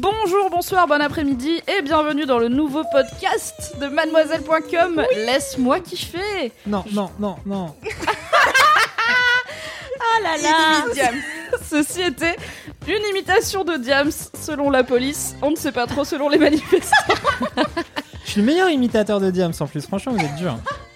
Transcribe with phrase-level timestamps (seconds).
[0.00, 5.02] Bonjour, bonsoir, bon après-midi et bienvenue dans le nouveau podcast de mademoiselle.com.
[5.26, 6.52] Laisse-moi kiffer.
[6.66, 7.74] Non, non, non, non.
[10.00, 11.10] Ah là là
[11.68, 12.36] Ceci était
[12.86, 15.34] une imitation de Diams selon la police.
[15.42, 17.14] On ne sait pas trop selon les manifestants.
[18.24, 20.56] Je suis le meilleur imitateur de Diams en plus, franchement, vous êtes dur.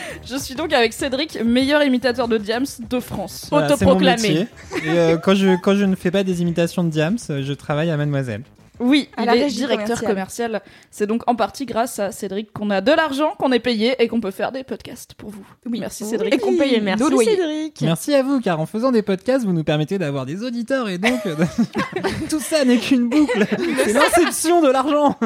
[0.28, 3.46] Je suis donc avec Cédric, meilleur imitateur de Diams de France.
[3.50, 4.28] Voilà, c'est mon Autoproclamé.
[4.28, 4.46] métier.
[4.84, 7.90] Et euh, quand, je, quand je ne fais pas des imitations de Diams, je travaille
[7.90, 8.42] à Mademoiselle.
[8.78, 10.50] Oui, À il la est directeur commerciale.
[10.50, 10.62] commercial.
[10.90, 14.06] C'est donc en partie grâce à Cédric qu'on a de l'argent, qu'on est payé et
[14.06, 15.46] qu'on peut faire des podcasts pour vous.
[15.64, 15.80] Oui.
[15.80, 16.10] Merci Oui.
[16.10, 16.34] Cédric.
[16.34, 17.04] Et qu'on paye Merci.
[17.24, 17.80] Cédric.
[17.80, 20.98] Merci à vous, car en faisant des podcasts, vous nous permettez d'avoir des auditeurs et
[20.98, 21.36] donc euh,
[22.28, 23.46] tout ça n'est qu'une boucle.
[23.84, 25.16] C'est l'inception de l'argent.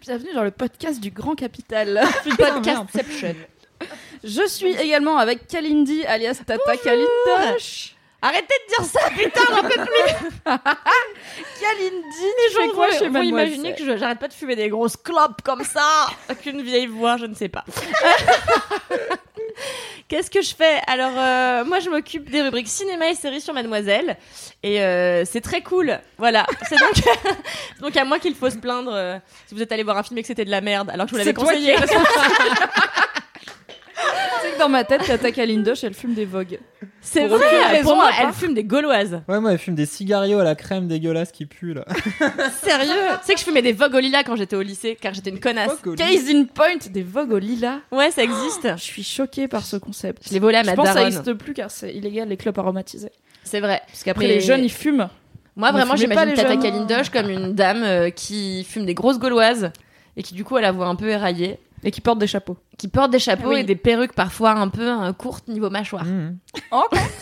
[0.00, 2.00] Bienvenue dans le podcast du Grand Capital.
[2.38, 3.34] Podcastception.
[4.24, 7.94] Je suis également avec Kalindi, alias Tata Kalindosh.
[8.20, 10.14] Arrêtez de dire ça, putain, j'en peux plus
[11.60, 15.42] Kalindi, Les gens quoi chez Mademoiselle imaginer que j'arrête pas de fumer des grosses clopes
[15.42, 17.64] comme ça Avec une vieille voix, je ne sais pas.
[20.08, 20.80] Qu'est-ce que je fais?
[20.86, 24.16] Alors, euh, moi, je m'occupe des rubriques cinéma et séries sur Mademoiselle.
[24.62, 26.00] Et euh, c'est très cool.
[26.16, 26.46] Voilà.
[26.66, 26.94] C'est donc,
[27.80, 30.16] donc à moi qu'il faut se plaindre euh, si vous êtes allé voir un film
[30.16, 31.76] et que c'était de la merde, alors que je vous l'avais conseillé.
[33.98, 36.58] Tu sais que dans ma tête, Tata Kalindosh, elle fume des vogues.
[37.00, 38.20] C'est vrai, raison pour moi, à part.
[38.28, 39.22] elle fume des gauloises.
[39.28, 41.84] Ouais, moi, elle fume des cigarios à la crème dégueulasse qui pue là.
[42.62, 42.92] Sérieux?
[43.20, 45.30] Tu sais que je fumais des Vogue au lilas quand j'étais au lycée, car j'étais
[45.30, 45.72] une connasse.
[45.96, 47.78] Case in point, des vogues au lilas.
[47.90, 48.68] Ouais, ça existe.
[48.76, 50.22] Je suis choquée par ce concept.
[50.28, 52.36] Je l'ai volé à Je ma pense que ça n'existe plus car c'est illégal les
[52.36, 53.12] clopes aromatisées.
[53.44, 53.80] C'est vrai.
[53.86, 55.08] Parce qu'après Mais- les jeunes ils fument.
[55.56, 56.56] Moi, vraiment, j'imagine Tata.
[56.56, 59.72] Kalindosh comme une dame euh, qui fume des grosses gauloises
[60.16, 62.56] et qui, du coup, a la voix un peu éraillée, Et qui portent des chapeaux.
[62.76, 63.60] qui porte des chapeaux Oui.
[63.60, 66.04] et des perruques parfois un peu euh, courtes niveau mâchoire.
[66.04, 66.36] Mmh.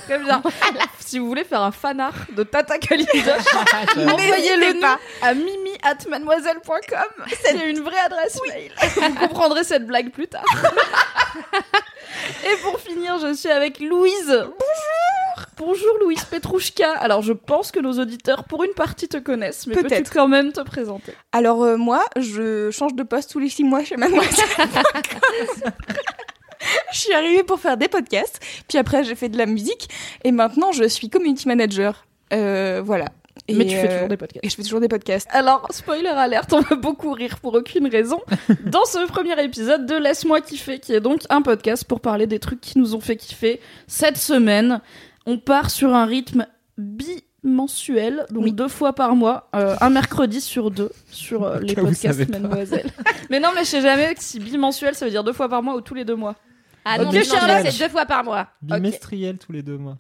[0.07, 0.43] Très bien.
[0.99, 4.11] si vous voulez faire un fanart de Tata J'avoue.
[4.11, 4.99] envoyez-le pas.
[5.23, 7.25] à mimi at mademoiselle.com.
[7.43, 8.73] C'est une vraie adresse mail.
[9.11, 10.45] Vous comprendrez cette blague plus tard.
[12.45, 14.27] Et pour finir, je suis avec Louise.
[14.29, 15.26] Bonjour.
[15.59, 16.93] Bonjour Louise Petrouchka.
[16.99, 20.13] Alors je pense que nos auditeurs pour une partie te connaissent, mais Peut-être.
[20.13, 21.13] quand même te présenter?
[21.33, 24.45] Alors euh, moi, je change de poste tous les six mois chez Mademoiselle.
[26.93, 29.89] je suis arrivée pour faire des podcasts, puis après j'ai fait de la musique,
[30.25, 32.07] et maintenant je suis community manager.
[32.33, 33.07] Euh, voilà.
[33.49, 34.45] Et, Mais tu fais euh, toujours des podcasts.
[34.45, 35.29] Et je fais toujours des podcasts.
[35.31, 38.21] Alors, spoiler alerte, on va beaucoup rire pour aucune raison
[38.67, 42.41] dans ce premier épisode de Laisse-moi kiffer, qui est donc un podcast pour parler des
[42.41, 44.81] trucs qui nous ont fait kiffer cette semaine.
[45.27, 46.47] On part sur un rythme
[46.79, 48.53] bimensuel, donc Oui.
[48.53, 52.29] deux fois par mois, euh, un mercredi sur deux, sur euh, les podcasts.
[52.29, 52.91] Mademoiselle.
[53.31, 55.75] mais non, mais je sais jamais si bimensuel, ça veut dire deux fois par mois
[55.75, 56.37] ou tous les deux mois.
[56.85, 57.49] Ah non, Charlotte.
[57.65, 58.47] là, c'est deux fois par mois.
[58.63, 59.99] Bimestriel tous les deux mois.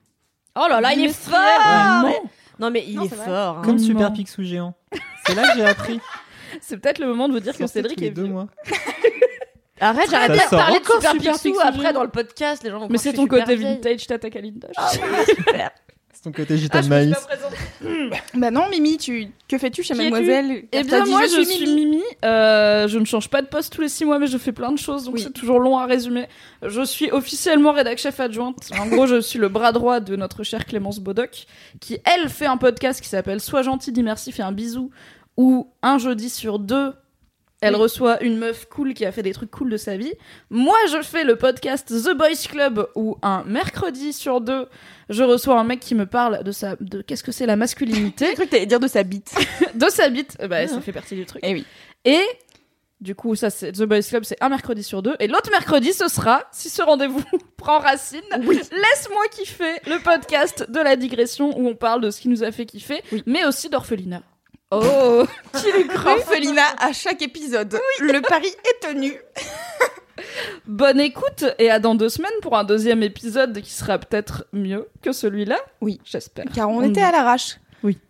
[0.54, 2.20] Oh là là, il est fort Ouais,
[2.60, 3.58] Non, mais il Non, est fort.
[3.58, 3.62] hein.
[3.64, 3.82] Comme Non.
[3.82, 4.74] Super Picsou géant.
[5.26, 6.00] C'est là que j'ai appris.
[6.60, 8.32] C'est peut-être le moment de vous dire que Cédric tous les est deux vieux.
[8.32, 8.46] mois.
[9.80, 12.62] Arrête, j'arrête de parler de Super Super Picsou Picsou après dans le podcast.
[12.62, 14.70] Les gens vont Mais c'est ton côté vintage, Tata Kalindosh.
[15.26, 15.70] Super.
[16.12, 17.26] C'est ton côté Ah, gitan je de me suis maïs.
[17.26, 18.22] présentée.
[18.32, 22.02] Bah non, Mimi, tu que fais-tu chez Mademoiselle Eh bien, moi, je, suis Mimi.
[22.24, 24.72] Euh, je ne change pas de poste tous les six mois, mais je fais plein
[24.72, 25.20] de choses, donc Oui.
[25.22, 26.26] c'est toujours long à résumer.
[26.62, 28.56] Je suis officiellement rédac chef adjointe.
[28.80, 31.44] En gros, je suis le bras droit de notre chère Clémence Bodoc,
[31.80, 34.90] qui, elle, fait un podcast qui s'appelle Sois gentil, dis merci, fais un bisou,
[35.36, 36.94] où un jeudi sur deux,
[37.60, 37.80] elle Oui.
[37.80, 40.12] reçoit une meuf cool qui a fait des trucs cool de sa vie.
[40.50, 44.68] Moi, je fais le podcast The Boys Club, où un mercredi sur deux,
[45.08, 48.26] je reçois un mec qui me parle de sa, de qu'est-ce que c'est la masculinité
[48.30, 49.34] J'ai cru que t'allais dire de sa bite.
[49.74, 50.68] de sa bite, bah, Ah.
[50.68, 51.40] ça fait partie du truc.
[51.44, 51.64] Eh oui.
[52.04, 52.20] Et
[53.00, 55.14] du coup, ça c'est The Boys Club, c'est un mercredi sur deux.
[55.20, 57.22] Et l'autre mercredi, ce sera, si ce rendez-vous
[57.56, 62.28] prend racine, laisse-moi kiffer le podcast de la digression où on parle de ce qui
[62.28, 64.22] nous a fait kiffer, mais aussi d'orphelinat.
[64.70, 65.24] Oh
[65.60, 67.78] Qui l'eût cru Orphelinat à chaque épisode.
[68.00, 69.12] Le pari est tenu.
[70.66, 74.88] Bonne écoute et à dans deux semaines pour un deuxième épisode qui sera peut-être mieux
[75.02, 75.58] que celui-là.
[75.80, 76.00] Oui.
[76.04, 76.46] j'espère.
[76.52, 77.00] Car on On était dit.
[77.00, 77.58] à l'arrache.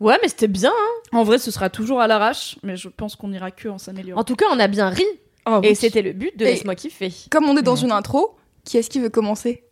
[0.00, 0.72] Ouais, mais c'était bien.
[0.72, 1.16] hein.
[1.18, 4.20] En vrai, ce sera toujours à l'arrache, mais je pense qu'on ira que en s'améliorant.
[4.20, 5.04] En tout cas, on a bien ri.
[5.44, 5.76] Oh, Et oui.
[5.76, 7.12] c'était le but de Laisse-moi kiffer.
[7.30, 7.84] Comme on est dans Mhm.
[7.84, 9.64] une intro, qui est-ce qui veut commencer?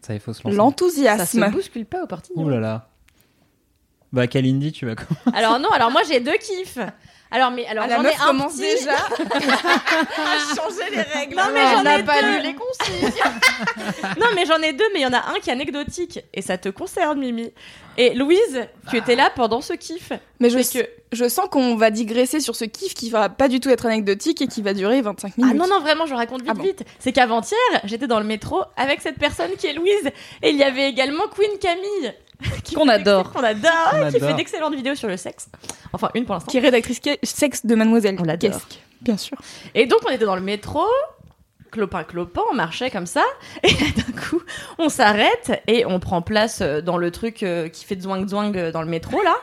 [0.00, 0.50] Ça, il faut se lancer.
[0.50, 1.50] Ça se L'enthousiasme.
[1.50, 2.32] bouscule pas au parti.
[2.34, 2.88] Ouh là là.
[4.14, 5.14] Bah, Kalindi, tu vas commencer.
[5.34, 6.78] Alors non, alors moi j'ai deux kiffs.
[7.30, 8.60] Alors mais alors Ah, j'en ai un commence petit.
[8.76, 11.34] déjà à changer les règles.
[11.36, 12.28] Non mais j'en ai pas deux.
[12.36, 13.10] lu les consignes.
[14.20, 16.42] Non mais j'en ai deux, mais il y en a un qui est anecdotique et
[16.42, 17.52] ça te concerne Mimi.
[17.96, 20.12] Et Louise, tu étais là pendant ce kiff.
[20.40, 23.58] Mais je, que je sens qu'on va digresser sur ce kiff qui va pas du
[23.60, 25.52] tout être anecdotique et qui va durer 25 minutes.
[25.54, 26.62] Ah non non vraiment, je raconte vite Ah bon.
[26.62, 26.84] vite.
[27.00, 30.08] C'est qu'avant-hier, j'étais dans le métro avec cette personne qui est Louise
[30.42, 32.12] et il y avait également Queen Camille.
[32.64, 33.32] qui Qu'on fait adore.
[33.32, 35.48] Qu'on adore, qui fait d'excellentes vidéos sur le sexe.
[35.92, 36.50] Enfin une pour l'instant.
[36.50, 38.16] Qui est rédactrice sexe de Mademoiselle.
[38.20, 38.60] On l'adore.
[39.00, 39.36] Bien sûr.
[39.74, 40.84] Et donc on était dans le métro,
[41.70, 43.24] clopin clopin, on marchait comme ça,
[43.62, 44.40] et là, d'un coup
[44.78, 48.56] on s'arrête et on prend place euh, dans le truc euh, qui fait zwang zwang
[48.56, 49.34] euh, dans le métro là.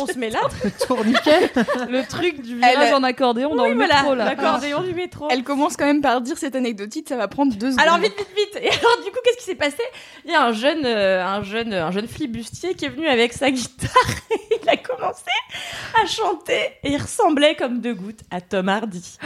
[0.00, 0.40] On se met là,
[0.86, 1.52] Tourniquet
[1.88, 5.28] Le truc du virage Elle- en accordéon dans oui, le voilà, métro l'accordéon du métro.
[5.30, 7.86] Elle commence quand même par dire cette anecdotique, ça va prendre deux secondes.
[7.86, 8.62] Alors vite vite vite.
[8.62, 9.82] Et alors du coup qu'est-ce qui s'est passé?
[10.24, 13.32] Il y a un jeune euh, un jeune un jeune flibustier qui est venu avec
[13.32, 13.90] sa guitare
[14.30, 15.24] et il a commencé
[16.02, 19.18] à chanter et il ressemblait comme deux gouttes à Tom Hardy.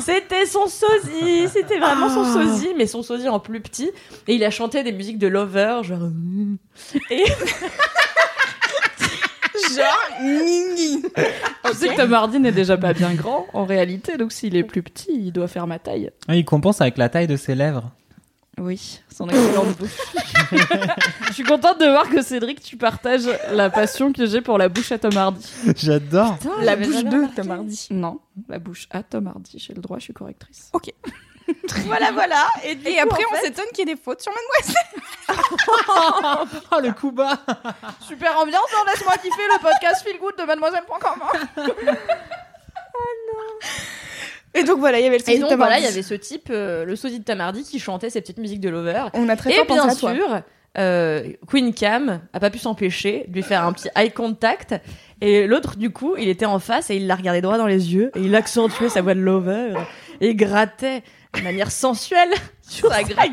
[0.00, 3.90] C'était son sosie, c'était vraiment son sosie mais son sosie en plus petit
[4.28, 6.56] et il a chanté des musiques de Lover genre mm.
[7.10, 7.24] et
[9.76, 11.02] Genre, nini.
[11.64, 14.64] Tu sais que Tom Hardy n'est déjà pas bien grand en réalité, donc s'il est
[14.64, 16.10] plus petit, il doit faire ma taille.
[16.28, 17.90] Ah, Il compense avec la taille de ses lèvres.
[18.58, 19.98] Oui, son excellente bouche.
[21.28, 24.68] Je suis contente de voir que Cédric, tu partages la passion que j'ai pour la
[24.68, 25.50] bouche à Tom Hardy.
[25.74, 26.36] J'adore.
[26.38, 27.34] Putain, La bouche de.
[27.34, 27.86] Tom Hardy.
[27.90, 28.20] Non,
[28.50, 29.58] la bouche à Tom Hardy.
[29.58, 30.70] J'ai le droit, je suis correctrice.
[31.86, 34.22] Voilà voilà et, du Et coup, après, on fait- s'étonne qu'il y ait des fautes
[34.22, 34.91] sur Mademoiselle.
[36.74, 37.38] Oh, le coup bas
[38.00, 41.22] Super ambiance, hein, laisse-moi kiffer le podcast Feel Good de mademoiselle.com.
[44.54, 46.14] Et donc voilà, il y avait le Et sosie donc voilà, il y avait ce
[46.14, 49.04] type, euh, le sosie de Tom Hardy, qui chantait ses petites musiques de Lover.
[49.14, 50.14] On a très Et fort pensé bien à toi.
[50.14, 50.42] sûr,
[50.78, 54.74] euh, Queen Cam a pas pu s'empêcher de lui faire un petit eye contact.
[55.22, 57.94] Et l'autre, du coup, il était en face et il la regardait droit dans les
[57.94, 59.74] yeux et il accentuait sa voix de Lover
[60.20, 61.02] et il grattait
[61.34, 62.30] de manière sensuelle
[62.62, 63.30] sur sa gratte.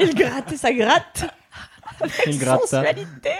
[0.00, 1.24] il grattait sa gratte.
[2.26, 2.78] Il gratte ça.
[2.82, 3.30] sensualité.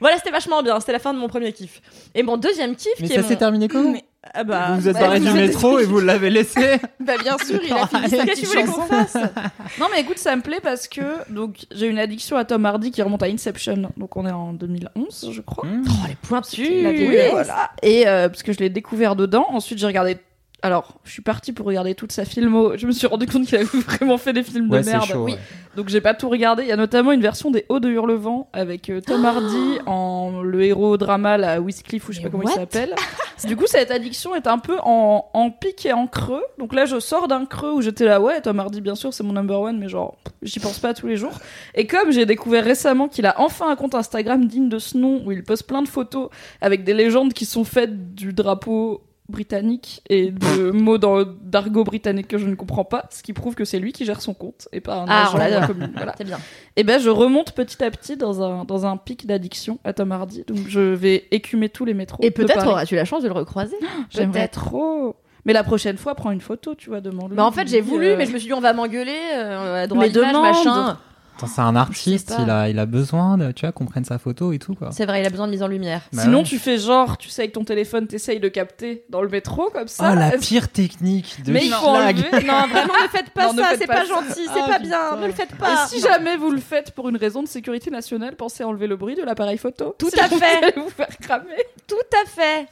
[0.00, 0.80] Voilà, c'était vachement bien.
[0.80, 1.80] C'était la fin de mon premier kiff.
[2.14, 3.38] Et mon deuxième kiff, Mais qui ça est s'est mon...
[3.38, 4.04] terminé comment Mais-
[4.34, 6.78] Ah bah, Vous vous êtes bah, barré vous du êtes- métro et vous l'avez laissé
[7.00, 9.14] Bah bien sûr, il a fini Qu'est-ce que tu voulais qu'on fasse
[9.78, 11.00] Non mais écoute, ça me plaît parce que
[11.32, 13.90] donc j'ai une addiction à Tom Hardy qui remonte à Inception.
[13.96, 15.66] Donc on est en 2011, je crois.
[15.68, 15.84] Mmh.
[15.88, 16.16] Oh, les
[16.58, 17.30] Oui, vieillesse.
[17.32, 17.70] voilà.
[17.82, 19.46] Et euh, parce que je l'ai découvert dedans.
[19.50, 20.16] Ensuite, j'ai regardé.
[20.64, 22.76] Alors, je suis partie pour regarder toute sa filmo.
[22.76, 25.06] Je me suis rendu compte qu'il avait vraiment fait des films Ouais, de c'est merde.
[25.06, 25.24] chaud.
[25.24, 25.32] Oui.
[25.32, 25.38] ouais.
[25.74, 26.62] Donc j'ai pas tout regardé.
[26.64, 30.42] Il y a notamment une version des Hauts de Hurlevent avec euh, Tom Hardy en
[30.42, 32.94] le héros drama la Whistcliffe ou je sais Mais pas comment il s'appelle.
[33.48, 36.44] du coup cette addiction est un peu en, en pic et en creux.
[36.58, 39.24] Donc là je sors d'un creux où j'étais là ouais Tom Hardy bien sûr c'est
[39.24, 41.38] mon number one mais genre j'y pense pas tous les jours.
[41.74, 45.22] Et comme j'ai découvert récemment qu'il a enfin un compte Instagram digne de ce nom
[45.24, 46.28] où il poste plein de photos
[46.60, 49.00] avec des légendes qui sont faites du drapeau
[49.32, 53.56] britannique et de mots dans- d'argot britannique que je ne comprends pas, ce qui prouve
[53.56, 55.90] que c'est lui qui gère son compte et pas un Ah, agent commun.
[55.96, 56.14] Voilà.
[56.16, 56.38] C'est bien.
[56.76, 60.12] Et ben je remonte petit à petit dans un dans un pic d'addiction à Tom
[60.12, 60.44] Hardy.
[60.46, 62.22] Donc je vais écumer tous les métros.
[62.22, 63.76] Et de peut-être auras-tu la chance de le recroiser.
[64.10, 64.60] J'aimerais peut-être.
[64.66, 65.16] trop.
[65.44, 67.34] Mais la prochaine fois, prends une photo, tu vois, demande-le.
[67.34, 69.18] Bah en fait j'ai Dis, voulu, euh, mais je me suis dit on va m'engueuler,
[69.34, 70.42] euh, droit à demande.
[70.42, 70.98] machin.
[71.36, 74.18] Attends, c'est un artiste, il a, il a besoin de, tu vois, qu'on prenne sa
[74.18, 74.90] photo et tout, quoi.
[74.92, 76.02] C'est vrai, il a besoin de mise en lumière.
[76.12, 76.44] Bah Sinon, ouais.
[76.44, 79.88] tu fais genre, tu sais, avec ton téléphone, t'essayes de capter dans le métro comme
[79.88, 80.10] ça.
[80.12, 82.22] Oh, la pire technique de Mais il faut enlever.
[82.46, 84.88] Non, vraiment, ne faites pas Non, ça, c'est pas gentil, c'est Ah, pas putain.
[84.88, 85.86] bien, ne le faites Et pas.
[85.86, 88.96] si jamais vous le faites pour une raison de sécurité nationale, pensez à enlever le
[88.96, 89.94] bruit de l'appareil photo.
[89.98, 90.56] Tout Si à vous fait.
[90.64, 91.46] allez vous faire cramer.
[91.88, 92.66] Tout à fait.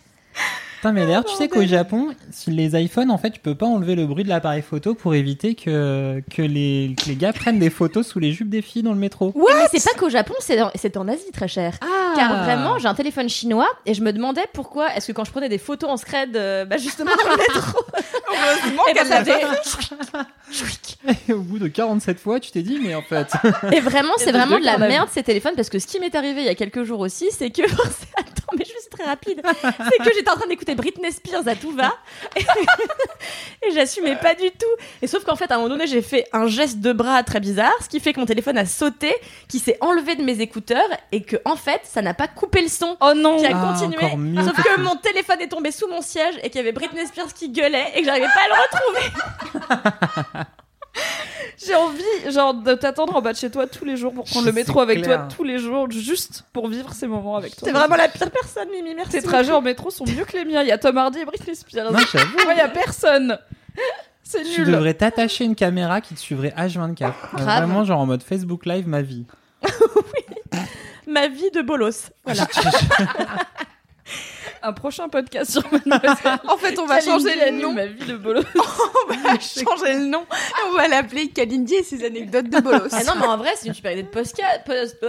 [0.80, 3.66] Putain, mais d'ailleurs, tu sais qu'au Japon, si les iPhones, en fait, tu peux pas
[3.66, 7.58] enlever le bruit de l'appareil photo pour éviter que, que, les, que les gars prennent
[7.58, 9.30] des photos sous les jupes des filles dans le métro.
[9.34, 11.75] Ouais, mais c'est pas qu'au Japon, c'est en, c'est en Asie très cher.
[11.82, 15.25] Ah Car vraiment, j'ai un téléphone chinois et je me demandais pourquoi est-ce que quand
[15.26, 17.78] je prenais des photos en scred, euh, bah justement dans le métro,
[18.28, 19.32] Heureusement et, ben, qu'elle l'avait.
[20.50, 23.28] faisait- Et au bout de 47 fois, tu t'es dit, mais en fait.
[23.72, 26.40] et vraiment, c'est vraiment de la merde ces téléphones parce que ce qui m'est arrivé
[26.40, 27.62] il y a quelques jours aussi, c'est que
[28.16, 28.64] attends, mais
[29.00, 31.92] très rapide, c'est que j'étais en train d'écouter Britney Spears à tout va
[32.37, 32.40] et,
[33.66, 34.66] et j'assumais pas du tout.
[35.02, 37.40] Et sauf qu'en fait, à un moment donné, j'ai fait un geste de bras très
[37.40, 39.14] bizarre, ce qui fait que mon téléphone a sauté,
[39.49, 42.69] qui s'est enlevé de mes écouteurs et que en fait, ça n'a pas coupé le
[42.69, 42.97] son.
[43.00, 44.16] Oh non qui a Ah, continué.
[44.16, 46.73] mieux Sauf que que mon téléphone est tombé sous mon siège et qu'il y avait
[46.73, 50.50] Britney Spears qui gueulait et que j'arrivais pas à le retrouver.
[51.66, 52.02] J'ai envie,
[52.33, 54.80] genre, de t'attendre en bas de chez toi tous les jours pour prendre le métro
[54.80, 55.19] avec clair.
[55.19, 57.69] toi tous les jours, juste pour vivre ces moments avec toi.
[57.69, 58.95] C'est vraiment la pire personne, Mimi.
[58.95, 59.12] Merci.
[59.12, 60.62] Tes trajets en métro sont mieux que les miens.
[60.62, 61.92] Il y a Tom Hardy et Britney Spears.
[61.92, 62.37] Non, j'avoue.
[62.45, 63.38] Moi, il y a personne.
[64.23, 64.71] C'est Tu nul.
[64.73, 67.04] devrais t'attacher une caméra qui te suivrait H24.
[67.04, 67.64] Euh, Grave.
[67.64, 69.26] Vraiment, genre en mode Facebook Live, ma vie.
[71.07, 72.11] Ma vie de bolos.
[72.25, 72.47] Voilà.
[74.62, 76.38] Un prochain podcast sur Mademoiselle.
[76.46, 77.72] En fait, on va changer le nom.
[77.72, 78.42] Ma vie de bolos.
[79.08, 80.20] On va changer le nom.
[80.22, 82.88] Et on va l'appeler Kalindi et ses anecdotes de bolos.
[82.92, 84.60] Ah non, mais en vrai, c'est une super idée de podcast.
[84.66, 84.98] post-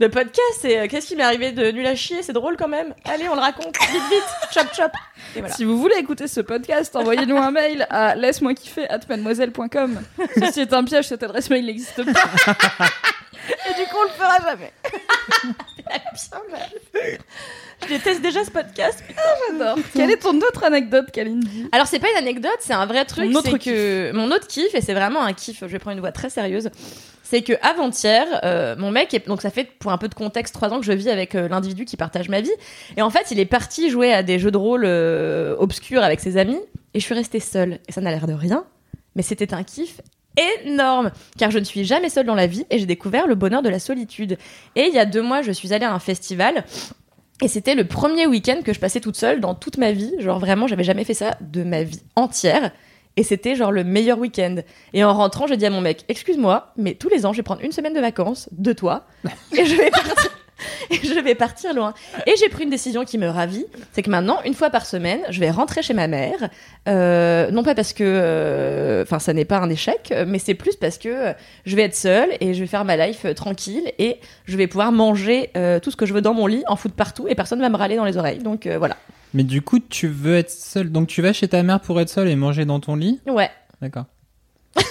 [0.00, 2.68] Le podcast, c'est euh, qu'est-ce qui m'est arrivé de nul à chier, c'est drôle quand
[2.68, 2.94] même.
[3.04, 3.76] Allez, on le raconte.
[3.90, 4.24] Vite, vite.
[4.52, 4.92] Chop, chop.
[5.34, 5.52] Et voilà.
[5.54, 10.00] Si vous voulez écouter ce podcast, envoyez-nous un mail à laisse-moi kiffer at mademoiselle.com.
[10.38, 12.54] Ceci est un piège, cette adresse mail n'existe pas.
[13.48, 14.72] Et du coup, on le fera jamais.
[17.82, 19.02] Je déteste déjà ce podcast.
[19.50, 19.78] J'adore.
[19.94, 21.68] Quelle est ton autre anecdote, Kalindi?
[21.72, 23.32] Alors c'est pas une anecdote, c'est un vrai truc.
[23.32, 25.60] Ton autre c'est que mon autre kiff et c'est vraiment un kiff.
[25.60, 26.70] Je vais prendre une voix très sérieuse.
[27.22, 30.54] C'est que avant-hier, euh, mon mec, est, donc ça fait pour un peu de contexte
[30.54, 32.52] trois ans que je vis avec euh, l'individu qui partage ma vie.
[32.96, 36.20] Et en fait, il est parti jouer à des jeux de rôle euh, obscurs avec
[36.20, 36.58] ses amis
[36.94, 37.80] et je suis restée seule.
[37.86, 38.64] Et ça n'a l'air de rien,
[39.14, 40.00] mais c'était un kiff
[40.64, 43.62] énorme car je ne suis jamais seule dans la vie et j'ai découvert le bonheur
[43.62, 44.38] de la solitude.
[44.76, 46.64] Et il y a deux mois, je suis allée à un festival
[47.40, 50.12] et c'était le premier week-end que je passais toute seule dans toute ma vie.
[50.18, 52.72] Genre vraiment, j'avais jamais fait ça de ma vie entière.
[53.16, 54.56] Et c'était genre le meilleur week-end.
[54.92, 57.42] Et en rentrant, j'ai dit à mon mec, excuse-moi, mais tous les ans, je vais
[57.42, 59.06] prendre une semaine de vacances de toi
[59.56, 60.37] et je vais partir.
[60.90, 61.94] Et je vais partir loin.
[62.26, 65.20] Et j'ai pris une décision qui me ravit, c'est que maintenant, une fois par semaine,
[65.30, 66.50] je vais rentrer chez ma mère.
[66.88, 70.76] Euh, non pas parce que, euh, enfin, ça n'est pas un échec, mais c'est plus
[70.76, 71.32] parce que euh,
[71.66, 74.66] je vais être seule et je vais faire ma life euh, tranquille et je vais
[74.66, 75.50] pouvoir manger
[75.82, 77.76] tout ce que je veux dans mon lit, en foutre partout et personne va me
[77.76, 78.38] râler dans les oreilles.
[78.38, 78.96] Donc voilà.
[79.34, 80.90] Mais du coup, tu veux être seule.
[80.90, 83.20] Donc tu vas chez ta mère pour être seule et manger dans ton lit?
[83.26, 83.50] Ouais.
[83.80, 84.06] D'accord.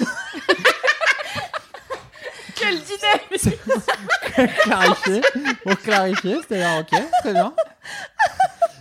[2.67, 5.21] Quel dîner clarifier,
[5.63, 7.53] pour clarifier, c'est-à-dire ok, très bien.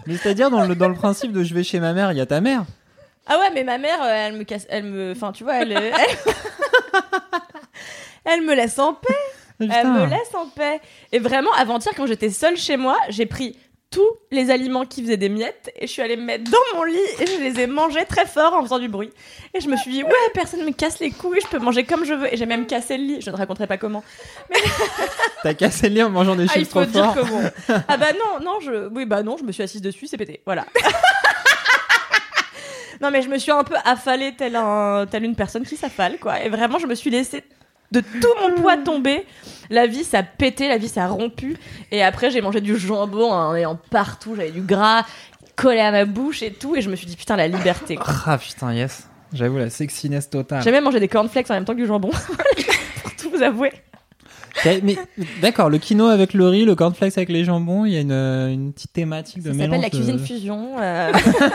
[0.07, 2.21] Mais c'est-à-dire dans le, dans le principe de je vais chez ma mère, il y
[2.21, 2.65] a ta mère.
[3.27, 5.73] Ah ouais, mais ma mère, euh, elle me casse, elle me, enfin, tu vois, elle,
[5.73, 5.93] elle,
[8.25, 9.15] elle me laisse en paix.
[9.59, 9.93] Elle putain.
[9.95, 10.81] me laisse en paix.
[11.13, 13.59] Et vraiment, avant-hier, quand j'étais seule chez moi, j'ai pris
[13.91, 16.85] tous les aliments qui faisaient des miettes et je suis allée me mettre dans mon
[16.85, 19.11] lit et je les ai mangés très fort en faisant du bruit.
[19.55, 22.05] Et je me suis dit, ouais, personne me casse les couilles, je peux manger comme
[22.05, 22.33] je veux.
[22.33, 24.03] Et j'ai même cassé le lit, je ne raconterai pas comment.
[25.43, 27.15] T'as cassé le lit en mangeant des Ah, chips faut trop dire forts.
[27.15, 27.43] comment.
[27.89, 30.41] Ah bah non, non, je, oui, bah non, je me suis assise dessus, c'est pété.
[30.45, 30.67] Voilà.
[33.01, 36.19] non, mais je me suis un peu affalée telle, un, telle une personne qui s'affale,
[36.19, 36.41] quoi.
[36.43, 37.45] Et vraiment, je me suis laissée
[37.93, 39.27] de tout mon poids tomber.
[39.71, 41.57] La vie, ça a pété, la vie, ça a rompu.
[41.91, 45.05] Et après, j'ai mangé du jambon en ayant partout, j'avais du gras
[45.57, 46.77] collé à ma bouche et tout.
[46.77, 48.15] Et je me suis dit, putain, la liberté, quoi.
[48.27, 49.09] Ah putain, yes.
[49.33, 50.63] J'avoue la sexiness totale.
[50.63, 52.11] J'ai même mangé des cornflakes en même temps que du jambon.
[53.03, 53.73] Pour tout vous avouer.
[54.65, 54.97] Mais
[55.43, 58.13] d'accord, le quinoa avec le riz, le cornflakes avec les jambons, il y a une,
[58.13, 59.67] euh, une petite thématique de Ça mélange.
[59.69, 60.23] s'appelle la cuisine de...
[60.23, 60.77] fusion.
[60.81, 61.13] euh,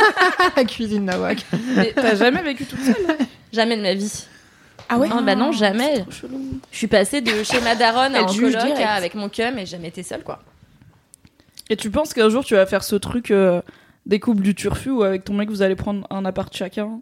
[0.56, 1.44] la cuisine nawak.
[1.76, 2.96] Mais t'as jamais vécu toute seule
[3.52, 4.26] jamais de ma vie.
[4.94, 6.02] Ah ouais Ah bah non, jamais.
[6.02, 6.60] Trop chelou.
[6.72, 9.62] Je suis passée de chez ma daronne à en coloc à avec mon cum et
[9.62, 10.40] j'ai jamais été seule quoi.
[11.70, 13.62] Et tu penses qu'un jour tu vas faire ce truc euh,
[14.06, 17.00] des couples du turfu où avec ton mec vous allez prendre un appart chacun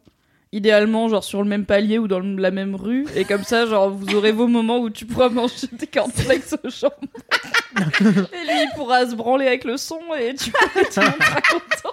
[0.52, 3.68] Idéalement, genre sur le même palier ou dans le- la même rue, et comme ça,
[3.68, 6.96] genre vous aurez vos moments où tu pourras manger des cornflakes au jambon.
[8.00, 8.02] et
[8.48, 11.42] lui, il pourra se branler avec le son et tu pourras tout le monde sera
[11.42, 11.89] content.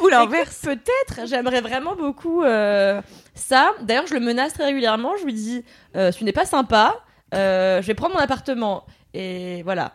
[0.00, 0.60] Ou l'inverse.
[0.62, 3.00] Peut-être, j'aimerais vraiment beaucoup euh,
[3.34, 3.72] ça.
[3.82, 5.16] D'ailleurs, je le menace très régulièrement.
[5.18, 5.64] Je lui dis,
[5.96, 7.00] euh, ce n'est pas sympa.
[7.34, 8.84] euh, je vais prendre mon appartement
[9.14, 9.92] et voilà.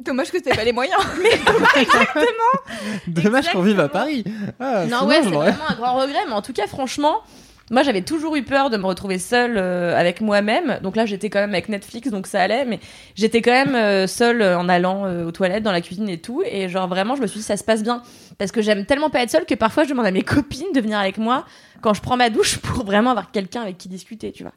[0.00, 1.00] Dommage que t'aies pas les moyens.
[3.06, 4.24] Dommage qu'on vive à Paris.
[4.58, 6.18] Ah, non sinon, ouais, c'est vraiment un grand regret.
[6.26, 7.22] Mais en tout cas, franchement.
[7.70, 10.78] Moi, j'avais toujours eu peur de me retrouver seule euh, avec moi-même.
[10.82, 12.64] Donc là, j'étais quand même avec Netflix, donc ça allait.
[12.66, 12.78] Mais
[13.14, 16.18] j'étais quand même euh, seule euh, en allant euh, aux toilettes, dans la cuisine et
[16.18, 16.42] tout.
[16.44, 18.02] Et genre vraiment, je me suis dit, ça se passe bien.
[18.36, 20.80] Parce que j'aime tellement pas être seule que parfois, je demande à mes copines de
[20.80, 21.46] venir avec moi
[21.80, 24.52] quand je prends ma douche pour vraiment avoir quelqu'un avec qui discuter, tu vois.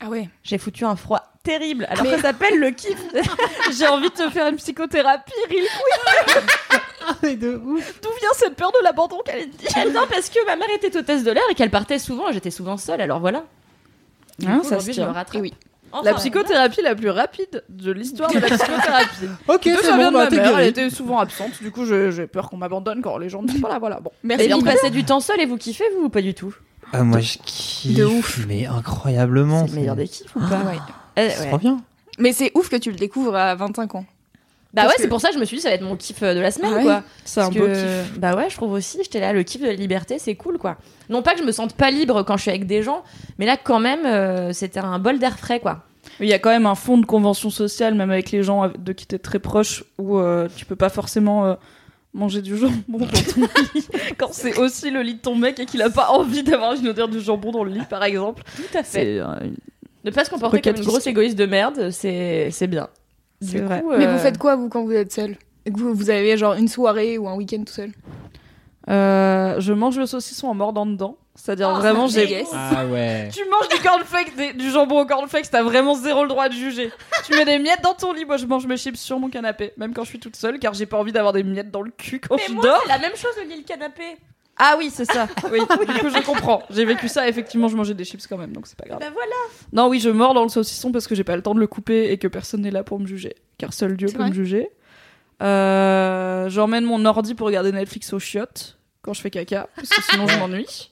[0.00, 0.28] Ah ouais.
[0.42, 1.86] J'ai foutu un froid terrible.
[1.90, 2.98] Alors ça s'appelle le kiff.
[3.78, 5.64] J'ai envie de te faire une psychothérapie, Ril.
[7.06, 8.00] Ah, mais de ouf.
[8.02, 11.24] D'où vient cette peur de l'abandon qu'elle dit non, parce que ma mère était hôtesse
[11.24, 12.28] de l'air et qu'elle partait souvent.
[12.28, 13.00] et J'étais souvent seule.
[13.00, 13.44] Alors voilà.
[14.46, 15.42] Hein, coup, ça se je me rattrape.
[15.42, 15.54] Oui.
[15.92, 19.26] Enfin, La psychothérapie la plus rapide de l'histoire de la psychothérapie.
[19.48, 22.26] Ok, c'est ça vient bon, de bah mère, elle était souvent absente, du coup j'ai
[22.28, 23.98] peur qu'on m'abandonne quand les gens ne sont pas là, voilà.
[23.98, 24.12] Bon.
[24.22, 24.46] Merci.
[24.46, 26.54] Et vous passez du temps seul et vous kiffez, vous ou pas du tout?
[26.92, 27.96] Ah, moi je kiffe.
[27.96, 28.44] De ouf.
[28.46, 29.66] Mais incroyablement.
[29.66, 30.46] C'est le meilleur des kiffs ou pas?
[30.46, 30.78] Bah ouais.
[31.24, 31.80] Euh, trop bien.
[32.18, 34.04] Mais c'est ouf que tu le découvres à 25 ans.
[34.72, 35.82] Bah Parce ouais, que- c'est pour ça que je me suis dit ça va être
[35.82, 36.82] mon kiff euh, de la semaine Ah ouais.
[36.84, 37.02] quoi.
[37.24, 38.18] C'est un beau kiff.
[38.18, 40.76] Bah ouais, je trouve aussi, j'étais là, le kiff de la liberté, c'est cool quoi.
[41.08, 43.02] Non pas que je me sente pas libre quand je suis avec des gens,
[43.38, 45.84] mais là quand même, euh, c'était un bol d'air frais quoi.
[46.20, 48.92] Il y a quand même un fond de convention sociale, même avec les gens de
[48.92, 51.54] qui t'es très proche, où euh, tu peux pas forcément euh,
[52.12, 53.40] Manger du jambon dans ton
[53.74, 53.86] lit
[54.18, 56.88] quand c'est aussi le lit de ton mec et qu'il a pas envie d'avoir une
[56.88, 58.42] odeur de jambon dans le lit, par exemple.
[58.56, 59.20] Tout à fait.
[60.04, 62.88] Ne pas se comporter comme une grosse égoïste de merde, c'est bien.
[63.40, 63.80] C'est Du vrai.
[63.82, 65.36] coup, Mais euh, vous faites quoi, vous, quand vous êtes seul?
[65.70, 67.92] Vous, vous avez genre une soirée ou un week-end tout seul?
[68.88, 71.16] Euh, je mange le saucisson en mordant dedans.
[71.36, 72.26] C'est-à-dire Oh, vraiment, j'ai.
[72.26, 72.50] dégueulasse.
[72.52, 73.28] Ah ouais.
[73.32, 76.54] Tu manges du cornflakes, des- du jambon au cornflakes, t'as vraiment zéro le droit de
[76.54, 76.90] juger.
[77.24, 79.72] tu mets des miettes dans ton lit, moi je mange mes chips sur mon canapé,
[79.76, 81.92] même quand je suis toute seule, car j'ai pas envie d'avoir des miettes dans le
[81.92, 82.80] cul quand Mais je moi, dors.
[82.82, 84.02] c'est la même chose le lit le canapé.
[84.62, 85.26] Ah oui, c'est ça.
[85.50, 86.62] Oui, du coup je comprends.
[86.70, 89.00] J'ai vécu ça, effectivement, je mangeais des chips quand même, donc c'est pas grave.
[89.00, 89.34] Bah voilà.
[89.72, 91.66] Non, oui, je mords dans le saucisson parce que j'ai pas le temps de le
[91.66, 94.68] couper et que personne n'est là pour me juger, car seul Dieu peut me juger.
[95.42, 100.02] Euh, J'emmène mon ordi pour regarder Netflix au chiottes quand je fais caca, parce que
[100.02, 100.90] sinon je m'ennuie.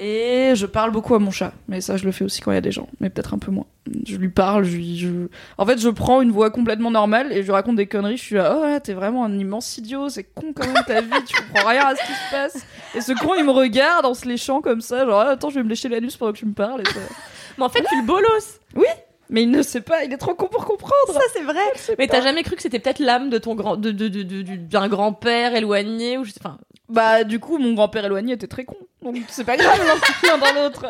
[0.00, 2.54] Et je parle beaucoup à mon chat, mais ça je le fais aussi quand il
[2.54, 3.66] y a des gens, mais peut-être un peu moins.
[4.06, 5.08] Je lui parle, je lui, je...
[5.56, 8.16] En fait, je prends une voix complètement normale et je lui raconte des conneries.
[8.16, 11.10] Je suis là, oh t'es vraiment un immense idiot, c'est con quand même ta vie,
[11.26, 12.66] tu comprends rien à ce qui se passe.
[12.94, 15.56] Et ce con, il me regarde en se léchant comme ça, genre, ah, attends, je
[15.56, 16.80] vais me lécher l'anus pendant que tu me parles.
[16.82, 17.00] Et ça...
[17.56, 18.60] Mais en fait, tu le bolos.
[19.30, 21.12] Mais il ne sait pas, il est trop con pour comprendre.
[21.12, 21.60] Ça, c'est vrai.
[21.98, 24.40] Mais t'as jamais cru que c'était peut-être l'âme de ton grand, de, de, de, de-
[24.42, 26.56] du- d'un grand-père éloigné ou je sais, enfin,
[26.88, 28.76] Bah, du coup, mon grand-père éloigné était très con.
[29.02, 29.78] Donc, c'est pas grave,
[30.24, 30.86] l'un dans l'autre.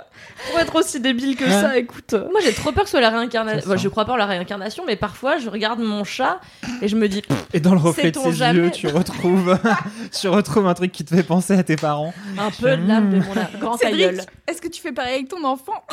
[0.50, 1.50] Pour être aussi débile que Ouais.
[1.50, 2.14] ça, écoute.
[2.14, 3.70] Moi, j'ai trop peur que ce soit la réincarnation.
[3.72, 3.78] Sent.
[3.78, 6.40] je crois pas en la réincarnation, mais parfois, je regarde mon chat
[6.80, 9.58] et je me dis, Et dans le reflet de ses jamais yeux, tu retrouves,
[10.18, 12.14] tu retrouves un truc qui te fait penser à tes parents.
[12.38, 15.44] un peu de l'âme de mon grand Cédric, est-ce que tu fais pareil avec ton
[15.44, 15.84] enfant?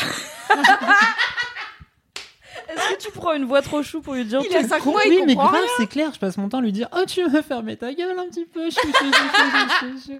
[2.69, 4.81] Est-ce que tu prends une voix trop chou pour lui dire Il a t'es 5
[4.83, 5.71] con mois, oui, mais comprend grave, rien.
[5.77, 6.11] c'est clair.
[6.13, 8.45] Je passe mon temps à lui dire Oh, tu veux fermer ta gueule un petit
[8.45, 10.19] peu chou, chou, chou, chou, chou, chou.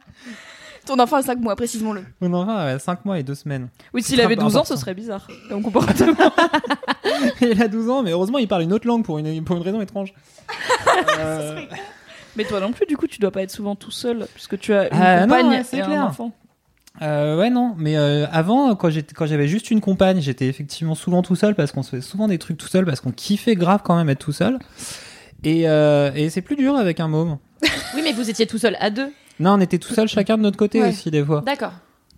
[0.85, 2.03] Ton enfant a 5 mois, précisons-le.
[2.21, 3.69] Mon enfant avait 5 mois et 2 semaines.
[3.93, 5.27] Oui, s'il avait 12 ans, ce serait bizarre.
[5.49, 6.13] Comme comportement.
[7.41, 9.63] il a 12 ans, mais heureusement, il parle une autre langue pour une, pour une
[9.63, 10.13] raison étrange.
[11.19, 11.61] Euh,
[12.35, 14.73] Mais toi non plus, du coup, tu dois pas être souvent tout seul, puisque tu
[14.73, 16.03] as une Ah, non, compagne ouais, c'est et un clair.
[16.05, 16.31] enfant.
[17.01, 20.95] Euh, ouais, non, mais euh, avant, quand j'étais, quand j'avais juste une compagne, j'étais effectivement
[20.95, 23.55] souvent tout seul parce qu'on se fait souvent des trucs tout seul parce qu'on kiffait
[23.55, 24.59] grave quand même être tout seul.
[25.43, 27.38] Et, euh, et c'est plus dur avec un môme.
[27.95, 29.12] Oui, mais vous étiez tout seul à deux.
[29.39, 30.89] Non, on était tout seul chacun de notre côté Ouais.
[30.89, 31.43] aussi des fois.
[31.45, 31.73] D'accord.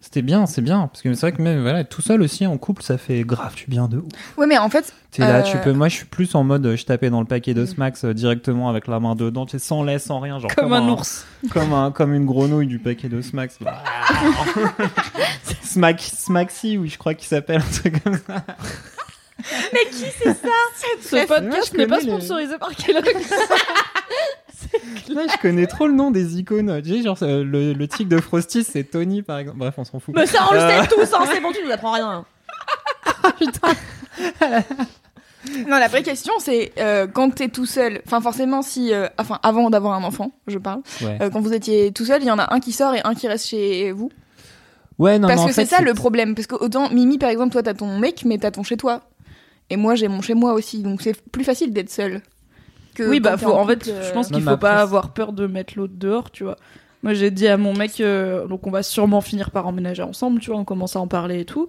[0.07, 2.57] C'était bien, c'est bien parce que c'est vrai que même voilà, tout seul aussi en
[2.57, 4.05] couple, ça fait grave du bien de ouf.
[4.37, 5.73] Ouais, mais en fait, T'es là, Euh, tu peux.
[5.73, 8.69] Moi, je suis plus en mode, je tapais dans le paquet de Smax euh, directement
[8.69, 11.25] avec la main dedans, tu sais, sans lait, sans rien, genre Comme un ours.
[11.51, 13.59] comme un, comme une grenouille du paquet de Smax.
[15.61, 18.45] Smack, Smaxy, oui, je crois qu'il s'appelle un truc comme ça.
[21.03, 23.05] Ce Moi, podcast je n'est pas connais les- sponsorisé par Kellogg.
[25.09, 26.81] Là, je connais trop le nom des icônes.
[26.83, 29.59] Tu sais, genre euh, le, le tic de Frosty, c'est Tony par exemple.
[29.59, 30.15] Bref, on s'en fout.
[30.15, 30.81] Mais ça, on le Euh.
[30.83, 32.25] sait tous, hein, c'est bon, tu nous apprends rien.
[35.67, 38.93] non, la vraie question, c'est euh, quand t'es tout seul, enfin, forcément, si.
[38.93, 42.21] euh, enfin, avant d'avoir un enfant, je parle, Ouais, euh, quand vous étiez tout seul,
[42.21, 44.09] il y en a un qui sort et un qui reste chez vous.
[44.99, 46.35] ouais non, Parce que c'est ça le problème.
[46.35, 49.01] Parce que autant, Mimi, par exemple, toi, t'as ton mec, mais t'as ton chez toi.
[49.69, 50.81] Et moi, j'ai mon chez moi aussi.
[50.81, 52.21] Donc, c'est plus facile d'être seul.
[52.97, 55.31] Que Oui, bah, faut, en fait, je euh, pense Non, qu'il faut pas avoir peur
[55.31, 56.55] de mettre l'autre dehors, tu vois.
[57.03, 60.39] Moi, j'ai dit à mon mec, euh, donc on va sûrement finir par emménager ensemble,
[60.39, 61.67] tu vois, on commence à en parler et tout.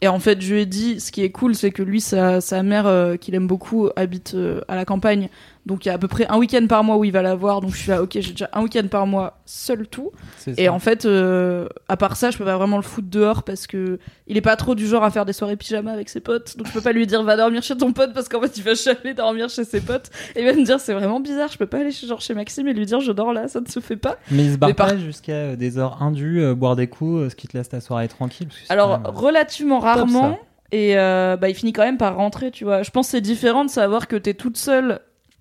[0.00, 2.40] Et en fait, je lui ai dit, ce qui est cool, c'est que lui, sa,
[2.40, 5.28] sa mère, euh, qu'il aime beaucoup, habite euh, à la campagne.
[5.66, 7.34] Donc, il y a à peu près un week-end par mois où il va la
[7.34, 7.60] voir.
[7.60, 10.10] Donc, je suis là, ok, j'ai déjà un week-end par mois, seul tout.
[10.56, 13.66] Et en fait, euh, à part ça, je peux pas vraiment le foutre dehors parce
[13.66, 16.56] que il est pas trop du genre à faire des soirées pyjama avec ses potes.
[16.56, 18.62] Donc je peux pas lui dire va dormir chez ton pote parce qu'en fait il
[18.62, 20.10] va jamais dormir chez ses potes.
[20.36, 22.32] Et il va me dire c'est vraiment bizarre, je peux pas aller chez, genre chez
[22.34, 24.16] Maxime et lui dire je dors là, ça ne se fait pas.
[24.30, 27.22] Mais il se barre par- pas jusqu'à euh, des heures indues, euh, boire des coups,
[27.22, 28.46] euh, ce qui te laisse ta soirée tranquille.
[28.46, 30.38] parce que c'est Alors même, relativement rarement.
[30.72, 32.82] Et euh, bah, il finit quand même par rentrer, tu vois.
[32.84, 35.00] Je pense que c'est différent de savoir que t'es toute seule,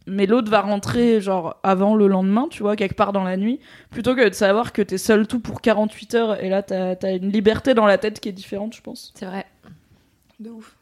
[0.10, 3.60] mais l'autre va rentrer genre avant le lendemain, tu vois, quelque part dans la nuit,
[3.91, 6.43] plutôt que de savoir que t'es seule tout pour 48 heures.
[6.43, 9.12] Et là, t'as as une liberté dans la tête qui est différente, je pense.
[9.15, 9.45] C'est vrai.
[10.39, 10.76] De ouf.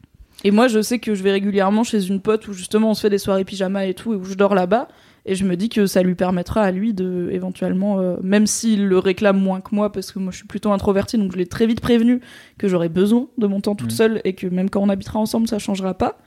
[0.44, 3.00] Et moi, je sais que je vais régulièrement chez une pote où justement on se
[3.00, 4.86] fait des soirées pyjama et tout, et où je dors là-bas.
[5.26, 8.86] Et je me dis que ça lui permettra à lui de, éventuellement, euh, même s'il
[8.86, 11.44] le réclame moins que moi, parce que moi je suis plutôt introvertie, donc je l'ai
[11.46, 12.20] très vite prévenu
[12.56, 13.96] que j'aurais besoin de mon temps toute Mhm.
[13.96, 16.18] seule et que même quand on habitera ensemble, ça changera pas.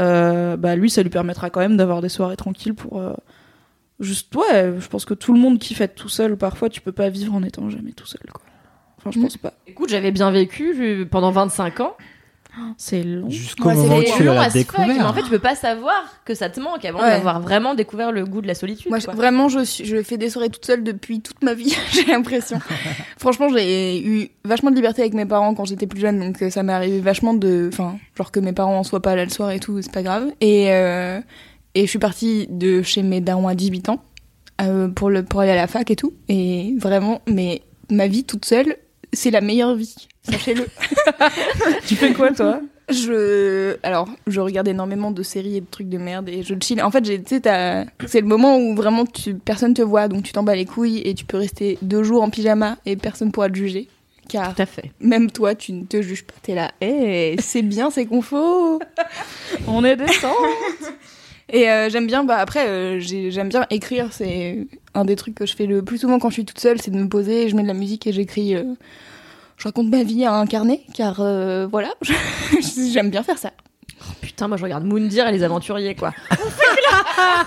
[0.00, 3.00] Euh, bah lui, ça lui permettra quand même d'avoir des soirées tranquilles pour.
[3.00, 3.12] euh,
[4.00, 6.36] juste, ouais, je pense que tout le monde kiffe être tout seul.
[6.36, 8.40] Parfois, tu peux pas vivre en étant jamais tout seul, quoi.
[8.98, 9.24] Enfin, je Mhm.
[9.24, 9.52] pense pas.
[9.66, 11.96] Écoute, j'avais bien vécu pendant 25 ans.
[12.76, 13.30] C'est long.
[13.30, 15.14] Jusqu'au Ouais, moment où C'est tu long l'as mais en découvert.
[15.14, 17.10] fait, tu peux pas savoir que ça te manque avant Ouais.
[17.10, 18.90] d'avoir vraiment découvert le goût de la solitude.
[18.90, 19.14] Moi, quoi.
[19.14, 22.58] vraiment, je, suis, je fais des soirées toute seule depuis toute ma vie, j'ai l'impression.
[23.18, 26.50] Franchement, j'ai eu vachement de liberté avec mes parents quand j'étais plus jeune, donc euh,
[26.50, 27.70] ça m'est arrivé vachement de.
[27.72, 30.02] Enfin, genre que mes parents en soient pas là le soir et tout, c'est pas
[30.02, 30.30] grave.
[30.42, 31.20] Et, euh,
[31.74, 34.02] et je suis partie de chez mes darons à 18 ans,
[34.60, 36.12] euh, pour, le, pour aller à la fac et tout.
[36.28, 38.76] Et vraiment, mais ma vie toute seule,
[39.14, 39.94] c'est la meilleure vie.
[40.22, 40.66] Sachez-le.
[41.86, 42.60] Tu fais quoi, toi?
[42.88, 46.82] Je, alors, je regarde énormément de séries et de trucs de merde et je chill.
[46.82, 50.08] En fait, j'ai- tu sais, t'as- c'est le moment où vraiment tu, personne te voit,
[50.08, 52.96] donc tu t'en bats les couilles et tu peux rester deux jours en pyjama et
[52.96, 53.88] personne pourra te juger.
[54.28, 54.90] Car Tout à fait.
[55.00, 56.34] même toi, tu ne te juges pas.
[56.42, 58.78] T'es là, Eh, c'est bien, c'est confort.
[59.66, 60.34] On est décent.
[61.54, 64.08] Et euh, j'aime bien, bah après, euh, j'ai- j'aime bien écrire.
[64.12, 66.80] C'est un des trucs que je fais le plus souvent quand je suis toute seule,
[66.80, 68.54] c'est de me poser, je mets de la musique et j'écris.
[68.54, 68.62] euh,
[69.62, 71.90] je raconte ma vie à un carnet, car euh, voilà,
[72.92, 73.52] j'aime bien faire ça.
[74.20, 76.12] Putain, moi je regarde Moundir et les aventuriers, quoi.
[76.32, 77.44] On fait, cla-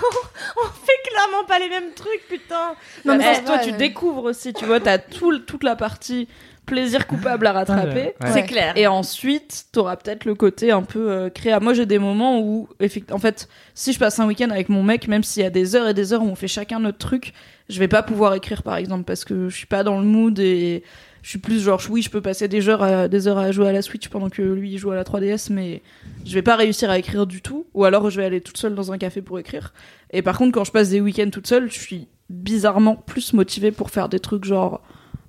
[0.56, 2.74] on fait clairement pas les mêmes trucs, putain.
[3.04, 3.76] Non, mais Eh, toi, ouais, tu ouais.
[3.76, 6.26] découvres aussi, tu vois, t'as tout, toute la partie
[6.64, 8.14] plaisir coupable à rattraper.
[8.20, 8.30] Ouais.
[8.32, 8.72] C'est clair.
[8.76, 11.60] Et ensuite, t'auras peut-être le côté un peu euh, créa.
[11.60, 12.68] Moi, j'ai des moments où,
[13.12, 15.76] en fait, si je passe un week-end avec mon mec, même s'il y a des
[15.76, 17.34] heures et des heures où on fait chacun notre truc,
[17.68, 20.38] je vais pas pouvoir écrire, par exemple, parce que je suis pas dans le mood
[20.40, 20.82] et
[21.26, 23.66] je suis plus genre, oui, je peux passer des heures à, des heures à jouer
[23.68, 25.82] à la Switch pendant que lui il joue à la 3DS, mais
[26.24, 27.66] je vais pas réussir à écrire du tout.
[27.74, 29.74] Ou alors, je vais aller toute seule dans un café pour écrire.
[30.12, 33.72] Et par contre, quand je passe des week-ends toute seule, je suis bizarrement plus motivée
[33.72, 34.82] pour faire des trucs genre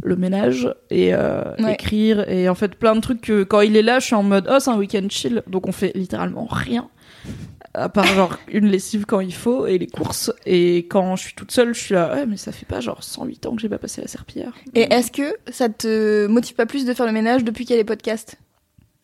[0.04, 1.74] le ménage et euh, Ouais.
[1.74, 4.22] écrire et en fait plein de trucs que quand il est là je suis en
[4.22, 6.88] mode oh c'est un week-end chill donc on fait littéralement rien
[7.78, 10.32] à part genre une lessive quand il faut et les courses.
[10.46, 13.04] Et quand je suis toute seule je suis là ouais mais ça fait pas genre
[13.04, 14.54] 108 ans que j'ai pas passé la serpillière.
[14.76, 17.78] Et est-ce que ça te motive pas plus de faire le ménage depuis qu'il y
[17.78, 18.38] a les podcasts?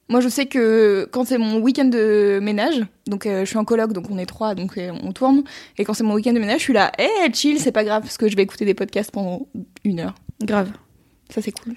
[0.09, 3.63] Moi, je sais que quand c'est mon week-end de ménage, donc euh, je suis en
[3.63, 5.43] coloc, donc on est trois, donc euh, on tourne,
[5.77, 8.03] et quand c'est mon week-end de ménage, je suis là, eh, chill, c'est pas grave,
[8.03, 9.47] parce que je vais écouter des podcasts pendant
[9.83, 10.15] une heure.
[10.43, 10.71] grave.
[11.29, 11.73] Ça, c'est cool.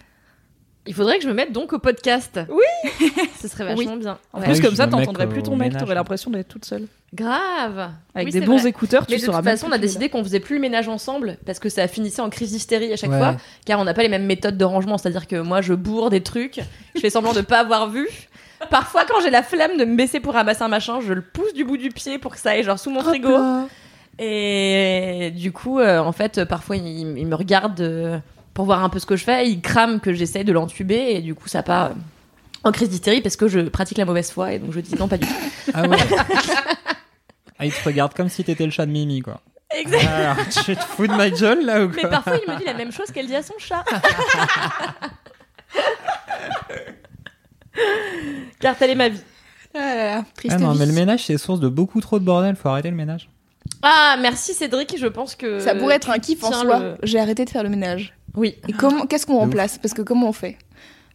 [0.86, 2.38] Il faudrait que je me mette donc au podcast.
[2.48, 2.90] Oui
[3.40, 4.18] Ce serait vachement bien.
[4.32, 4.46] en Ouais.
[4.46, 7.90] plus comme ça t'entendrais plus ton mec t'aurais l'impression d'être toute seule Grave.
[8.14, 8.68] avec Oui, des bons vrai.
[8.70, 11.38] écouteurs tu Mais de toute façon, on a décidé qu'on faisait plus le ménage ensemble
[11.46, 13.18] parce que ça finissait en crise d'hystérie à chaque Ouais.
[13.18, 14.98] fois, car on n'a pas les mêmes méthodes de rangement.
[14.98, 16.60] C'est-à-dire que moi, je bourre des trucs,
[16.94, 18.08] je fais semblant de pas avoir vu.
[18.70, 21.52] Parfois, quand j'ai la flemme de me baisser pour ramasser un machin, je le pousse
[21.54, 23.34] du bout du pied pour que ça aille genre sous mon frigo.
[24.18, 26.86] Et du coup, euh, en fait, parfois, il,
[27.18, 28.18] il me regarde euh,
[28.56, 29.48] pour voir un peu ce que je fais.
[29.48, 31.94] Il crame que j'essaye de l'entuber et du coup, ça part euh,
[32.64, 35.06] en crise d'hystérie parce que je pratique la mauvaise foi et donc je dis non,
[35.08, 35.34] pas du tout.
[35.74, 35.96] Ah ouais.
[37.58, 39.42] ah, il te regarde comme si t'étais le chat de Mimi, quoi.
[39.76, 40.06] Exact.
[40.06, 42.64] Alors, tu te fous de ma gueule, là, ou Mais quoi parfois, il me dit
[42.64, 43.84] la même chose qu'elle dit à son chat.
[48.60, 49.20] Car telle est ma vie.
[49.78, 50.78] Ah triste Ah non, vie.
[50.78, 52.56] mais le ménage, c'est source de beaucoup trop de bordel.
[52.56, 53.28] Faut arrêter le ménage.
[53.82, 55.60] Ah, merci Cédric, je pense que.
[55.60, 56.78] Ça pourrait être un kiff en soi.
[56.78, 58.15] le- J'ai arrêté de faire le ménage.
[58.36, 58.56] Oui.
[58.68, 59.78] Et comment, qu'est-ce qu'on remplace?
[59.78, 60.56] Parce que comment on fait?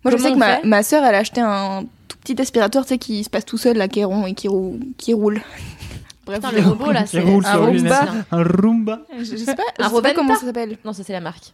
[0.03, 2.89] Moi, je sais que ma, ma sœur, elle a acheté un tout petit aspirateur, tu
[2.89, 5.41] sais, qui se passe tout seul, là, qui est rond et qui, rou- qui roule.
[6.25, 7.55] Bref, Putain, le robot là, c'est roule un.
[7.57, 8.05] Roomba.
[8.31, 8.99] Un Roomba.
[9.17, 10.77] je, je sais pas, je Un sais pas comment ça s'appelle.
[10.85, 11.51] Non, ça c'est la marque.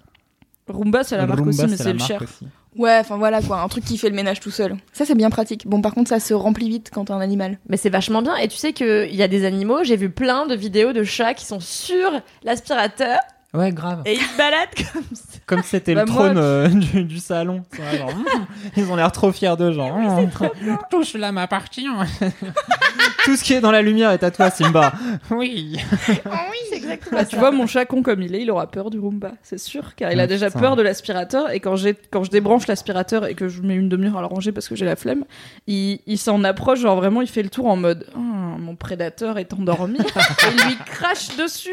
[0.67, 2.45] Roomba c'est la marque Roomba, aussi mais c'est le cher aussi.
[2.75, 4.75] Ouais, enfin voilà quoi, un truc qui fait le ménage tout seul.
[4.93, 5.65] Ça, c'est bien pratique.
[5.65, 7.57] Bon, par contre, ça se remplit vite quand t'as un animal.
[7.69, 8.35] Mais c'est vachement bien.
[8.35, 11.33] Et tu sais qu'il y a des animaux, j'ai vu plein de vidéos de chats
[11.33, 12.11] qui sont sur
[12.43, 13.17] l'aspirateur
[13.53, 14.01] Ouais, grave.
[14.05, 15.39] et ils se baladent comme ça.
[15.45, 17.63] Comme c'était Bah, le moi, trône euh, du, du salon.
[17.71, 18.11] C'est vrai, genre,
[18.77, 19.97] ils ont l'air trop fiers d'eux, genre.
[19.97, 20.29] mm,
[20.91, 21.87] Tout cela m'appartient.
[23.23, 24.91] Tout ce qui est dans la lumière est à toi, Simba.
[25.31, 25.79] Oui.
[26.69, 28.99] C'est exactement Bah, tu vois, mon chat con comme il est, il aura peur du
[28.99, 30.59] Roomba, c'est sûr, car il a Ah, déjà putain.
[30.59, 31.49] peur de l'aspirateur.
[31.51, 34.27] Et quand, j'ai, quand je débranche l'aspirateur et que je mets une demi-heure à le
[34.27, 35.23] ranger parce que j'ai la flemme,
[35.67, 39.37] il, il s'en approche, genre vraiment, il fait le tour en mode Ah, Mon prédateur
[39.37, 39.97] est endormi.
[39.99, 41.69] et il lui crache dessus.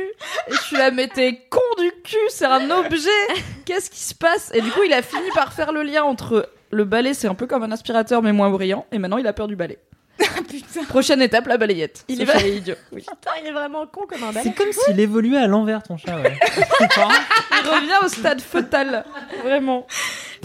[0.48, 3.08] Et je suis là, mais t'es con du cul, c'est un objet.
[3.64, 6.48] Qu'est-ce qui se passe Et du coup, il a fini par faire le lien entre
[6.70, 8.86] le balai, c'est un peu comme un aspirateur, mais moins brillant.
[8.92, 9.78] Et maintenant, il a peur du balai.
[10.48, 10.84] Putain.
[10.84, 12.04] Prochaine étape, la balayette.
[12.08, 12.76] Il est chat idiot.
[12.92, 13.00] Oui.
[13.00, 14.42] Putain, il est vraiment con comme un balai.
[14.44, 16.38] C'est comme s'il évoluait à l'envers, ton chat, ouais.
[16.80, 19.04] Il revient au stade fœtal,
[19.42, 19.86] vraiment.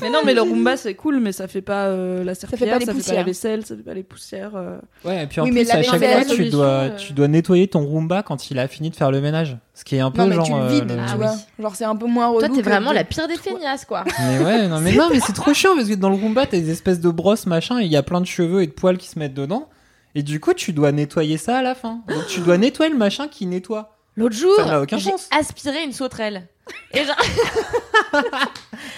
[0.01, 2.79] Mais non, mais le Roomba c'est cool, mais ça fait pas euh, la serpillière, fait
[2.79, 3.17] pas les ça fait pas poussières.
[3.17, 4.55] la vaisselle, ça fait pas les poussières.
[4.55, 4.77] euh.
[5.03, 6.89] Ouais, et puis en Oui, plus, à chaque fois, tu dois, solution, euh.
[6.95, 9.57] tu dois nettoyer ton Roomba quand il a fini de faire le ménage.
[9.79, 10.45] Ce qui est un peu Non, mais genre.
[10.45, 11.31] tu le euh, vides, le- tu Ah vois.
[11.31, 11.63] oui.
[11.63, 12.39] Genre, c'est un peu moins relou.
[12.45, 14.03] Toi, t'es vraiment la pire des feignasses, quoi.
[14.19, 16.57] Mais ouais, non, mais non, mais c'est trop chiant parce que dans le Roomba, t'as
[16.57, 18.97] des espèces de brosses machin et il y a plein de cheveux et de poils
[18.97, 19.69] qui se mettent dedans.
[20.15, 22.01] Et du coup, tu dois nettoyer ça à la fin.
[22.09, 23.95] Donc tu dois nettoyer le machin qui nettoie.
[24.17, 24.51] L'autre jour,
[24.97, 26.47] j'ai aspiré une sauterelle.
[26.91, 27.15] Et genre,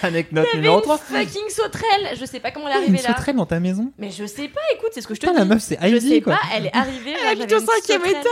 [0.02, 1.00] Anecdote il y numéro avait 3.
[1.10, 2.16] une fucking sauterelle.
[2.18, 3.14] Je sais pas comment elle est Une arrivée là.
[3.14, 3.92] sauterelle dans ta maison?
[3.98, 5.34] Mais je sais pas, écoute, c'est ce que je te dis.
[5.34, 6.34] la meuf, c'est je Heidi, sais quoi.
[6.34, 7.12] pas, elle est arrivée.
[7.14, 8.24] genre, habite j'avais au une cinquième sauterelle.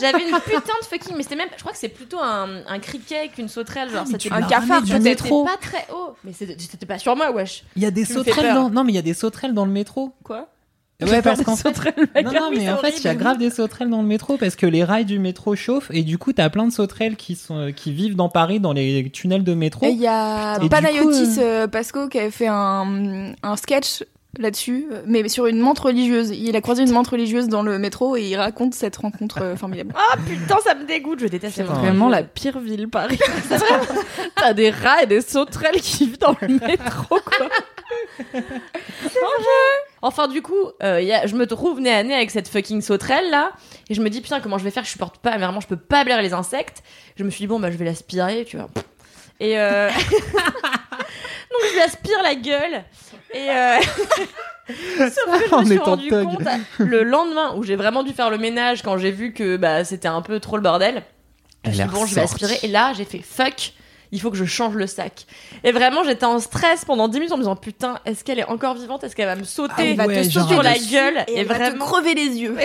[0.00, 2.78] J'avais une putain de fucking, mais c'était même, je crois que c'est plutôt un, un
[2.78, 3.90] criquet qu'une sauterelle.
[3.90, 5.02] Genre, mais c'était tu Un cafard, du peut-être.
[5.02, 5.44] C'était métro.
[5.44, 6.14] pas très haut.
[6.24, 7.64] Mais c'était c'était pas sur moi, wesh.
[7.76, 8.62] Il y a des Tu me fais sauterelles peur.
[8.64, 8.70] dans...
[8.70, 10.12] Non, mais il y a des sauterelles dans le métro.
[10.24, 10.48] Quoi?
[11.04, 13.90] Ouais, parce qu'en fait, non, mais c'est en fait, il y a grave des sauterelles
[13.90, 16.66] dans le métro parce que les rails du métro chauffent et du coup, t'as plein
[16.66, 19.86] de sauterelles qui sont euh, qui vivent dans Paris dans les tunnels de métro.
[19.86, 20.58] Et il y a.
[20.62, 24.02] Et Panayotis coup, euh, Pasco qui avait fait un, un sketch
[24.38, 26.30] là-dessus, euh, mais sur une menthe religieuse.
[26.30, 29.56] Il a croisé une menthe religieuse dans le métro et il raconte cette rencontre euh,
[29.56, 29.94] formidable.
[30.12, 31.72] Ah putain, ça me dégoûte, je déteste montres.
[31.80, 33.18] Vraiment la pire ville, Paris.
[33.48, 33.58] C'est
[34.36, 37.48] T'as des rats et des sauterelles qui vivent dans le métro, quoi.
[40.02, 42.82] Enfin, du coup, euh, y a- je me trouve nez à nez avec cette fucking
[42.82, 43.52] sauterelle là,
[43.88, 44.84] et je me dis putain, comment je vais faire?
[44.84, 46.82] Je supporte pas, mais vraiment, je peux pas blairer les insectes.
[47.16, 48.68] Je me suis dit, bon, bah, je vais l'aspirer, tu vois.
[49.40, 49.88] Et euh...
[49.90, 52.84] donc, je lui aspire la gueule,
[53.32, 53.76] et euh...
[54.98, 56.24] Sauf que je En me suis rendu thug.
[56.24, 59.84] compte le lendemain où j'ai vraiment dû faire le ménage quand j'ai vu que bah,
[59.84, 61.02] c'était un peu trop le bordel.
[61.64, 62.58] Je me suis dit, bon, je vais aspirer.
[62.62, 63.72] Et là, j'ai fait fuck,
[64.12, 65.26] il faut que je change le sac.
[65.64, 68.44] Et vraiment, j'étais en stress pendant 10 minutes en me disant, putain, est-ce qu'elle est
[68.44, 69.02] encore vivante?
[69.04, 69.90] Est-ce qu'elle va me sauter?
[69.90, 71.86] Elle va ouais, te sauter sur la gueule et, Et elle va te vraiment.
[71.86, 72.56] crever les yeux.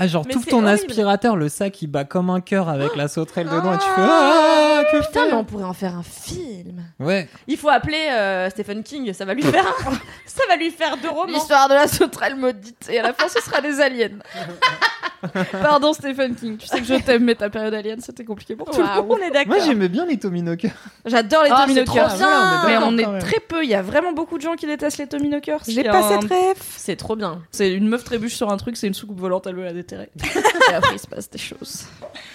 [0.00, 0.68] Ah, genre, tout ton horrible.
[0.68, 3.90] aspirateur, le sac, il bat comme un cœur avec la sauterelle dedans et tu fais
[3.98, 6.82] Ah, que Putain, mais on pourrait en faire un film.
[7.00, 7.28] Ouais.
[7.48, 9.64] Il faut appeler euh, Stephen King, ça va lui faire,
[10.26, 11.32] ça va lui faire deux romans.
[11.32, 12.88] L'histoire de la sauterelle maudite.
[12.90, 14.18] Et à la fin, ce sera des aliens.
[15.62, 16.56] Pardon, Stephen King.
[16.58, 19.02] Tu sais que je t'aime, mais ta période alien, c'était compliqué pour tout le Waouh,
[19.04, 19.18] monde.
[19.20, 19.56] on est d'accord.
[19.56, 20.70] Moi, j'aimais bien les Tominokers.
[21.06, 22.16] J'adore les Ah, Tommy c'est trop Knockers.
[22.18, 23.64] Voilà, Mais on est très peu.
[23.64, 25.60] Il y a vraiment beaucoup de gens qui détestent les Tommy Knockers.
[25.66, 26.56] J'ai pas un- cette rêve.
[26.76, 27.40] C'est trop bien.
[27.50, 30.10] C'est une meuf trébuche sur un truc, c'est une soucoupe volante, elle veut la déterrer.
[30.70, 31.86] Et après, il se passe des choses.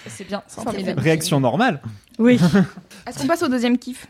[0.08, 1.00] C'est bien, c'est Formidable.
[1.02, 1.82] Réaction normale.
[2.20, 2.40] Oui.
[3.08, 4.08] Est-ce qu'on passe au deuxième kiff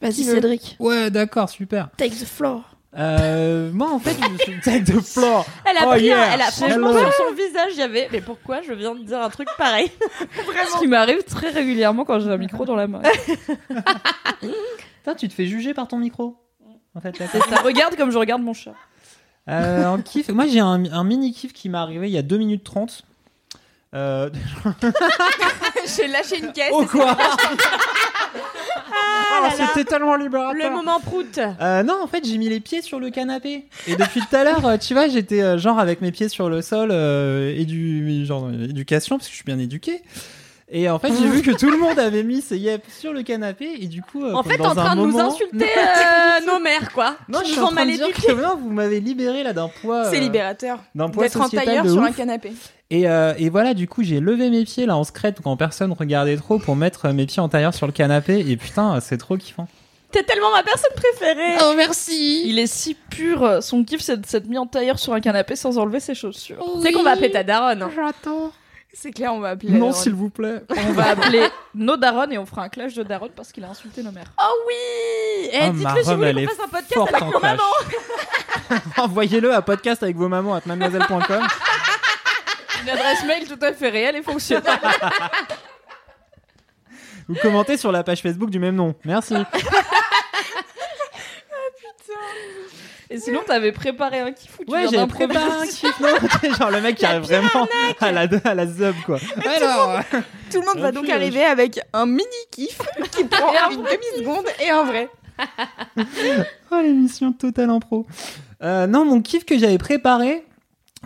[0.00, 0.76] Vas-y, Cédric.
[0.80, 1.88] Ouais, d'accord, super.
[1.96, 2.62] Take the floor.
[2.96, 5.44] Euh, moi, en fait, je me suis tag de flore.
[5.68, 6.34] Elle a Oh, pris, un- yeah.
[6.34, 6.98] elle a franchement Hello.
[7.00, 8.08] sur son visage, il y avait.
[8.12, 9.90] Mais pourquoi je viens de dire un truc pareil
[10.74, 13.02] Ce qui m'arrive très régulièrement quand j'ai un micro dans la main.
[14.40, 16.36] Putain, tu te fais juger par ton micro.
[16.94, 17.38] En fait, là, ça.
[17.62, 18.74] Regarde comme je regarde mon chat.
[19.48, 22.22] Euh, en kiff, moi j'ai un, un mini kiff qui m'est arrivé il y a
[22.22, 23.02] 2 minutes 30.
[23.94, 24.28] Euh,
[25.96, 26.72] J'ai lâché une caisse.
[26.72, 27.16] oh quoi
[29.36, 29.50] Ah là.
[29.74, 30.70] C'était tellement libérateur.
[30.70, 31.38] Le moment prout.
[31.38, 33.66] Euh, non, en fait, j'ai mis les pieds sur le canapé.
[33.86, 36.48] Et depuis tout à l'heure, euh, tu vois, j'étais euh, genre avec mes pieds sur
[36.48, 40.02] le sol euh, et du genre euh, éducation parce que je suis bien éduqué.
[40.70, 43.22] Et en fait, j'ai vu que tout le monde avait mis ses yep sur le
[43.22, 45.66] canapé et du coup, euh, En fait, t'es dans en train un de nous insulter
[45.76, 47.16] euh, nos mères, quoi.
[47.28, 49.68] Non, je suis en train mal de dire que non, vous m'avez libéré là d'un
[49.68, 50.06] poids.
[50.10, 52.08] C'est euh, libérateur D'un poids d'être en sociétal tailleur sur ouf.
[52.08, 52.52] un canapé.
[52.90, 55.92] Et, euh, et voilà, du coup, j'ai levé mes pieds là en secrète quand personne
[55.92, 58.44] regardait trop pour mettre mes pieds en tailleur sur le canapé.
[58.48, 59.68] Et putain, c'est trop kiffant.
[60.12, 61.56] T'es tellement ma personne préférée.
[61.62, 63.62] Oh, merci Il est si pur.
[63.62, 66.64] Son kiff, c'est de s'être mis en tailleur sur un canapé sans enlever ses chaussures.
[66.76, 67.82] Tu sais qu'on va appeler ta daronne.
[67.82, 67.90] hein.
[67.94, 68.50] J'attends.
[68.96, 69.72] C'est clair, on va appeler.
[69.72, 70.62] Non, s'il vous plaît.
[70.70, 73.68] On va appeler nos darons et on fera un clash de darons parce qu'il a
[73.68, 74.32] insulté nos mères.
[74.40, 77.10] Oh oui Eh, Oh, dites-le si vous voulez elle qu'on est fasse un podcast Forte
[77.14, 77.58] avec en vos clash.
[77.58, 78.82] mamans.
[78.98, 81.20] Envoyez-le à podcast avec vos mamans à mademoiselle.com.
[82.82, 84.78] Une adresse mail tout à fait réelle et fonctionnelle.
[87.28, 88.94] Ou commentez sur la page Facebook du même nom.
[89.04, 89.34] Merci.
[93.10, 96.00] Et sinon, t'avais préparé un kiff ou tu Ouais, d'improviser préparé un kiff.
[96.00, 97.66] Non, genre le mec qui arrive vraiment
[98.00, 99.18] à la, à la zub, quoi.
[99.56, 100.00] Alors,
[100.50, 102.78] Tout le monde va donc arriver avec un mini kiff
[103.12, 105.08] qui prend une demi-seconde et un vrai.
[106.70, 108.06] oh, l'émission totale impro.
[108.62, 110.44] Euh, non, mon kiff que j'avais préparé.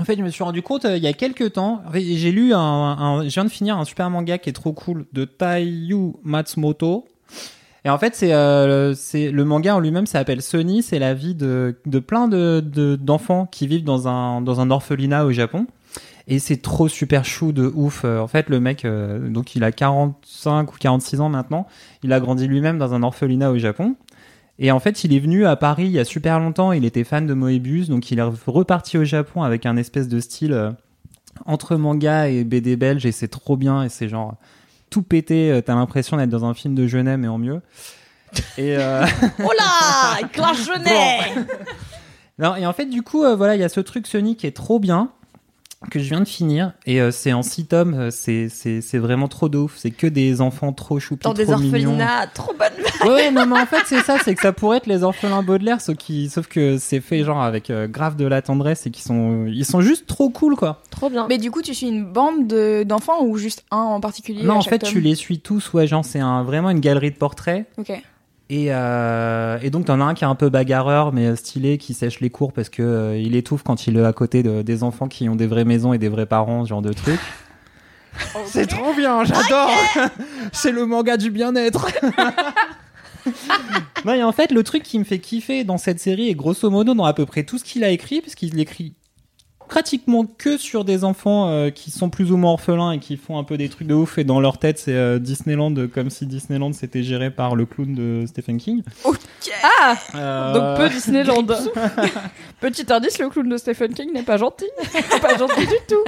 [0.00, 1.82] En fait, je me suis rendu compte euh, il y a quelques temps.
[1.86, 4.52] en fait, J'ai lu un, un- Je viens de finir un super manga qui est
[4.52, 7.06] trop cool de Taiyu Matsumoto.
[7.84, 10.82] Et en fait, euh, c'est le manga en lui-même s'appelle Sony.
[10.82, 14.70] C'est la vie de, de plein de de- d'enfants qui vivent dans un dans un
[14.70, 15.66] orphelinat au Japon.
[16.30, 18.02] Et c'est trop super chou de ouf.
[18.04, 21.66] Euh, En fait, le mec, euh, donc il a 45 ou 46 ans maintenant.
[22.02, 23.96] Il a grandi lui-même dans un orphelinat au Japon.
[24.58, 26.72] Et en fait, il est venu à Paris il y a super longtemps.
[26.72, 30.18] Il était fan de Moebius, donc il est reparti au Japon avec un espèce de
[30.20, 30.72] style
[31.46, 33.06] entre manga et BD belge.
[33.06, 33.84] Et c'est trop bien.
[33.84, 34.34] Et c'est genre
[34.90, 35.50] tout pété.
[35.50, 37.60] Euh, T'as l'impression d'être dans un film de Genet, mais en mieux.
[38.56, 39.04] Et euh,
[39.44, 41.46] Oh là Clash Genet
[42.38, 44.46] non, et en fait, du coup, euh, voilà, il y a ce truc Sony qui
[44.46, 45.10] est trop bien
[45.90, 47.94] que je viens de finir et euh, c'est en six tomes.
[47.94, 49.76] euh, c'est c'est c'est vraiment trop de ouf.
[49.76, 51.90] C'est que des enfants trop choupis, Dans des trop mignons.
[51.92, 52.72] orphelinats, trop bonne
[53.04, 55.44] Ouais, ouais, non, mais en fait, c'est ça, c'est que ça pourrait être les orphelins
[55.44, 58.90] Baudelaire, sauf, qui, sauf que c'est fait genre avec euh, grave de la tendresse et
[58.90, 60.82] qui sont, ils sont juste trop cool, quoi.
[60.90, 61.26] Trop bien.
[61.28, 64.54] Mais du coup, tu suis une bande de- d'enfants ou juste un en particulier non,
[64.54, 66.80] à en chaque fait, tome tu les suis tous, ouais, genre, c'est un, vraiment une
[66.80, 67.66] galerie de portraits.
[67.78, 67.92] Ok.
[68.50, 71.76] Et, euh, et donc, t'en as un qui est un peu bagarreur, mais euh, stylé,
[71.76, 74.62] qui sèche les cours parce que euh, il étouffe quand il est à côté de-
[74.62, 77.20] des enfants qui ont des vraies maisons et des vrais parents, ce genre de truc.
[78.46, 79.70] C'est trop bien, j'adore.
[80.52, 81.86] c'est le manga du bien-être.
[84.06, 86.70] non, et en fait, le truc qui me fait kiffer dans cette série, et grosso
[86.70, 88.94] modo dans à peu près tout ce qu'il a écrit, parce qu'il écrit
[89.68, 93.38] pratiquement que sur des enfants euh, qui sont plus ou moins orphelins et qui font
[93.38, 96.26] un peu des trucs de ouf, et dans leur tête, c'est euh, Disneyland, comme si
[96.26, 98.82] Disneyland c'était géré par le clown de Stephen King.
[99.80, 101.46] Ah Euh, Donc peu Disneyland.
[102.60, 104.66] Petit indice, le clown de Stephen King n'est pas gentil.
[105.22, 106.04] pas gentil du tout.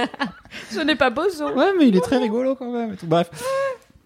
[0.69, 1.51] Ce n'est pas Bozo.
[1.53, 2.93] Ouais, mais il est très rigolo quand même.
[2.93, 3.05] et tout.
[3.07, 3.29] Bref.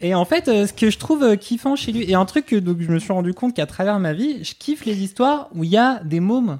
[0.01, 2.45] Et en fait, euh, ce que je trouve euh, kiffant chez lui, et un truc
[2.47, 5.47] que donc, je me suis rendu compte qu'à travers ma vie, je kiffe les histoires
[5.55, 6.59] où il y a des mômes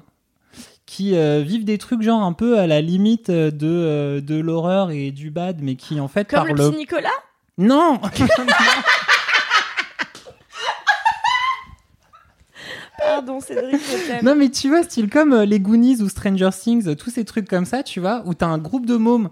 [0.86, 4.36] qui euh, vivent des trucs genre un peu à la limite euh, de, euh, de
[4.36, 6.70] l'horreur et du bad, mais qui en fait Comme le parlent...
[6.70, 7.10] petit Nicolas
[7.58, 8.00] Non
[12.98, 14.24] Pardon, Cédric, je.
[14.24, 17.24] Non mais tu vois, style comme euh, les Goonies ou Stranger Things, euh, tous ces
[17.24, 19.28] trucs comme ça, tu vois, où t'as un groupe de mômes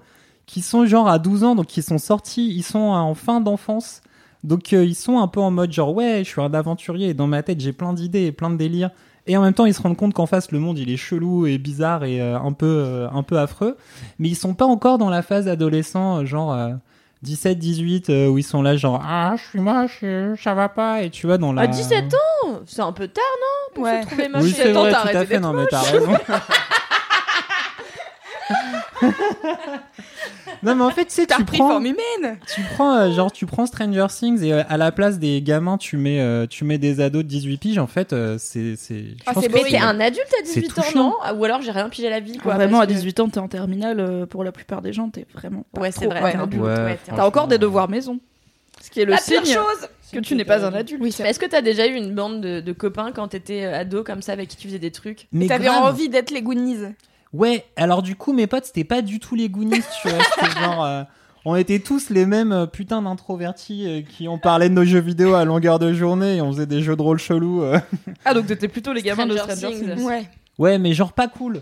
[0.46, 4.02] qui sont genre à 12 ans, donc qui sont sortis, ils sont en fin d'enfance,
[4.42, 7.14] donc euh, ils sont un peu en mode genre ouais, je suis un aventurier, et
[7.14, 8.90] dans ma tête j'ai plein d'idées et plein de délires,
[9.26, 11.46] et en même temps ils se rendent compte qu'en face le monde il est chelou
[11.46, 13.76] et bizarre et euh, un peu euh, un peu affreux,
[14.18, 16.52] mais ils sont pas encore dans la phase adolescent, euh, genre...
[16.52, 16.70] euh,
[17.22, 20.04] 17, 18, euh, où ils sont là, genre, ah, je suis moche,
[20.42, 21.62] ça va pas, et tu vois, dans la.
[21.62, 23.74] À 17 ans C'est un peu tard, non?
[23.74, 24.02] Pour Ouais.
[24.02, 25.54] se trouver moche Oui, et- c'est temps, vrai, t'as tout à arrêté fait, d'être non,
[25.54, 26.12] mais t'as raison.
[30.64, 33.12] non, mais en fait, tu sais, T'as tu repris prends, forme humaine tu prends, euh,
[33.12, 36.46] genre, tu prends Stranger Things et euh, à la place des gamins, tu mets, euh,
[36.46, 39.42] tu mets des ados de 18 piges, en fait, euh, c'est, c'est, je Ah, pense
[39.44, 40.98] c'est que Mais beau, t'es un adulte à C'est 18 ans, touchant.
[40.98, 42.54] non Ah, Ou alors j'ai rien pigé à la vie, quoi.
[42.54, 44.00] Vraiment, parce à que- 18 ans, t'es en terminale.
[44.00, 46.32] euh, pour la plupart des gens, t'es vraiment pas Ouais, c'est trop vrai.
[46.32, 46.62] t'es un adulte.
[46.62, 47.16] Ouais, t'es un.
[47.16, 48.18] T'as encore des devoirs maison.
[48.82, 51.00] Ce qui est le La pire signe chose que tu n'es pas un adulte.
[51.02, 53.64] Oui, c'est Mais Est-ce que t'as déjà eu une bande de, de copains quand t'étais
[53.64, 55.84] euh, ado comme ça avec qui tu faisais des trucs Mais T'avais grave.
[55.84, 56.78] envie d'être les Goonies.
[57.34, 60.60] Ouais, alors du coup, mes potes, c'était pas du tout les Goonies, tu vois, c'était
[60.60, 60.84] genre.
[60.84, 61.02] euh,
[61.44, 65.00] on était tous les mêmes euh, putains d'introvertis euh, qui ont parlé de nos jeux
[65.00, 67.62] vidéo à longueur de journée et on faisait des jeux de rôle chelous.
[67.62, 67.78] euh.
[68.24, 70.02] Ah, donc t'étais plutôt les gamins de Stranger Things.
[70.04, 70.24] Ouais.
[70.58, 71.60] Ouais, mais genre pas cool.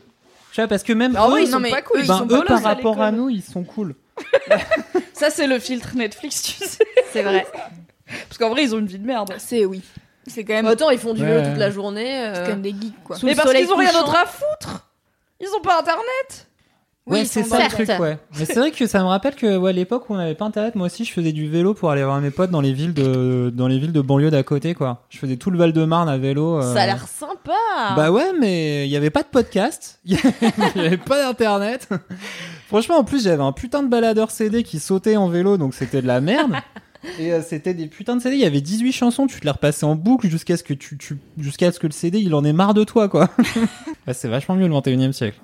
[0.53, 1.99] Tu vois, parce que même Ah eux, oui, ils non, sont mais pas cool.
[1.99, 3.95] eux, ils ben, sont eux bolos par à rapport à nous, ils sont cool.
[5.15, 6.85] Ça, c'est le filtre Netflix, tu sais.
[7.11, 7.47] C'est vrai.
[8.29, 9.33] Parce qu'en vrai, ils ont une vie de merde.
[9.39, 9.81] C'est oui.
[10.27, 11.49] C'est quand même, Autant ils font du vélo Ouais.
[11.49, 12.21] toute la journée.
[12.27, 13.17] euh, c'est quand même des geeks, quoi.
[13.17, 14.89] Sous Mais parce qu'ils ont rien d'autre à foutre.
[15.43, 16.47] Ils ont pas internet.
[17.05, 18.17] Oui, ouais, c'est ça le truc, ouais.
[18.39, 20.45] Mais c'est vrai que ça me rappelle que ouais, à l'époque où on n'avait pas
[20.45, 22.95] internet, moi aussi je faisais du vélo pour aller voir mes potes dans les villes
[22.95, 25.05] de dans les villes de banlieue d'à côté quoi.
[25.11, 26.61] Je faisais tout le Val-de-Marne à vélo.
[26.61, 26.75] euh.
[26.75, 27.51] Ça a l'air sympa.
[27.97, 31.89] Bah ouais, mais il y avait pas de podcast, il y avait pas d'internet.
[32.69, 36.03] Franchement, en plus, j'avais un putain de baladeur CD qui sautait en vélo, donc c'était
[36.03, 36.53] de la merde.
[37.19, 39.51] Et euh, c'était des putains de CD, il y avait 18 chansons, tu te les
[39.51, 42.45] repassais en boucle jusqu'à ce que tu, tu jusqu'à ce que le CD, il en
[42.45, 43.29] ait marre de toi quoi.
[44.07, 45.39] Bah, c'est vachement mieux le 21e siècle.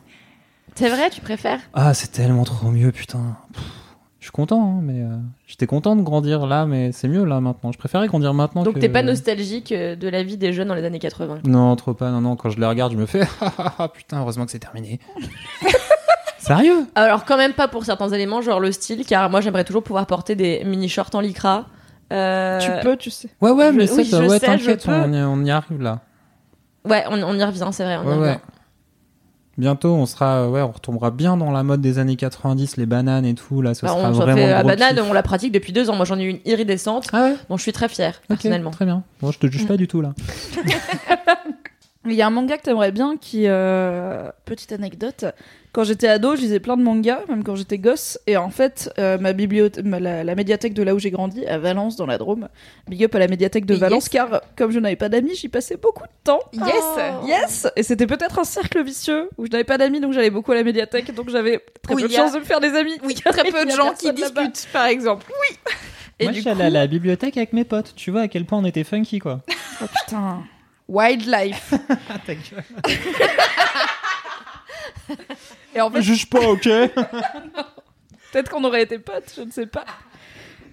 [0.74, 1.60] C'est vrai, tu préfères?
[1.74, 3.36] Ah, c'est tellement trop mieux, putain.
[3.52, 3.62] Pff,
[4.20, 5.16] Je suis content, hein, mais euh,
[5.48, 7.72] j'étais content de grandir là, mais c'est mieux là maintenant.
[7.72, 8.62] Je préférais grandir maintenant.
[8.62, 11.40] Donc que- t'es pas nostalgique euh, de la vie des jeunes dans les années 80
[11.44, 12.10] Non, trop pas.
[12.12, 12.36] Non, non.
[12.36, 15.00] Quand je les regarde, je me fais ah, ah, ah, putain, heureusement que c'est terminé.
[16.48, 19.82] Sérieux Alors quand même pas pour certains éléments, genre le style, car moi j'aimerais toujours
[19.82, 21.66] pouvoir porter des mini shorts en lycra.
[22.12, 23.28] Euh, Tu peux, tu sais.
[23.40, 24.92] Ouais, ouais, Je- mais ça, oui, ça- je ouais, sais, t'inquiète, je peux.
[24.92, 26.00] on, y- on y arrive là.
[26.88, 27.98] Ouais, on, on y revient, c'est vrai.
[27.98, 28.22] On y Ouais, revient.
[28.30, 28.38] ouais.
[29.58, 33.26] Bientôt, on sera, ouais, on retombera bien dans la mode des années 90, les bananes
[33.26, 33.60] et tout.
[33.60, 35.04] Là, ce Bah, sera on vraiment fait la gros banane, kiff.
[35.10, 35.96] on la pratique depuis deux ans.
[35.96, 37.34] Moi j'en ai eu une iridescente, Ah ouais.
[37.50, 38.70] dont je suis très fière Ok, personnellement.
[38.70, 39.02] très bien.
[39.20, 40.12] Bon, je te juge pas du tout là.
[42.06, 43.42] Il y a un manga que t'aimerais bien qui.
[43.46, 45.24] euh, Petite anecdote.
[45.72, 48.18] Quand j'étais ado, je lisais plein de mangas, même quand j'étais gosse.
[48.26, 51.58] Et en fait, euh, ma bibliothèque, la, la médiathèque de là où j'ai grandi, à
[51.58, 52.48] Valence, dans la Drôme,
[52.88, 53.74] big up à la médiathèque de.
[53.74, 56.40] Valence, car comme je n'avais pas d'amis, j'y passais beaucoup de temps.
[56.52, 56.64] Yes
[56.98, 57.26] Oh.
[57.26, 60.52] Yes Et c'était peut-être un cercle vicieux où je n'avais pas d'amis, donc j'allais beaucoup
[60.52, 62.96] à la médiathèque, donc j'avais très peu de a- chance de me faire des amis.
[63.04, 65.26] Oui, très peu de a gens qui discutent, par exemple.
[66.18, 67.94] Et Moi, je suis allé à la bibliothèque avec mes potes.
[67.94, 69.40] Tu vois à quel point on était funky quoi.
[69.82, 70.42] oh putain,
[70.88, 71.74] wildlife.
[72.08, 72.64] Ah, ta gueule.
[75.74, 76.64] Et en fait, Juge pas, ok?
[78.32, 79.84] Peut-être qu'on aurait été potes, je ne sais pas.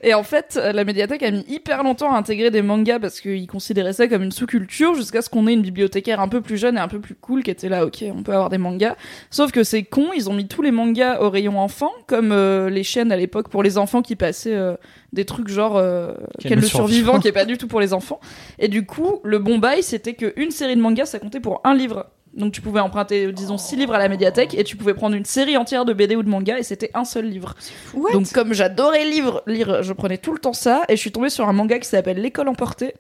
[0.06, 3.22] Et en fait, euh, la médiathèque a mis hyper longtemps à intégrer des mangas parce
[3.22, 6.58] qu'ils considéraient ça comme une sous-culture jusqu'à ce qu'on ait une bibliothécaire un peu plus
[6.58, 8.96] jeune et un peu plus cool qui était là, ok, on peut avoir des mangas.
[9.32, 12.70] Sauf que c'est con, ils ont mis tous les mangas au rayon enfant, comme euh,
[12.70, 14.76] les chaînes à l'époque pour les enfants qui passaient euh,
[15.12, 17.20] des trucs genre euh, le survivant, survivant.
[17.20, 18.20] qui est pas du tout pour les enfants.
[18.60, 21.74] Et du coup, le bon bail, c'était qu'une série de mangas, ça comptait pour un
[21.74, 22.08] livre.
[22.36, 25.26] Donc tu pouvais emprunter, disons, six livres à la médiathèque et tu pouvais prendre une
[25.26, 27.56] série entière de BD ou de manga et c'était un seul livre.
[27.94, 28.12] What?
[28.12, 31.30] Donc comme j'adorais lire, lire, je prenais tout le temps ça et je suis tombée
[31.30, 32.94] sur un manga qui s'appelle L'école emportée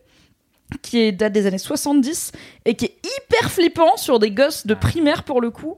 [0.82, 2.32] qui est date des années 70
[2.66, 5.78] et qui est hyper flippant sur des gosses de primaire pour le coup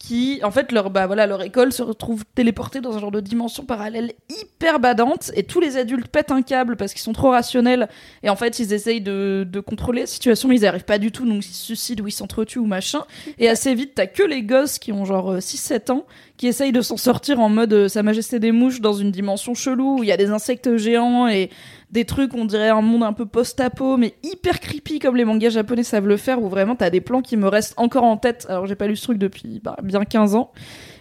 [0.00, 3.20] qui, en fait, leur, bah, voilà, leur école se retrouve téléportée dans un genre de
[3.20, 7.30] dimension parallèle hyper badante, et tous les adultes pètent un câble parce qu'ils sont trop
[7.30, 7.86] rationnels,
[8.22, 10.98] et en fait, ils essayent de, de contrôler la situation, mais ils n'y arrivent pas
[10.98, 13.02] du tout, donc ils se suicident ou ils s'entretuent ou machin,
[13.38, 16.06] et assez vite, t'as que les gosses qui ont genre 6-7 ans,
[16.38, 19.52] qui essayent de s'en sortir en mode euh, Sa Majesté des Mouches dans une dimension
[19.52, 21.50] chelou, où il y a des insectes géants et
[21.90, 25.50] des trucs, on dirait un monde un peu post-apo, mais hyper creepy comme les mangas
[25.50, 28.46] japonais savent le faire, où vraiment t'as des plans qui me restent encore en tête.
[28.48, 30.52] Alors j'ai pas lu ce truc depuis bah, bien 15 ans.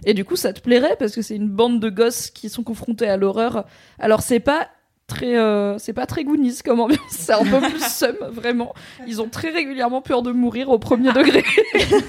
[0.05, 2.63] Et du coup, ça te plairait parce que c'est une bande de gosses qui sont
[2.63, 3.65] confrontés à l'horreur.
[3.99, 4.69] Alors c'est pas
[5.09, 8.75] très euh, c'est pas très Goonies comme ambiance c'est un peu plus sum vraiment
[9.07, 11.43] ils ont très régulièrement peur de mourir au premier degré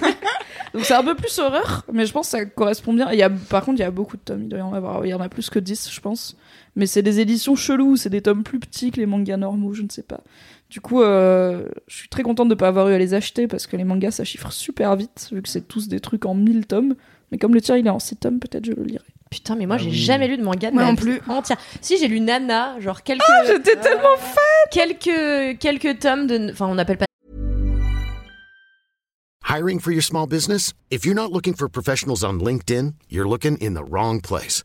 [0.75, 3.23] donc c'est un peu plus horreur mais je pense que ça correspond bien il y
[3.23, 5.09] a par contre il y a beaucoup de tomes il doit y en avoir il
[5.09, 6.37] y en a plus que 10 je pense
[6.77, 9.83] mais c'est des éditions cheloues c'est des tomes plus petits que les mangas normaux je
[9.83, 10.21] ne sais pas
[10.71, 13.67] du coup euh, je suis très contente de pas avoir eu à les acheter parce
[13.67, 16.67] que les mangas ça chiffre super vite vu que c'est tous des trucs en 1000
[16.67, 16.95] tomes
[17.33, 19.65] mais comme le tien il est en 6 tomes peut-être je le lirai Putain, mais
[19.65, 19.95] moi, Ah j'ai oui.
[19.97, 21.21] jamais lu de manga de Moi ma non vie plus.
[21.31, 21.57] entière.
[21.81, 23.23] Si, j'ai lu Nana, genre quelques.
[23.47, 24.17] j'étais tellement
[24.73, 26.51] quelques, quelques tomes de.
[26.51, 27.05] Enfin, on n'appelle pas.
[29.49, 30.73] Hiring for your small business?
[30.91, 34.65] If you're not looking for professionals on LinkedIn, you're looking in the wrong place.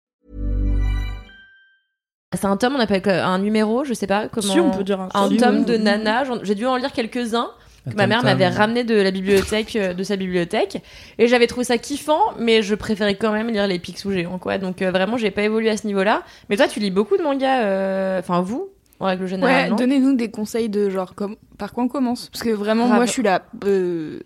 [2.33, 4.53] C'est un tome, on appelle un numéro, je sais pas comment.
[4.53, 5.37] Si, on peut dire un Un tome.
[5.37, 6.23] tome de Nana.
[6.43, 7.49] J'ai dû en lire quelques-uns.
[7.89, 10.83] que ma mère m'avait ramené de la bibliothèque euh, de sa bibliothèque
[11.17, 14.59] et j'avais trouvé ça kiffant mais je préférais quand même lire les Picsou géants quoi
[14.59, 17.17] donc euh, vraiment j'ai pas évolué à ce niveau là mais toi tu lis beaucoup
[17.17, 18.69] de mangas euh, enfin vous
[18.99, 22.29] en règle générale Ouais, donnez-nous des conseils de genre comme par quoi on commence?
[22.29, 24.19] Parce que vraiment moi je suis là euh,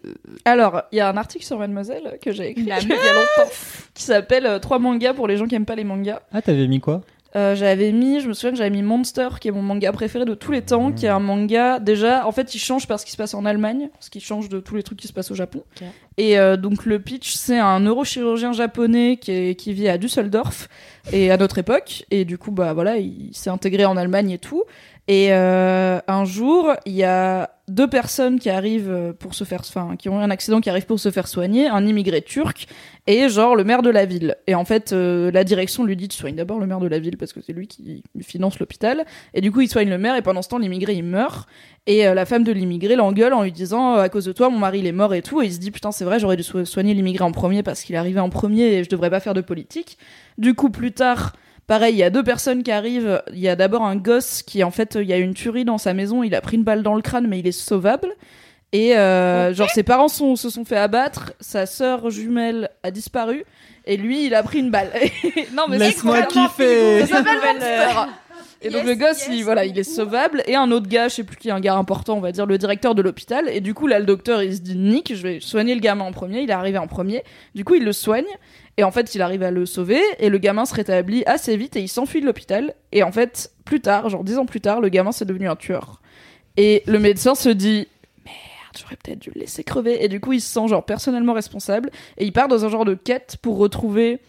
[0.43, 3.49] Alors, il y a un article sur Mademoiselle que j'ai écrit il y a longtemps
[3.93, 6.20] qui s'appelle euh, Trois mangas pour les gens qui aiment pas les mangas.
[6.34, 7.01] Ah, t'avais mis quoi?
[7.36, 10.24] Euh, j'avais mis, je me souviens que j'avais mis Monster, qui est mon manga préféré
[10.24, 13.12] de tous les temps, qui est un manga déjà, en fait, il change parce qu'il
[13.12, 15.36] se passe en Allemagne, parce qu'il change de tous les trucs qui se passent au
[15.36, 15.64] Japon.
[16.18, 20.68] Et euh, donc le pitch, c'est un neurochirurgien japonais qui, est- qui vit à Düsseldorf
[21.11, 24.38] et à notre époque, et du coup, bah voilà, il s'est intégré en Allemagne et
[24.39, 24.63] tout.
[25.07, 29.59] Et euh, un jour, il y a deux personnes qui arrivent euh, pour se faire,
[29.59, 32.66] enfin, qui ont eu un accident, qui arrivent pour se faire soigner, un immigré turc
[33.05, 34.36] et genre le maire de la ville.
[34.47, 36.97] Et en fait, euh, la direction lui dit tu soignes d'abord le maire de la
[36.97, 39.05] ville parce que c'est lui qui finance l'hôpital.
[39.36, 41.47] Et du coup, il soigne le maire et pendant ce temps, l'immigré il meurt.
[41.88, 44.50] Et euh, la femme de l'immigré l'engueule en lui disant euh, à cause de toi,
[44.50, 45.42] mon mari il est mort et tout.
[45.42, 47.82] Et il se dit putain, c'est vrai, j'aurais dû so- soigner l'immigré en premier parce
[47.84, 49.98] qu'il est arrivé en premier et je devrais pas faire de politique.
[50.38, 51.34] Du coup, plus tard.
[51.68, 53.22] Pareil, il y a deux personnes qui arrivent.
[53.34, 55.80] Il y a d'abord un gosse qui, en fait, il y a une tuerie dans
[55.80, 56.22] sa maison.
[56.22, 58.10] Il a pris une balle dans le crâne, mais il est sauvable.
[58.72, 63.46] Et euh, genre ses parents sont, se sont fait abattre, sa sœur jumelle a disparu
[63.86, 64.90] et lui il a pris une balle.
[65.56, 67.06] non mais c'est Laisse-moi kiffer.
[67.06, 67.38] ça s'appelle
[68.62, 69.30] Et donc le gosse, yes.
[69.32, 71.60] il, voilà, il est sauvable et un autre gars, je sais plus qui, est un
[71.60, 73.49] gars important, on va dire le directeur de l'hôpital.
[73.49, 76.06] Et du coup là, le docteur, il se dit Nick, je vais soigner le gamin
[76.06, 76.41] en premier.
[76.41, 77.24] Il est arrivé en premier.
[77.53, 78.26] Du coup, il le soigne
[78.78, 81.76] et en fait, il arrive à le sauver et le gamin se rétablit assez vite
[81.76, 82.74] et il s'enfuit de l'hôpital.
[82.91, 85.56] Et en fait, plus tard, genre dix ans plus tard, le gamin c'est devenu un
[85.56, 86.01] tueur.
[86.58, 87.88] Et le médecin se dit
[88.26, 90.03] merde, j'aurais peut-être dû le laisser crever.
[90.03, 92.86] Et du coup, il se sent genre personnellement responsable et il part dans un genre
[92.86, 94.20] de quête pour retrouver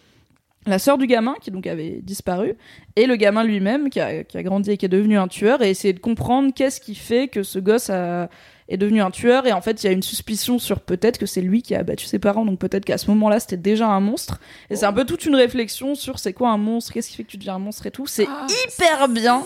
[0.67, 2.55] la sœur du gamin qui donc avait disparu
[2.97, 5.63] et le gamin lui-même qui a, qui a grandi et qui est devenu un tueur
[5.63, 8.29] et essayer de comprendre qu'est-ce qui fait que ce gosse a-
[8.69, 11.27] est devenu un tueur et en fait il y a une suspicion sur peut-être que
[11.27, 14.01] c'est lui qui a abattu ses parents donc peut-être qu'à ce moment-là c'était déjà un
[14.01, 14.41] monstre
[14.71, 17.23] et c'est un peu toute une réflexion sur c'est quoi un monstre qu'est-ce qui fait
[17.25, 19.43] que tu deviens un monstre et tout c'est Ah, hyper bien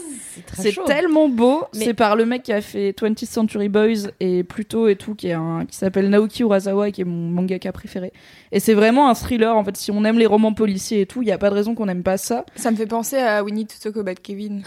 [0.54, 1.64] c'est tellement beau.
[1.74, 5.14] Mais- C'est par le mec qui a fait 20th Century Boys et Pluto et tout,
[5.14, 8.12] qui est un, qui s'appelle Naoki Urasawa et qui est mon mangaka préféré.
[8.52, 9.56] Et c'est vraiment un thriller.
[9.56, 11.54] En fait, si on aime les romans policiers et tout, il y a pas de
[11.54, 12.46] raison qu'on n'aime pas ça.
[12.56, 14.62] ça me fait penser à We Need to Talk About Kevin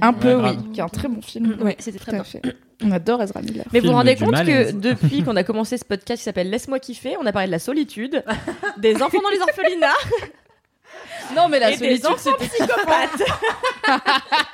[0.00, 1.56] Un peu, oui, qui est un très bon film.
[1.62, 2.24] Ouais, c'était très bien.
[2.24, 2.42] fait.
[2.84, 3.64] On adore Ezra Miller.
[3.72, 4.72] Mais vous vous rendez compte malaise.
[4.72, 7.52] que depuis qu'on a commencé ce podcast qui s'appelle Laisse-moi kiffer, on a parlé de
[7.52, 8.22] la solitude,
[8.78, 9.88] des enfants dans les orphelinats
[11.36, 13.22] Non, mais la et des solitude, enfants c'était psychopathes.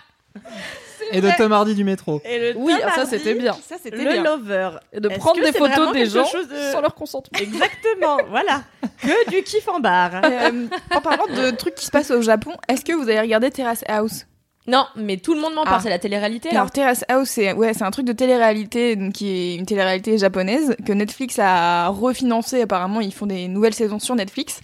[1.12, 2.20] Et de Tom Hardy du métro.
[2.24, 3.54] Et le Oui, Tom ça, c'était bien.
[3.54, 4.70] ça c'était Le bien lover.
[4.92, 7.36] Et de prendre des photos des gens chose de- sans leur consentement.
[7.40, 8.62] Exactement, voilà.
[9.02, 10.12] Que du kiff en bar.
[10.22, 13.50] Euh, en parlant de trucs qui se passent au Japon est-ce que vous avez regardé
[13.50, 14.26] Terrace House?
[14.70, 15.82] Non, mais tout le monde m'en parle, Ah.
[15.82, 16.50] c'est la télé-réalité.
[16.50, 16.60] là.
[16.60, 20.16] Alors Terrace House, c'est ouais, c'est un truc de télé-réalité donc, qui est une télé-réalité
[20.18, 22.62] japonaise que Netflix a refinancé.
[22.62, 24.60] Apparemment, ils font des nouvelles saisons sur Netflix.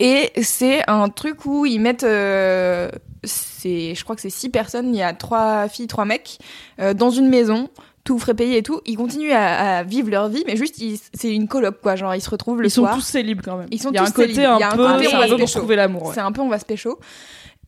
[0.00, 2.88] Et c'est un truc où ils mettent, euh,
[3.22, 6.38] c'est, je crois que c'est six personnes, il y a trois filles, trois mecs,
[6.80, 7.68] euh, dans une maison,
[8.02, 8.80] tout frais payé et tout.
[8.86, 11.96] Ils continuent à, à vivre leur vie, mais juste, ils- c'est une coloc, quoi.
[11.96, 12.94] Genre, ils se retrouvent le Ils sont soir.
[12.94, 13.68] tous célibes quand même.
[13.70, 14.48] Ils sont Il y a tous un côté célibes.
[14.50, 15.58] un Il y a un peu, côté, on va se pécho.
[15.58, 16.06] trouver l'amour.
[16.06, 16.14] ouais.
[16.14, 16.98] C'est un peu, on va se pécho.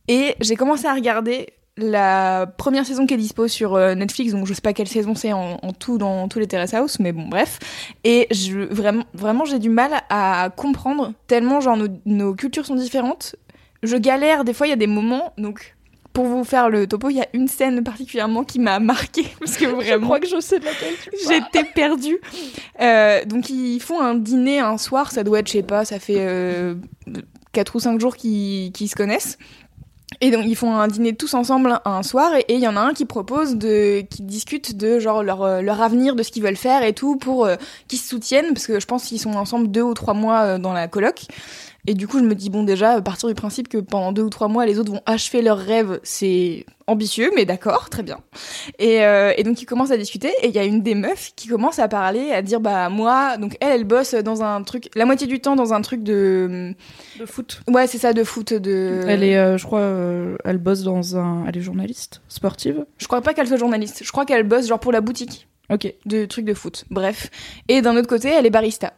[0.07, 4.45] Et j'ai commencé à regarder la première saison qui est dispo sur euh, Netflix, donc
[4.45, 7.11] je sais pas quelle saison c'est en, en tout dans tous les Terrace House, mais
[7.11, 7.59] bon, bref.
[8.03, 12.75] Et je, vraiment, vraiment j'ai du mal à comprendre, tellement genre nos, nos cultures sont
[12.75, 13.35] différentes.
[13.81, 15.75] Je galère, des fois il y a des moments, donc
[16.13, 19.57] pour vous faire le topo, il y a une scène particulièrement qui m'a marqué parce
[19.57, 20.93] que Je vraiment crois que je sais de laquelle.
[21.27, 22.19] J'étais perdue.
[22.81, 25.97] Euh, donc ils font un dîner un soir, ça doit être, je sais pas, ça
[25.97, 26.75] fait euh,
[27.53, 29.39] 4 ou 5 jours qu'ils qu'ils se connaissent.
[30.21, 32.81] Et donc ils font un dîner tous ensemble un soir et il y en a
[32.81, 36.43] un qui propose de qui discute de genre leur euh, leur avenir de ce qu'ils
[36.43, 37.55] veulent faire et tout pour euh,
[37.87, 40.57] qu'ils se soutiennent parce que je pense qu'ils sont ensemble deux ou trois mois euh,
[40.57, 41.25] dans la coloc
[41.87, 44.21] et du coup je me dis bon déjà à partir du principe que pendant deux
[44.23, 48.17] ou trois mois les autres vont achever leurs rêves c'est ambitieux mais d'accord très bien
[48.79, 51.31] et, euh, et donc ils commencent à discuter et il y a une des meufs
[51.35, 54.89] qui commence à parler à dire bah moi donc elle elle bosse dans un truc
[54.95, 56.73] la moitié du temps dans un truc de
[57.19, 57.61] de foot.
[57.67, 61.17] ouais c'est ça de foot de Elle est, euh, je crois, euh, elle bosse dans
[61.17, 62.85] un, elle est journaliste sportive.
[62.97, 65.91] je crois pas qu'elle soit journaliste je crois qu'elle bosse genre pour la boutique Ok.
[66.05, 67.29] de trucs de foot bref
[67.67, 68.93] et d'un autre côté elle est barista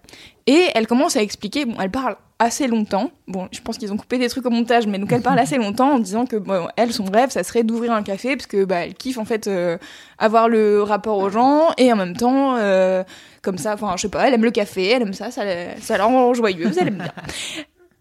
[0.47, 3.11] et elle commence à expliquer bon elle parle assez longtemps.
[3.27, 5.57] Bon je pense qu'ils ont coupé des trucs au montage mais donc elle parle assez
[5.57, 8.65] longtemps en disant que bon, elle son rêve ça serait d'ouvrir un café parce que
[8.65, 9.77] bah elle kiffe en fait euh,
[10.17, 13.03] avoir le rapport aux gens et en même temps euh,
[13.41, 15.43] comme ça enfin je sais pas elle aime le café elle aime ça ça,
[15.79, 17.13] ça la rend joyeuse elle aime bien.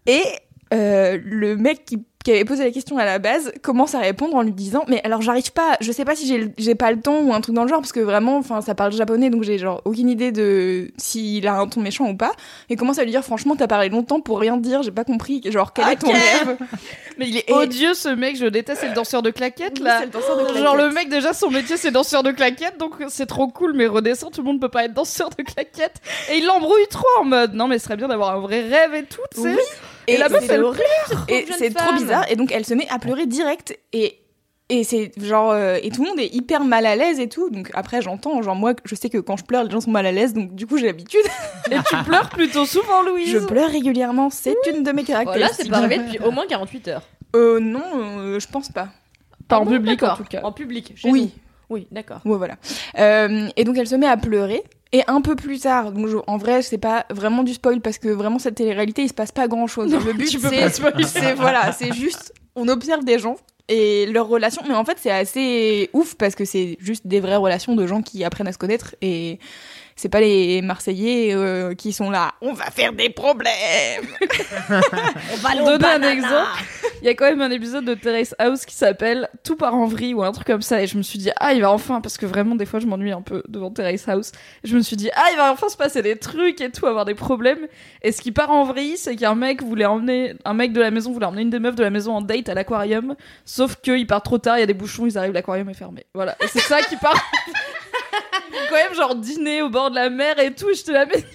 [0.07, 0.23] Et
[0.73, 4.35] euh, le mec qui, qui avait posé la question à la base commence à répondre
[4.35, 7.21] en lui disant mais alors j'arrive pas je sais pas si j'ai pas le ton
[7.29, 9.57] ou un truc dans le genre parce que vraiment enfin ça parle japonais donc j'ai
[9.59, 12.31] genre aucune idée de s'il a un ton méchant ou pas
[12.69, 15.41] et commence à lui dire franchement t'as parlé longtemps pour rien dire j'ai pas compris
[15.45, 16.57] genre quel est ton rêve
[17.17, 20.01] Mais il est Et- odieux ce mec, je déteste, c'est le danseur de claquettes là.
[20.03, 20.79] Le danseur de Genre claquettes.
[20.81, 24.33] le mec déjà son métier c'est danseur de claquettes donc c'est trop cool mais redescend
[24.33, 26.01] tout le monde peut pas être danseur de claquettes
[26.31, 28.95] et il l'embrouille trop en mode non mais ce serait bien d'avoir un vrai rêve
[28.95, 29.61] et tout tu sais Oui.
[30.07, 30.83] Et, la meuf c'est elle horrible.
[31.27, 32.25] et c'est trop bizarre.
[32.31, 33.77] Et donc elle se met à pleurer direct.
[33.93, 34.19] Et
[34.67, 37.49] et c'est genre euh, et tout le monde est hyper mal à l'aise et tout.
[37.51, 40.05] Donc après j'entends genre moi je sais que quand je pleure les gens sont mal
[40.07, 40.33] à l'aise.
[40.33, 41.21] Donc du coup j'ai l'habitude.
[41.71, 43.29] Et tu pleures plutôt souvent Louise.
[43.29, 44.29] Je pleure régulièrement.
[44.29, 47.03] C'est une de mes Voilà, caractéristiques c'est pas arrivé depuis au moins 48 heures.
[47.35, 48.89] euh, non euh, je pense pas.
[49.47, 50.41] Pas Ah en bon, public en tout cas.
[50.43, 50.93] En public.
[50.95, 51.21] chez oui.
[51.21, 51.41] nous.
[51.69, 52.21] Oui, d'accord.
[52.25, 52.55] ouais voilà.
[52.99, 54.63] Euh, et donc elle se met à pleurer
[54.95, 57.97] et un peu plus tard donc je- en vrai c'est pas vraiment du spoil parce
[57.97, 60.27] que vraiment cette télé-réalité il se passe pas grand chose le but
[61.07, 63.35] c'est voilà c'est juste on observe des gens
[63.67, 67.35] et leurs relations mais en fait c'est assez ouf parce que c'est juste des vraies
[67.35, 69.39] relations de gens qui apprennent à se connaître et
[69.97, 74.05] c'est pas les Marseillais euh, qui sont là on va faire des problèmes!
[74.69, 76.59] On va donner un exemple,
[77.05, 79.85] il y a quand même un épisode de Terrace House qui s'appelle Tout part en
[79.85, 80.81] vrille ou un truc comme ça.
[80.81, 82.87] Et je me suis dit ah il va enfin parce que vraiment des fois je
[82.87, 84.31] m'ennuie un peu devant Terrace House.
[84.63, 87.05] Je me suis dit ah il va enfin se passer des trucs et tout avoir
[87.05, 87.67] des problèmes.
[88.01, 90.89] Et ce qui part en vrille c'est qu'un mec voulait emmener un mec de la
[90.89, 93.15] maison voulait emmener une des meufs de la maison en date à l'aquarium.
[93.45, 96.07] Sauf qu'il part trop tard il y a des bouchons ils arrivent l'aquarium est fermé.
[96.15, 96.35] Voilà.
[96.43, 97.13] Et c'est ça qui part
[98.75, 101.05] quand même genre dîner au bord de la mer et tout et je te la
[101.05, 101.13] mets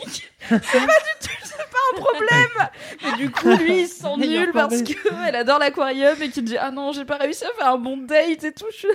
[0.49, 2.69] c'est pas du tout c'est pas un problème
[3.03, 4.95] mais du coup lui il se sent nul parce bête.
[4.95, 7.79] que elle adore l'aquarium et qu'il dit ah non j'ai pas réussi à faire un
[7.79, 8.95] bon date et tout je suis là,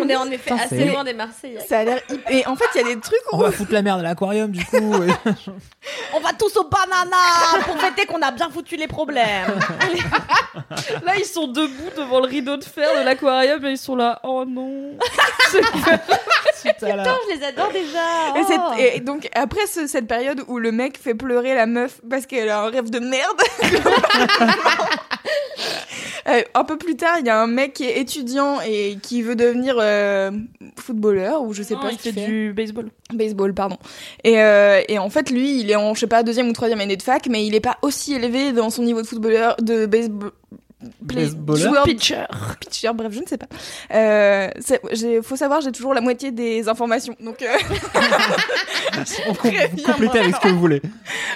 [0.00, 1.60] On est en effet Putain, assez loin des Marseillais.
[1.66, 2.00] ça a l'air
[2.30, 4.02] et en fait il y a des trucs On où va foutre la merde à
[4.02, 4.76] l'aquarium du coup.
[6.14, 7.16] On va tous au banana
[7.64, 9.58] pour fêter qu'on a bien foutu les problèmes.
[11.04, 14.20] là ils sont debout devant le rideau de fer de l'aquarium et ils sont là
[14.24, 14.92] oh non
[15.50, 17.98] C'est- Putain, je les adore déjà.
[18.36, 18.72] Et, Oh.
[18.76, 22.24] c'est- et donc après ce- cette période où le mec fait pleurer la meuf parce
[22.26, 23.40] qu'elle a un rêve de merde,
[26.28, 29.22] euh, un peu plus tard il y a un mec qui est étudiant et qui
[29.22, 30.30] veut devenir euh,
[30.78, 32.26] footballeur ou je sais Non, pas il ce qu'il fait fait.
[32.26, 33.76] du baseball Baseball, pardon.
[34.24, 36.80] Et, euh, et en fait lui il est en je sais pas deuxième ou troisième
[36.80, 39.86] année de fac mais il est pas aussi élevé dans son niveau de footballeur de
[39.86, 40.32] baseball.
[41.00, 42.24] Baseballeur joueur- pitcher
[42.60, 43.46] pitcher, bref, je ne sais pas.
[43.94, 44.48] Euh,
[45.22, 47.46] faut savoir, j'ai toujours la moitié des informations, donc euh,
[49.28, 49.50] On com-
[49.86, 50.82] complétez avec ce que vous voulez.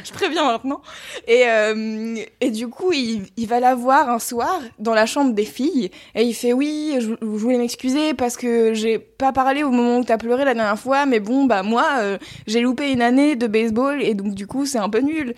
[0.04, 0.80] je préviens maintenant.
[1.26, 5.32] Et, euh, et du coup, il, il va la voir un soir dans la chambre
[5.34, 9.62] des filles et il fait oui, je, je voulais m'excuser parce que j'ai pas parlé
[9.64, 12.92] au moment où t'as pleuré la dernière fois, mais bon, bah moi, euh, j'ai loupé
[12.92, 15.34] une année de baseball et donc du coup, c'est un peu nul.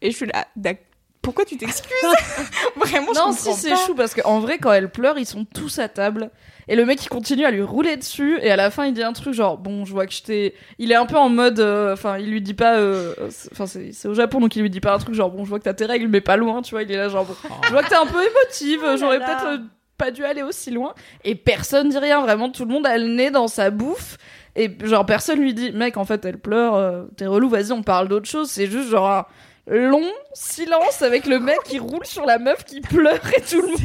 [0.00, 0.84] Et je suis là, d'ac-
[1.22, 1.88] pourquoi tu t'excuses
[2.76, 5.44] Vraiment, je non, comprends si c'est chou parce qu'en vrai, quand elle pleure, ils sont
[5.44, 6.30] tous à table.
[6.68, 8.38] Et le mec, il continue à lui rouler dessus.
[8.42, 10.54] Et à la fin, il dit un truc genre, bon, je vois que je t'ai.
[10.78, 11.58] Il est un peu en mode.
[11.60, 12.76] euh, Enfin, il lui dit pas.
[12.76, 15.30] euh, c'est- Enfin, c'est c'est au Japon, donc il lui dit pas un truc genre,
[15.30, 16.82] bon, je vois que t'as tes règles, mais pas loin, tu vois.
[16.82, 17.34] Il est là, genre, bon,
[17.66, 18.80] je vois que t'es un peu émotive.
[18.84, 19.58] Oh J'aurais peut-être euh,
[19.98, 20.94] pas dû aller aussi loin.
[21.24, 22.20] Et personne dit rien.
[22.20, 24.16] Vraiment, tout le monde a le nez dans sa bouffe.
[24.54, 26.74] Et genre, personne lui dit, mec, en fait, elle pleure.
[26.76, 28.50] euh, T'es relou, vas-y, on parle d'autre chose.
[28.50, 29.08] C'est juste genre.
[29.10, 29.26] un
[29.68, 30.02] long
[30.34, 33.78] silence avec le mec qui roule sur la meuf qui pleure et tout le monde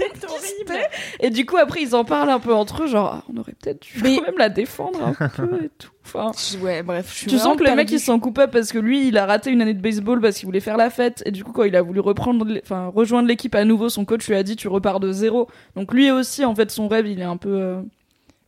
[0.65, 0.87] tait.
[1.19, 3.53] Et du coup, après, ils en parlent un peu entre eux, genre, ah, on aurait
[3.61, 5.89] peut-être dû Mais- quand même la défendre un peu et tout.
[6.05, 8.77] Enfin, Ouais, bref, je tu sens que le mec, il se sent coupable parce que
[8.79, 11.21] lui, il a raté une année de baseball parce qu'il voulait faire la fête.
[11.25, 14.25] Et du coup, quand il a voulu reprendre, enfin, rejoindre l'équipe à nouveau, son coach
[14.27, 15.47] lui a dit, tu repars de zéro.
[15.75, 17.49] Donc lui aussi, en fait, son rêve, il est un peu.
[17.49, 17.81] euh,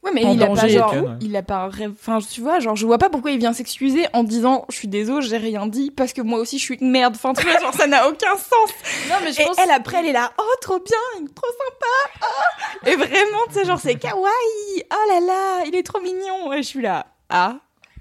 [0.01, 1.01] Ouais, mais il a pas genre, ouais.
[1.19, 1.91] il a pas un rêve.
[1.99, 4.87] Enfin, tu vois, genre, je vois pas pourquoi il vient s'excuser en disant, je suis
[4.87, 7.15] désolé, j'ai rien dit parce que moi aussi je suis une merde.
[7.15, 8.69] Enfin, tu vois, genre, ça n'a aucun sens.
[9.09, 9.57] Non, mais je Et pense.
[9.59, 12.21] elle après, elle est là, oh trop bien, il est trop sympa.
[12.21, 12.89] ah.
[12.89, 14.83] Et vraiment, tu sais, genre, c'est kawaii.
[14.91, 16.53] Oh là là, il est trop mignon.
[16.53, 17.55] Et je suis là, ah.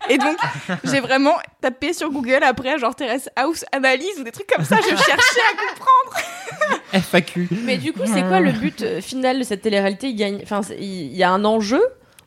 [0.08, 0.36] Et donc,
[0.84, 4.76] j'ai vraiment tapé sur Google après, genre Terrace House analyse ou des trucs comme ça.
[4.76, 6.80] Je cherchais à comprendre.
[6.92, 7.48] FAQ.
[7.64, 10.08] Mais du coup, c'est quoi le but euh, final de cette télé-réalité?
[10.08, 11.82] Il gagne, enfin, c'est- il y a un enjeu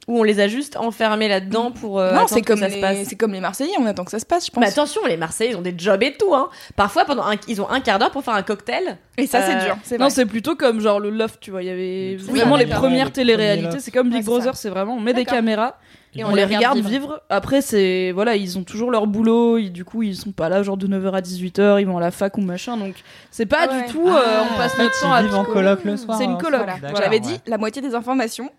[0.07, 1.99] où on les a juste enfermés là-dedans pour.
[1.99, 2.97] euh, non, attendre c'est que comme ça se les, passe?
[3.07, 3.74] c'est comme les Marseillais.
[3.80, 4.61] On attend que ça se passe, je pense.
[4.61, 6.34] Mais attention, les Marseillais, ils ont des jobs et tout.
[6.34, 6.49] Hein.
[6.76, 8.97] Parfois, pendant un- ils ont un quart d'heure pour faire un cocktail.
[9.17, 9.78] Et ça, c'est Euh, dur.
[9.84, 11.61] C'est Non, c'est plutôt comme genre le loft, tu vois.
[11.61, 12.82] Il y avait Oui, vraiment les d'accord.
[12.82, 13.67] premières les téléréalités.
[13.67, 15.38] premiers C'est comme Big Ouais, c'est Brother, c'est vraiment on met des D'accord.
[15.38, 15.78] caméras
[16.14, 17.22] Et on, les regarde vivre.
[17.30, 19.57] Après, c'est voilà, ils ont toujours leur boulot.
[19.57, 21.80] Ils, du coup, ils sont pas là genre de 9h à 18h.
[21.80, 22.76] Ils vont à la fac ou machin.
[22.76, 22.95] Donc,
[23.32, 23.86] c'est pas Ah ouais.
[23.86, 24.07] du tout.
[24.09, 25.62] euh, on passe notre temps à Ils vivent en picoler.
[25.70, 26.18] coloc le soir.
[26.18, 26.38] C'est une hein.
[26.41, 26.62] coloc.
[26.66, 26.95] Voilà.
[26.97, 27.20] J'avais ouais.
[27.22, 28.49] dit la moitié des informations.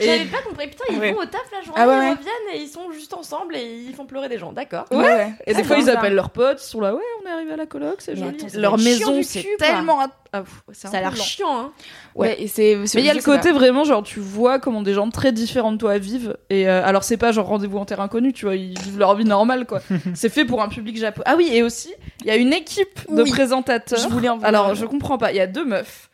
[0.00, 0.68] J'avais pas compris.
[0.68, 1.12] Putain, ils Ouais.
[1.12, 2.10] vont au taf la journée, Ah ouais, ils ouais.
[2.10, 4.52] reviennent et ils sont juste ensemble et ils font pleurer des gens.
[4.52, 4.84] D'accord.
[4.90, 4.98] Ouais.
[4.98, 5.32] ouais.
[5.46, 6.62] Et des fois, ils appellent leurs potes.
[6.62, 8.28] Ils sont là, ouais, on est arrivé à la coloc, c'est joli.
[8.44, 10.00] attends, Leur maison, c'est tellement.
[10.00, 11.58] at- Ah, pff, Ça a l'air chiant.
[11.60, 11.72] Hein.
[12.14, 12.76] Ouais, et c'est.
[12.94, 15.72] Mais il y a le côté vraiment genre tu vois comment des gens très différents
[15.72, 18.54] de toi vivent et euh, alors c'est pas genre rendez-vous en terre inconnue tu vois
[18.54, 19.80] ils vivent leur vie normale quoi
[20.14, 23.00] c'est fait pour un public japonais ah oui et aussi il y a une équipe
[23.12, 23.30] de Oui.
[23.30, 26.09] présentateurs Je voulais en alors je comprends pas il y a deux meufs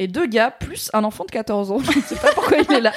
[0.00, 1.78] et deux gars plus un enfant de 14 ans.
[1.92, 2.92] Je ne sais pas pourquoi il est là.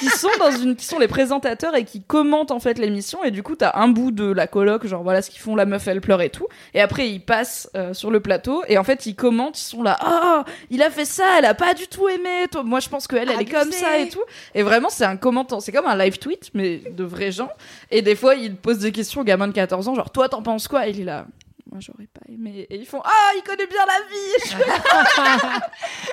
[0.00, 3.22] Qui sont dans une qui sont les présentateurs et qui commentent en fait l'émission.
[3.24, 5.66] Et du coup t'as un bout de la coloc genre voilà ce qu'ils font la
[5.66, 6.48] meuf elle pleure et tout.
[6.72, 8.62] Et après ils passent euh, sur le plateau.
[8.68, 11.54] Et en fait ils commentent ils sont là ah il a fait ça elle a
[11.54, 12.46] pas du tout aimé.
[12.50, 15.18] Toi, moi je pense qu'elle elle est comme ça et tout et vraiment c'est un
[15.18, 15.60] commentant.
[15.60, 17.50] C'est comme un live tweet mais de vrais gens.
[17.90, 20.42] Et des fois ils posent des questions aux gamins de 14 ans genre toi t'en
[20.42, 20.88] penses quoi?
[20.88, 21.26] Et il est là
[21.70, 24.62] moi j'aurais pas aimé et ils font ah il connaît bien la vie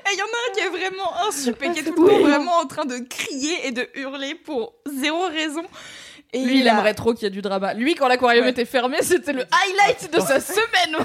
[0.05, 2.09] Et il y en a un qui est vraiment un super, qui est tout le
[2.09, 5.63] temps vraiment en train de crier et de hurler pour zéro raison.
[6.33, 7.73] Et Lui, il a- aimerait trop qu'il y ait du drama.
[7.75, 8.51] Lui, quand l'aquarium Ouais.
[8.51, 10.97] était fermé, c'était le highlight de sa semaine.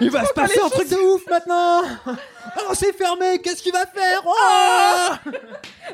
[0.00, 3.86] Il va se passer un truc de ouf maintenant Oh, c'est fermé, qu'est-ce qu'il va
[3.86, 4.22] faire?
[4.24, 5.08] Oh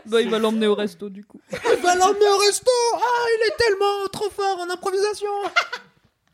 [0.07, 1.41] bah, il va l'emmener au resto, du coup.
[1.53, 5.29] Il va l'emmener au resto Ah, il est tellement trop fort en improvisation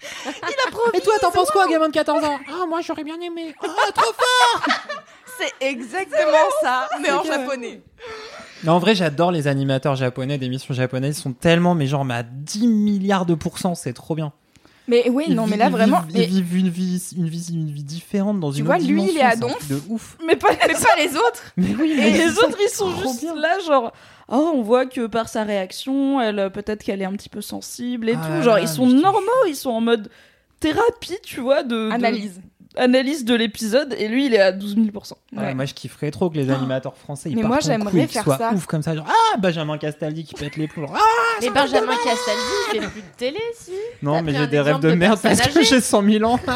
[0.02, 2.38] Il Et toi, t'en penses quoi, gamin de 14 ans?
[2.48, 4.66] Ah, moi, j'aurais bien aimé Ah, trop fort
[5.38, 7.80] C'est exactement ça, mais en que- japonais.
[8.64, 11.18] Non, en vrai, j'adore les animateurs japonais d'émissions japonaises.
[11.18, 14.32] Ils sont tellement, mais genre, mais à 10 milliards de pourcents, c'est trop bien.
[14.86, 16.02] Mais oui, non, mais là ils vraiment.
[16.10, 19.02] Ils vivent une vie, une vie, une vie différente dans Tu une vois, autre lui,
[19.02, 19.66] il est à Donf.
[19.68, 20.18] de ouf.
[20.26, 21.42] Mais pas Mais pas les autres.
[21.56, 23.34] Mais oui, Et les autres, ils sont juste bien.
[23.34, 23.92] là, genre.
[24.28, 27.40] Oh, on voit que par sa réaction, elle euh, peut-être qu'elle est un petit peu
[27.40, 28.32] sensible et Ah tout.
[28.32, 30.10] là Genre, là, ils sont normaux, ils sont en mode
[30.60, 32.02] thérapie, tu vois, de, de-
[32.76, 33.24] Analyse.
[33.24, 33.94] de l'épisode.
[33.98, 35.54] Et lui, il est à 12 000 Ouais, Ouais.
[35.54, 38.52] Moi, je kifferais trop que les animateurs français ils Mais moi, j'aimerais faire soient ça.
[38.52, 38.94] ouf comme ça.
[38.94, 40.92] Genre, ah, Benjamin Castaldi qui pète les plombs.
[40.94, 40.98] Ah,
[41.40, 42.42] Mais Benjamin Castaldi,
[42.74, 43.72] il fait plus de télé, si.
[44.02, 46.38] non, mais j'ai des rêves de de merde parce que j'ai 100 000 ans.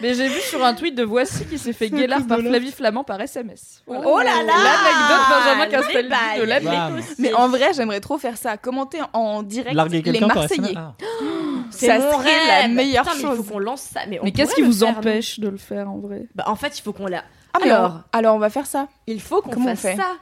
[0.00, 3.02] Mais j'ai vu sur un tweet de Voici qui s'est fait guélard par Flavie Flamand
[3.02, 3.82] par SMS.
[3.86, 4.02] Voilà.
[4.06, 6.66] Oh là là L'anecdote Benjamin Castaldi de l'année.
[6.66, 7.00] Bam.
[7.18, 8.56] Mais en vrai, j'aimerais trop faire ça.
[8.58, 10.74] Commenter en direct Larguer les quelqu'un par Marseillais.
[11.70, 12.62] C'est ça mon serait rêve.
[12.62, 13.38] la meilleure Putain, mais chose.
[13.40, 14.00] Il faut qu'on lance ça.
[14.08, 16.26] Mais, on Mais qu'est-ce pourrait qui le vous faire, empêche de le faire en vrai?
[16.34, 17.24] Bah, En fait, il faut qu'on la.
[17.54, 18.02] Ah, mais Alors.
[18.12, 18.88] on- alors on va faire ça.
[19.06, 19.96] Il faut qu'on Comment on fasse fait?
[19.96, 20.12] ça.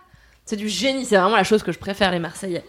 [0.45, 1.05] C'est du génie.
[1.07, 2.65] C'est vraiment la chose que je préfère, les Marseillais.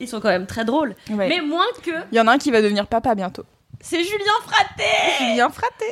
[0.00, 0.94] Ils sont quand même très drôles.
[1.10, 1.28] Ouais.
[1.28, 1.90] Mais moins que.
[2.12, 3.44] Il y en a un qui va devenir papa bientôt.
[3.80, 4.84] C'est Julien Fraté
[5.18, 5.86] Julien Fraté.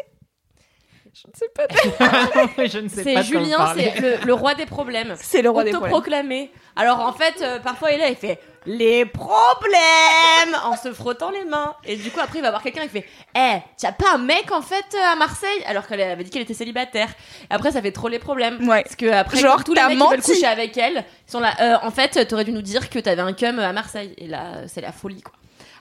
[1.17, 1.67] Je ne sais pas.
[2.67, 5.15] je ne sais C'est pas Julien, c'est le, le roi des problèmes.
[5.21, 5.93] C'est le roi des problèmes.
[5.93, 6.51] Autoproclamé.
[6.75, 11.31] Alors en fait, euh, parfois il est là, il fait les problèmes en se frottant
[11.31, 11.75] les mains.
[11.85, 14.19] Et du coup, après, il va voir quelqu'un et il fait Eh, t'as pas un
[14.19, 15.63] mec en fait euh, à Marseille?
[15.67, 17.09] Alors qu'elle avait dit qu'elle était célibataire.
[17.51, 18.69] Et après, ça fait trop les problèmes.
[18.69, 18.83] Ouais.
[18.83, 21.55] Parce que après, Genre, tous les mecs qui veulent coucher avec elle, ils sont là.
[21.61, 24.15] Euh, en fait, t'aurais dû nous dire que t'avais un cum à Marseille.
[24.19, 25.33] Et là, c'est la folie, quoi.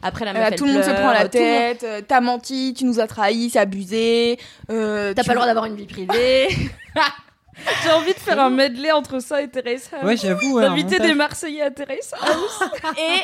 [0.02, 2.74] Après la Euh, meuf, elle tout le monde se prend la tête, euh, t'as menti,
[2.78, 4.38] tu nous as trahis, c'est abusé.
[4.70, 6.48] euh, T'as tu- pas le droit d'avoir une vie privée.
[7.84, 10.04] J'ai envie de faire un medley entre ça et House.
[10.04, 10.60] Ouais, j'avoue.
[10.60, 11.72] D'inviter des Marseillais à
[12.22, 12.64] House.
[12.98, 13.22] et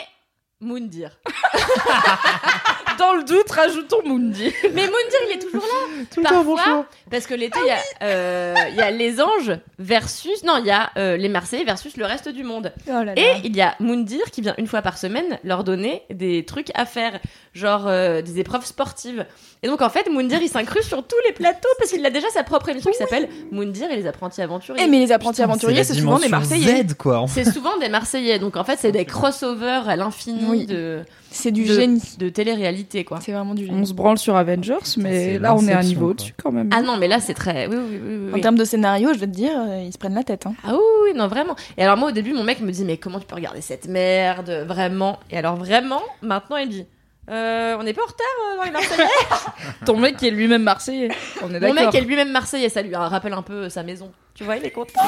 [0.61, 1.17] Moundir.
[2.99, 4.53] Dans le doute, rajoutons Mundi.
[4.73, 6.03] Mais Moundir, il est toujours là.
[6.13, 6.85] Tout le temps, Parfois, bonjour.
[7.09, 10.43] Parce que l'été, il y, a, euh, il y a les anges versus.
[10.43, 12.71] Non, il y a euh, les Marseillais versus le reste du monde.
[12.87, 13.13] Oh là là.
[13.15, 16.69] Et il y a Moundir qui vient une fois par semaine leur donner des trucs
[16.75, 17.19] à faire,
[17.53, 19.25] genre euh, des épreuves sportives.
[19.63, 22.29] Et donc en fait, Moundir il s'incruste sur tous les plateaux parce qu'il a déjà
[22.29, 24.81] sa propre émission qui s'appelle Moundir et les apprentis aventuriers.
[24.85, 26.85] Eh, mais les apprentis aventuriers, c'est souvent des Marseillais.
[26.87, 27.25] Z, quoi.
[27.27, 30.65] C'est souvent des Marseillais, donc en fait c'est des crossovers à l'infini Oui.
[30.65, 32.01] de, C'est du de, génie.
[32.17, 33.19] de télé-réalité quoi.
[33.21, 33.87] C'est vraiment du On génie.
[33.87, 36.69] se branle sur Avengers, mais là, on est à un niveau au-dessus quand même.
[36.73, 37.67] Ah non mais là c'est très...
[37.67, 39.97] Oui, oui, oui, oui, En termes de scénario, je vais te dire, euh, ils se
[39.97, 40.45] prennent la tête.
[40.47, 40.53] Hein.
[40.63, 41.55] Ah oui, oui, non, vraiment.
[41.77, 43.87] Et alors moi, au début, mon mec me dit, mais comment tu peux regarder cette
[43.87, 45.19] merde, vraiment?
[45.29, 46.85] Et alors vraiment, maintenant, il dit,
[47.31, 49.07] euh, on n'est pas en retard euh, dans les Marseillais
[49.85, 51.09] Ton mec qui est lui-même Marseillais.
[51.41, 51.91] On est Mon d'accord.
[51.93, 54.11] mec est lui-même Marseillais, ça lui rappelle un peu sa maison.
[54.33, 55.01] Tu vois, il est content.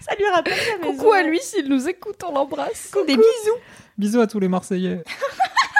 [0.00, 0.96] ça lui rappelle sa maison.
[0.96, 2.90] Coucou à lui s'il nous écoute, on l'embrasse.
[3.06, 3.56] Des bisous.
[3.98, 5.02] Bisous à tous les Marseillais.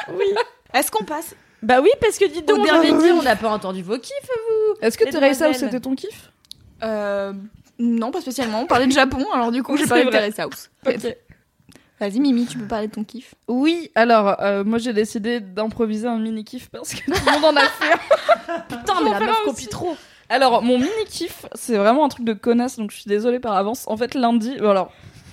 [0.75, 1.35] Est-ce qu'on passe?
[1.63, 3.17] Bah oui, parce que dites donc, on dernier avait dit, oui.
[3.19, 4.15] on n'a pas entendu vos kiffs,
[4.49, 4.75] vous.
[4.83, 5.55] Est-ce que demoiselles.
[5.55, 6.31] c'était ton kiff?
[6.83, 7.33] Euh,
[7.79, 8.61] Non, pas spécialement.
[8.61, 10.11] On parlait de Japon, alors du coup, j'ai parlé de.
[10.11, 10.71] Terrace House.
[10.87, 11.17] Ok.
[11.99, 13.35] Vas-y, Mimi, tu peux parler de ton kiff.
[13.49, 17.57] Oui, alors euh, moi j'ai décidé d'improviser un mini kiff parce que tout le monde
[17.57, 17.99] en a fait.
[18.69, 19.97] Putain, mais la meuf copie trop.
[20.29, 23.57] Alors mon mini kiff, c'est vraiment un truc de connasse, donc je suis désolée par
[23.57, 23.85] avance.
[23.87, 24.93] En fait lundi, bon, alors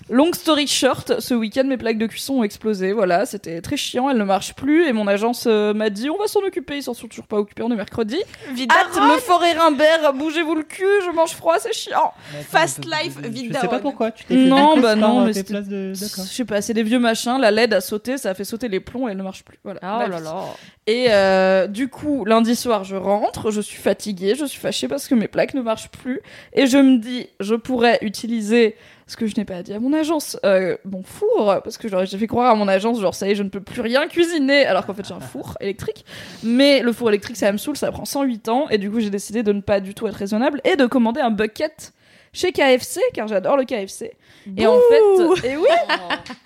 [0.10, 2.94] long story short, ce week-end mes plaques de cuisson ont explosé.
[2.94, 6.18] Voilà, c'était très chiant, elles ne marchent plus et mon agence euh, m'a dit on
[6.18, 6.78] va s'en occuper.
[6.78, 8.18] Ils s'en sont toujours pas occupés, on est mercredi.
[8.50, 12.14] Hâte, me forêt Rimbert, bougez-vous le cul, je mange froid, c'est chiant.
[12.50, 14.12] Fast life, vite Je sais pas pourquoi.
[14.12, 15.94] Tu t'es Non, fait bah des costards non, mais de.
[15.94, 18.68] Je sais pas, c'est des vieux machins, la LED a sauté, ça a fait sauter
[18.68, 19.60] les plombs et elle ne marche plus.
[19.64, 19.80] Voilà.
[19.84, 20.46] Oh là là.
[20.86, 25.08] Et euh, du coup, lundi soir, je rentre, je suis fatiguée, je suis fâchée parce
[25.08, 26.20] que mes plaques ne marchent plus.
[26.54, 28.76] Et je me dis, je pourrais utiliser
[29.08, 32.18] ce que je n'ai pas dit à mon agence, euh, mon four, parce que j'ai
[32.18, 34.66] fait croire à mon agence, genre ça y est, je ne peux plus rien cuisiner,
[34.66, 36.06] alors qu'en fait j'ai un four électrique.
[36.44, 39.10] Mais le four électrique, ça me saoule, ça prend 108 ans, et du coup j'ai
[39.10, 41.94] décidé de ne pas du tout être raisonnable et de commander un bucket
[42.34, 44.14] chez KFC, car j'adore le KFC.
[44.58, 45.68] Et en fait, et oui,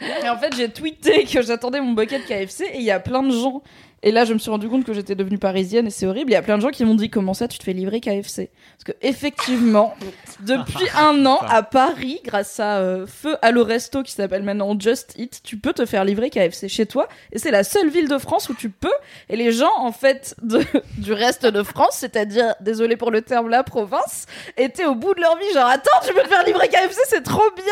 [0.23, 3.23] et en fait, j'ai tweeté que j'attendais mon bucket KFC et il y a plein
[3.23, 3.63] de gens.
[4.03, 6.29] Et là, je me suis rendu compte que j'étais devenue parisienne et c'est horrible.
[6.31, 7.99] Il y a plein de gens qui m'ont dit comment ça, tu te fais livrer
[7.99, 9.95] KFC Parce que effectivement,
[10.41, 15.13] depuis un an à Paris, grâce à euh, Feu Allo Resto qui s'appelle maintenant Just
[15.17, 17.07] Eat, tu peux te faire livrer KFC chez toi.
[17.31, 18.93] Et c'est la seule ville de France où tu peux.
[19.29, 20.61] Et les gens, en fait, de,
[20.99, 24.27] du reste de France, c'est-à-dire, désolé pour le terme, la province,
[24.57, 25.53] étaient au bout de leur vie.
[25.55, 27.65] Genre, attends, tu peux te faire livrer KFC, c'est trop bien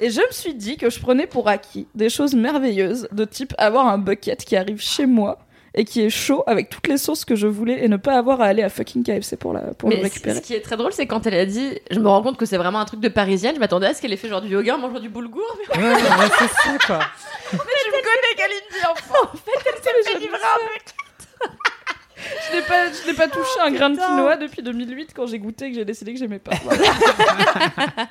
[0.00, 3.52] et je me suis dit que je prenais pour acquis des choses merveilleuses, de type
[3.58, 5.40] avoir un bucket qui arrive chez moi
[5.78, 8.40] et qui est chaud avec toutes les sauces que je voulais et ne pas avoir
[8.40, 10.34] à aller à fucking KFC pour, la, pour le Mais récupérer.
[10.36, 12.46] ce qui est très drôle, c'est quand elle a dit, je me rends compte que
[12.46, 13.54] c'est vraiment un truc de parisienne.
[13.54, 15.56] Je m'attendais à ce qu'elle ait fait genre du yoga en mangeant du boulgour.
[15.76, 15.94] Mais Ouais,
[16.36, 16.98] c'est ça, quoi.
[17.50, 18.84] Tu me connais, Kalindi,
[19.22, 21.46] En fait, elle s'est fait livrer un
[22.50, 25.38] Je n'ai pas, je n'ai pas touché un grain de quinoa depuis 2008 quand j'ai
[25.38, 26.56] goûté et que j'ai décidé que j'aimais pas.
[26.64, 26.82] Voilà.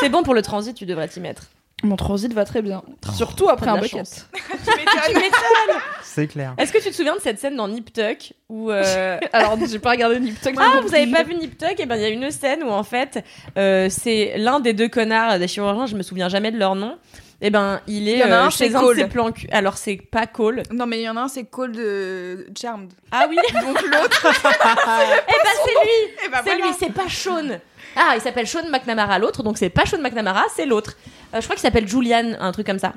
[0.00, 1.44] c'est bon pour le transit, tu devrais t'y mettre.
[1.84, 2.82] Mon transit va très bien.
[3.14, 4.04] Surtout après un bucket.
[4.32, 5.80] tu m'étonnes.
[6.02, 6.54] C'est clair.
[6.58, 9.78] Est-ce que tu te souviens de cette scène dans Nip Tuck où euh, Alors, j'ai
[9.78, 10.54] pas regardé Nip Tuck.
[10.58, 11.78] Ah, vous avez pas vu Nip Tuck?
[11.78, 13.22] Et ben, il y a une scène où en fait,
[13.58, 16.96] euh, c'est l'un des deux connards des chirurgiens, je me souviens jamais de leur nom.
[17.42, 18.96] Et ben, il est Il y en a un, euh, c'est chez un de Cole.
[18.96, 19.48] ses plans cul.
[19.52, 20.62] Alors, c'est pas Cole.
[20.72, 22.90] Non, mais il y en a un, c'est Cole de Charmed.
[23.12, 26.66] Ah oui Donc l'autre, Eh ben, c'est lui eh ben C'est voilà.
[26.66, 27.58] lui, c'est pas Sean.
[27.96, 30.96] Ah, il s'appelle Sean McNamara, l'autre, donc c'est pas Sean McNamara, c'est l'autre.
[31.32, 32.92] Euh, je crois qu'il s'appelle Julian, un truc comme ça.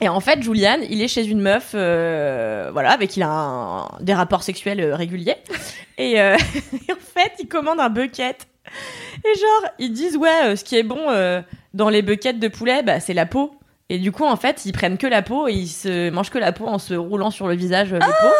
[0.00, 4.14] Et en fait, Julian, il est chez une meuf, euh, voilà, avec il a des
[4.14, 5.36] rapports sexuels euh, réguliers.
[5.98, 8.48] Et, en fait, il commande un bucket.
[9.24, 10.98] Et genre, ils disent ouais, ce qui est bon
[11.74, 13.54] dans les buckets de poulet, bah, c'est la peau.
[13.94, 16.38] Et du coup, en fait, ils prennent que la peau et ils se mangent que
[16.38, 18.34] la peau en se roulant sur le visage euh, le pot.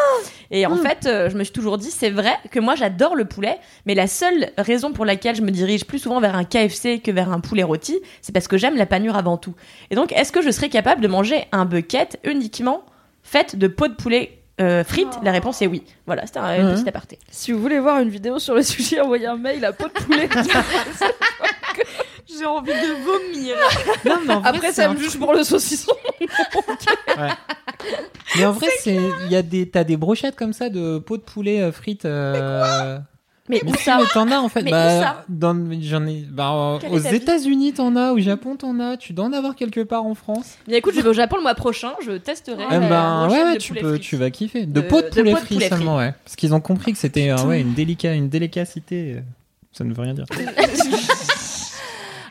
[0.50, 3.26] Et en fait, euh, je me suis toujours dit, c'est vrai que moi j'adore le
[3.26, 7.00] poulet, mais la seule raison pour laquelle je me dirige plus souvent vers un KFC
[7.00, 9.54] que vers un poulet rôti, c'est parce que j'aime la panure avant tout.
[9.90, 12.84] Et donc, est-ce que je serais capable de manger un bucket uniquement
[13.22, 15.18] fait de peau de poulet euh, frites?
[15.22, 15.82] La réponse est oui.
[16.06, 16.74] Voilà, c'était un Mhm.
[16.82, 17.18] petit aparté.
[17.30, 20.02] Si vous voulez voir une vidéo sur le sujet, envoyez un mail à pot de
[20.02, 20.28] poulet.
[22.28, 23.56] J'ai envie de vomir.
[24.04, 25.92] Non, mais en vrai, Après, c'est ça un me juge pour le saucisson.
[28.36, 31.16] Mais en vrai, c'est il y a des t'as des brochettes comme ça de peau
[31.16, 32.04] de poulet euh, frites.
[32.04, 32.98] euh,
[33.48, 34.62] Mais Mais où si, ça mais t'en as en fait.
[34.62, 36.24] Mais où bah, ça dans, j'en ai.
[36.30, 38.12] Bah, euh, aux est ta vie États-Unis, t'en as.
[38.12, 38.96] Au Japon, t'en as.
[38.96, 40.56] Tu dois en avoir quelque part en France.
[40.66, 42.62] Bien écoute, je vais au Japon le mois prochain, je testerai.
[42.70, 44.64] Eh la ben, brochette ouais, ouais, de tu poulet peux, tu vas kiffer.
[44.66, 45.76] De, De- pot de de poulet pot de frit poulet frit.
[45.76, 46.14] seulement, ouais.
[46.24, 49.14] Parce qu'ils ont compris que c'était euh, ouais, une, délica, une délicacité.
[49.16, 49.20] euh,
[49.72, 50.24] Ça ne veut rien dire.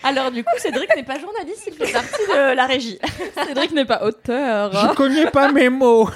[0.03, 2.99] Alors du coup, Cédric n'est pas journaliste, il fait partie de la régie.
[3.47, 4.95] Cédric n'est pas auteur.
[4.95, 6.09] connais pas mes mots.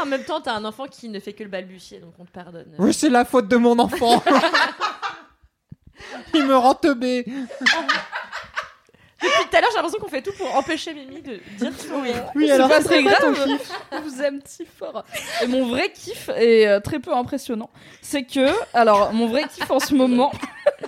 [0.00, 2.24] Ah, en même temps, t'as un enfant qui ne fait que le balbutier, donc on
[2.24, 2.72] te pardonne.
[2.78, 4.22] Oui, c'est la faute de mon enfant.
[6.34, 7.26] Il me rend teubé.
[9.20, 12.00] Depuis tout à l'heure, j'ai l'impression qu'on fait tout pour empêcher Mimi de dire son
[12.02, 12.10] oui.
[12.36, 13.34] Oui, C'est alors pas très grave.
[13.44, 15.04] kiff Je vous aime si fort.
[15.42, 17.70] Et mon vrai kiff est euh, très peu impressionnant.
[18.00, 20.30] C'est que, alors, mon vrai kiff en ce moment,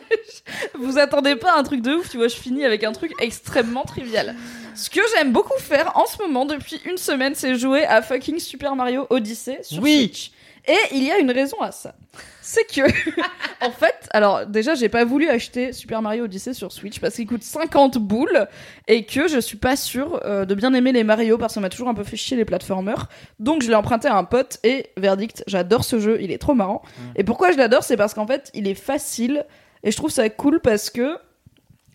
[0.74, 3.85] vous attendez pas un truc de ouf, tu vois, je finis avec un truc extrêmement
[3.85, 4.35] trivial.
[4.74, 8.39] Ce que j'aime beaucoup faire en ce moment, depuis une semaine, c'est jouer à fucking
[8.39, 9.99] Super Mario Odyssey sur Oui.
[10.07, 10.31] Switch.
[10.71, 11.97] Et il y a une raison à ça.
[12.41, 12.83] C'est que,
[13.61, 17.27] en fait, alors déjà, j'ai pas voulu acheter Super Mario Odyssey sur Switch parce qu'il
[17.27, 18.47] coûte 50 boules
[18.87, 21.71] et que je suis pas sûre euh, de bien aimer les Mario parce qu'on m'a
[21.71, 23.09] toujours un peu fait chier les platformers.
[23.41, 26.55] Donc je l'ai emprunté à un pote et verdict, j'adore ce jeu, il est trop
[26.55, 26.83] marrant.
[27.16, 29.45] Et pourquoi je l'adore, c'est parce qu'en fait, il est facile
[29.83, 31.16] et je trouve ça cool parce que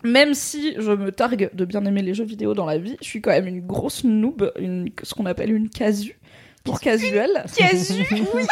[0.04, 3.06] même si je me targue de bien aimer les jeux vidéo dans la vie, je
[3.06, 6.18] suis quand même une grosse noob, une, ce qu'on appelle une casu
[6.66, 7.44] pour casual.
[7.56, 8.46] Casu, oui.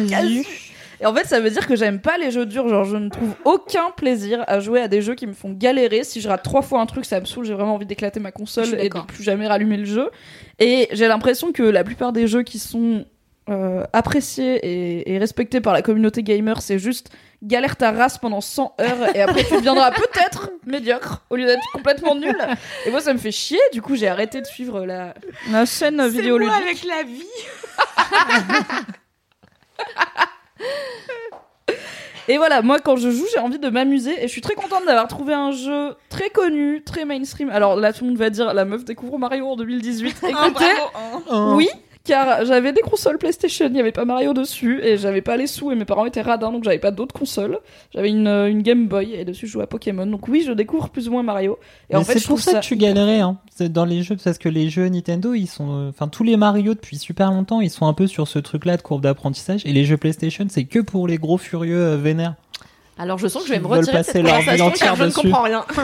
[0.08, 0.44] casu.
[1.00, 2.68] Et en fait, ça veut dire que j'aime pas les jeux durs.
[2.68, 6.04] Genre, je ne trouve aucun plaisir à jouer à des jeux qui me font galérer.
[6.04, 7.44] Si je rate trois fois un truc, ça me saoule.
[7.44, 10.10] J'ai vraiment envie d'éclater ma console et de plus jamais rallumer le jeu.
[10.58, 13.04] Et j'ai l'impression que la plupart des jeux qui sont
[13.50, 17.10] euh, appréciés et, et respectés par la communauté gamer, c'est juste
[17.44, 21.62] galère ta race pendant 100 heures et après tu deviendras peut-être médiocre au lieu d'être
[21.72, 22.36] complètement nul.
[22.86, 23.60] Et moi, ça me fait chier.
[23.72, 25.14] Du coup, j'ai arrêté de suivre la,
[25.50, 26.54] la chaîne vidéoludique.
[26.54, 27.22] avec la vie.
[32.26, 34.86] Et voilà, moi quand je joue, j'ai envie de m'amuser et je suis très contente
[34.86, 37.50] d'avoir trouvé un jeu très connu, très mainstream.
[37.50, 40.24] Alors là, tout le monde va dire la meuf découvre Mario en 2018.
[40.28, 40.64] Écoutez,
[41.54, 41.68] oui,
[42.04, 45.46] car j'avais des consoles PlayStation, il n'y avait pas Mario dessus et j'avais pas les
[45.46, 47.58] sous et mes parents étaient radins donc j'avais pas d'autres consoles.
[47.94, 50.06] J'avais une, euh, une Game Boy et dessus je jouais à Pokémon.
[50.06, 51.58] Donc oui, je découvre plus ou moins Mario.
[51.88, 53.38] Et Mais en fait, c'est pour ça, que tu galérais hein.
[53.56, 56.36] C'est dans les jeux parce que les jeux Nintendo, ils sont, euh, enfin tous les
[56.36, 59.62] Mario depuis super longtemps, ils sont un peu sur ce truc-là de courbe d'apprentissage.
[59.64, 62.34] Et les jeux PlayStation, c'est que pour les gros furieux euh, vénères.
[62.98, 65.04] Alors je sens que je vais me retirer de passer cette conversation entière car je
[65.04, 65.64] ne comprends rien.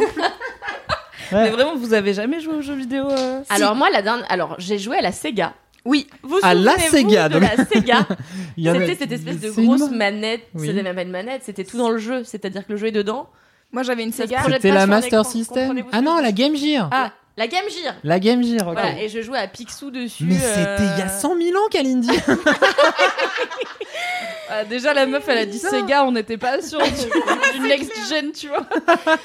[1.33, 4.57] Mais vraiment, vous avez jamais joué aux jeux vidéo euh, Alors moi, la dernière, alors
[4.59, 5.55] j'ai joué à la Sega.
[5.85, 6.07] Oui.
[6.23, 8.07] Vous À la souvenez-vous Sega, de la Sega
[8.57, 10.43] Il y en a- C'était cette espèce de grosse ma- manette.
[10.55, 10.67] Oui.
[10.67, 12.23] C'était même pas une manette, c'était tout dans le jeu.
[12.25, 13.29] C'est-à-dire que le jeu est dedans.
[13.73, 14.43] Moi, j'avais une Sega.
[14.45, 15.83] C'était la Master System.
[15.93, 16.89] Ah non, la Game Gear.
[16.93, 17.95] Ah, la Game Gear.
[18.05, 18.73] La Game Gear, ok.
[18.75, 20.25] Voilà, et je jouais à Picsou dessus.
[20.25, 22.11] Mais euh, c'était il y a 100 000 ans, Kalindi.
[24.51, 26.85] ah, Déjà, la meuf, elle a dit Sega, on n'était pas sur du,
[27.59, 28.67] du next gen, tu vois.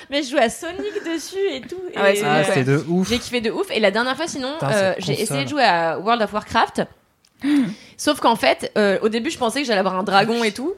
[0.10, 1.82] Mais je jouais à Sonic dessus et tout.
[1.96, 2.64] Ah ouais, c'est Ah, Ouais.
[2.64, 3.10] de ouf.
[3.10, 3.68] J'ai kiffé de ouf.
[3.72, 6.84] Et la dernière fois, sinon, euh, j'ai essayé de jouer à World of Warcraft.
[7.98, 10.74] Sauf qu'en fait, euh, au début, je pensais que j'allais avoir un dragon et tout.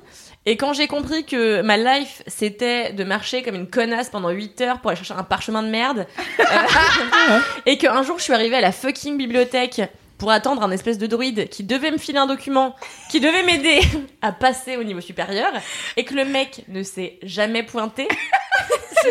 [0.49, 4.61] Et quand j'ai compris que ma life, c'était de marcher comme une connasse pendant 8
[4.61, 6.07] heures pour aller chercher un parchemin de merde,
[6.39, 6.43] euh,
[7.65, 9.81] et qu'un jour, je suis arrivée à la fucking bibliothèque
[10.17, 12.77] pour attendre un espèce de druide qui devait me filer un document,
[13.11, 13.81] qui devait m'aider
[14.21, 15.51] à passer au niveau supérieur,
[15.97, 18.07] et que le mec ne s'est jamais pointé.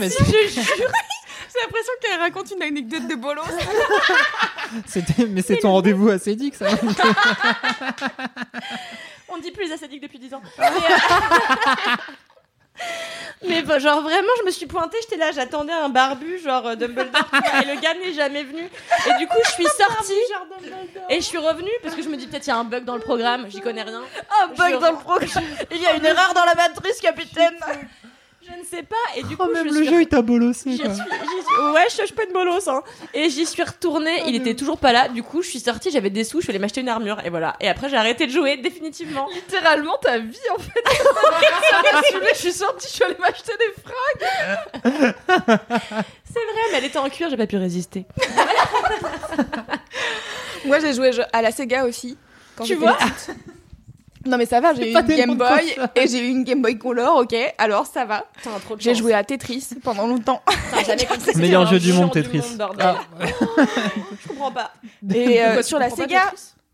[0.00, 0.90] Mais c'est- Je jure.
[1.54, 3.42] J'ai l'impression qu'elle raconte une anecdote de bolos.
[5.30, 6.66] mais c'est ton rendez-vous à Cédric, ça.
[9.34, 10.42] On dit plus les ascétiques depuis 10 ans.
[10.58, 11.96] Mais, euh,
[13.46, 16.74] Mais bah, genre vraiment, je me suis pointée, j'étais là, j'attendais un barbu, genre euh,
[16.76, 17.28] Dumbledore,
[17.62, 18.62] et le gars n'est jamais venu.
[18.62, 20.12] Et du coup, je suis sortie
[21.10, 22.84] et je suis revenue parce que je me dis peut-être il y a un bug
[22.84, 24.02] dans le programme, j'y connais rien.
[24.42, 25.44] Un bug Je- dans le programme.
[25.70, 27.54] Il y a une erreur dans la matrice, capitaine.
[28.46, 28.96] Je ne sais pas.
[29.16, 30.82] Et du Oh, coup, même je le suis jeu, il t'a bolossé, suis-
[31.72, 32.82] Ouais, je suis pas de bolos, hein.
[33.12, 35.08] Et j'y suis retournée, il était toujours pas là.
[35.08, 37.18] Du coup, je suis sortie, j'avais des sous, je suis allée m'acheter une armure.
[37.24, 37.56] Et voilà.
[37.60, 39.28] Et après, j'ai arrêté de jouer, définitivement.
[39.34, 40.84] Littéralement ta vie en fait.
[42.34, 45.14] Je suis sortie, je suis allée m'acheter des fringues.
[46.24, 48.04] C'est vrai, mais elle était en cuir, j'ai pas pu résister.
[50.64, 52.18] Moi, j'ai joué à la Sega aussi.
[52.56, 52.96] Quand Tu vois.
[54.26, 56.62] Non, mais ça va, j'ai eu Pas une Game Boy et j'ai eu une Game
[56.62, 58.24] Boy Color, ok, alors ça va.
[58.78, 60.42] J'ai joué à Tetris pendant longtemps.
[60.84, 62.42] C'était Meilleur jeu du monde, Tetris.
[62.80, 62.96] Ah.
[64.22, 64.72] Je comprends pas.
[65.12, 66.32] Et euh, tu sur la Sega.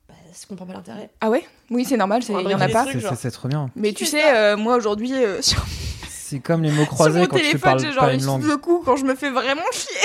[0.09, 1.11] Bah, je comprends pas l'intérêt?
[1.21, 1.45] Ah ouais?
[1.71, 2.87] Oui, c'est normal, il y en a pas.
[3.17, 3.69] C'est- trop bien.
[3.77, 5.65] Mais tu sais, euh, moi aujourd'hui, euh, sur,
[6.09, 8.25] C'est comme les mots sur croisés mon quand tu téléphone, parles j'ai genre pas une
[8.25, 8.49] langue.
[8.49, 9.97] de coup quand je me fais vraiment chier.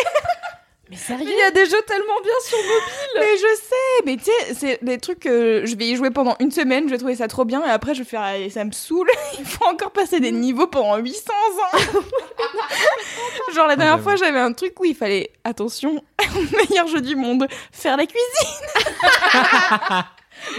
[0.89, 3.19] Mais Il sérieux y a des jeux tellement bien sur mobile.
[3.19, 6.36] Mais je sais, mais tu sais, c'est des trucs que je vais y jouer pendant
[6.39, 8.71] une semaine, je vais trouver ça trop bien, et après je vais faire, ça me
[8.71, 9.09] saule,
[9.39, 11.33] il faut encore passer des niveaux pendant 800
[11.73, 11.79] ans.
[13.53, 14.03] Genre la dernière j'avoue.
[14.03, 16.03] fois, j'avais un truc où il fallait, attention,
[16.69, 18.67] meilleur jeu du monde, faire la cuisine.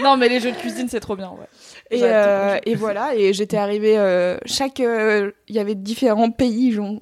[0.03, 1.47] Non, mais les jeux de cuisine, c'est trop bien, ouais.
[1.89, 6.73] Et, euh, et voilà, et j'étais arrivée, euh, chaque, euh, il y avait différents pays,
[6.73, 6.95] genre,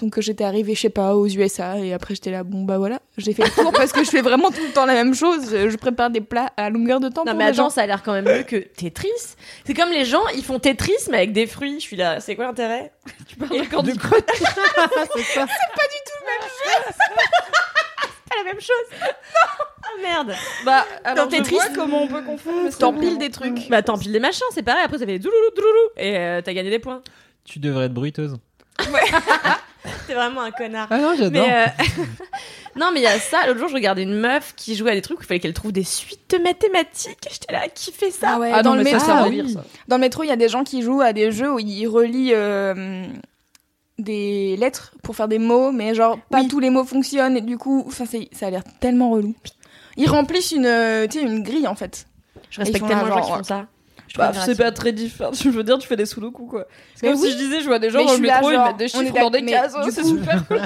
[0.00, 2.98] donc j'étais arrivée, je sais pas, aux USA, et après j'étais là, bon bah voilà,
[3.16, 5.50] j'ai fait le tour parce que je fais vraiment tout le temps la même chose,
[5.50, 7.70] je prépare des plats à longueur de temps Non pour mais les attends, gens.
[7.70, 9.08] ça a l'air quand même mieux que Tetris.
[9.64, 11.76] C'est comme les gens, ils font Tetris mais avec des fruits.
[11.78, 12.90] Je suis là, c'est quoi l'intérêt?
[13.28, 14.20] Tu parles de Candy De Crush.
[15.14, 15.46] c'est ça.
[15.46, 15.82] Pas
[18.38, 18.98] la même chose.
[19.86, 20.34] Ah merde.
[20.64, 23.68] Bah, alors Tetris, vois comment on peut confondre, T'empiles des trucs.
[23.68, 24.82] Bah tant pis des machins, c'est pareil.
[24.82, 27.02] Après ça fait douloulou douloulou et euh, t'as gagné des points.
[27.44, 28.38] Tu devrais être bruiteuse.
[30.06, 30.88] T'es vraiment un connard.
[30.90, 31.46] Ah non, j'adore.
[31.46, 32.02] Mais euh,
[32.76, 33.46] non, mais il y a ça.
[33.46, 35.52] L'autre jour, je regardais une meuf qui jouait à des trucs où il fallait qu'elle
[35.52, 37.28] trouve des suites mathématiques.
[37.30, 39.28] J'étais là, qui fait ça Ah ouais, Ah dans, non, le ça, métro, un Ah,
[39.28, 39.52] oui.
[39.52, 39.64] ça.
[39.88, 41.86] dans le métro, il y a des gens qui jouent à des jeux où ils
[41.86, 43.04] relient euh,
[43.98, 46.48] des lettres pour faire des mots, mais genre pas Oui.
[46.48, 49.34] tous les mots fonctionnent et du coup, enfin ça a l'air tellement relou.
[49.96, 52.06] Ils remplissent une, euh, tu sais, une grille en fait.
[52.50, 53.66] Je respecte tellement les là, gens qui genre, font ça.
[54.08, 55.32] Je Bah, c'est pas très différent.
[55.42, 56.66] Je veux dire, tu fais des sudoku, quoi.
[56.94, 57.28] C'est Mais comme oui.
[57.30, 58.88] si je disais, je vois des gens Mais dans je le métro, ils mettent des
[58.88, 59.74] chiffres dans des mais cases.
[59.84, 60.60] du C'est coup- super cool.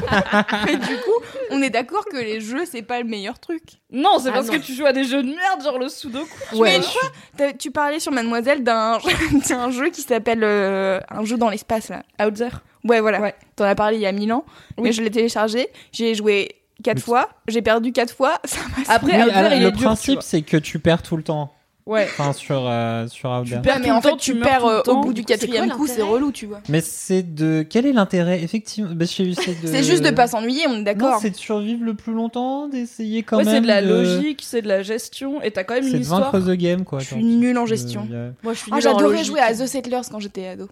[0.66, 3.62] Mais du coup, on est d'accord que les jeux c'est pas le meilleur truc.
[3.90, 4.52] Non, c'est Ah parce non.
[4.54, 6.26] que tu joues à des jeux de merde, genre le sudoku.
[6.60, 8.98] Mais quoi T'as- Tu parlais sur Mademoiselle d'un
[9.48, 12.02] d'un jeu qui s'appelle euh, un jeu dans l'espace là.
[12.22, 12.50] Out there.
[12.84, 13.20] Ouais, voilà.
[13.20, 13.34] Ouais.
[13.56, 14.44] T'en as parlé il y a mille ans.
[14.76, 14.84] Oui.
[14.84, 15.68] Mais je l'ai téléchargé.
[15.92, 17.28] J'ai joué quatre Mais- fois.
[17.48, 18.38] J'ai perdu quatre fois.
[18.44, 21.22] Ça m'a Après, Oui, alors, il le est principe, c'est que tu perds tout le
[21.22, 21.52] temps.
[21.88, 22.04] Ouais.
[22.04, 23.62] Enfin, sur, euh, sur Out There.
[23.62, 25.86] perds Ouais, mais en fait, tu tu perds euh, au bout Du c'est quatrième coup,
[25.86, 26.60] c'est relou, tu vois.
[26.68, 27.64] Mais c'est de.
[27.68, 28.90] Quel est l'intérêt Effectivement?
[28.94, 29.34] bah, c'est de...
[29.66, 31.18] C'est juste de pas s'ennuyer, on est d'accord.
[31.20, 33.54] c'est de survivre le plus longtemps, d'essayer quand Ouais, même.
[33.54, 35.96] c'est de la de- logique, c'est de la gestion, et t'as quand même C'est une
[35.96, 36.30] de histoire.
[36.30, 36.98] vaincre the game, quoi.
[36.98, 38.02] Je suis nulle en gestion.
[38.12, 40.68] a- Moi, je suis Ah, nulle en j'adorais jouer à The Settlers quand j'étais ado.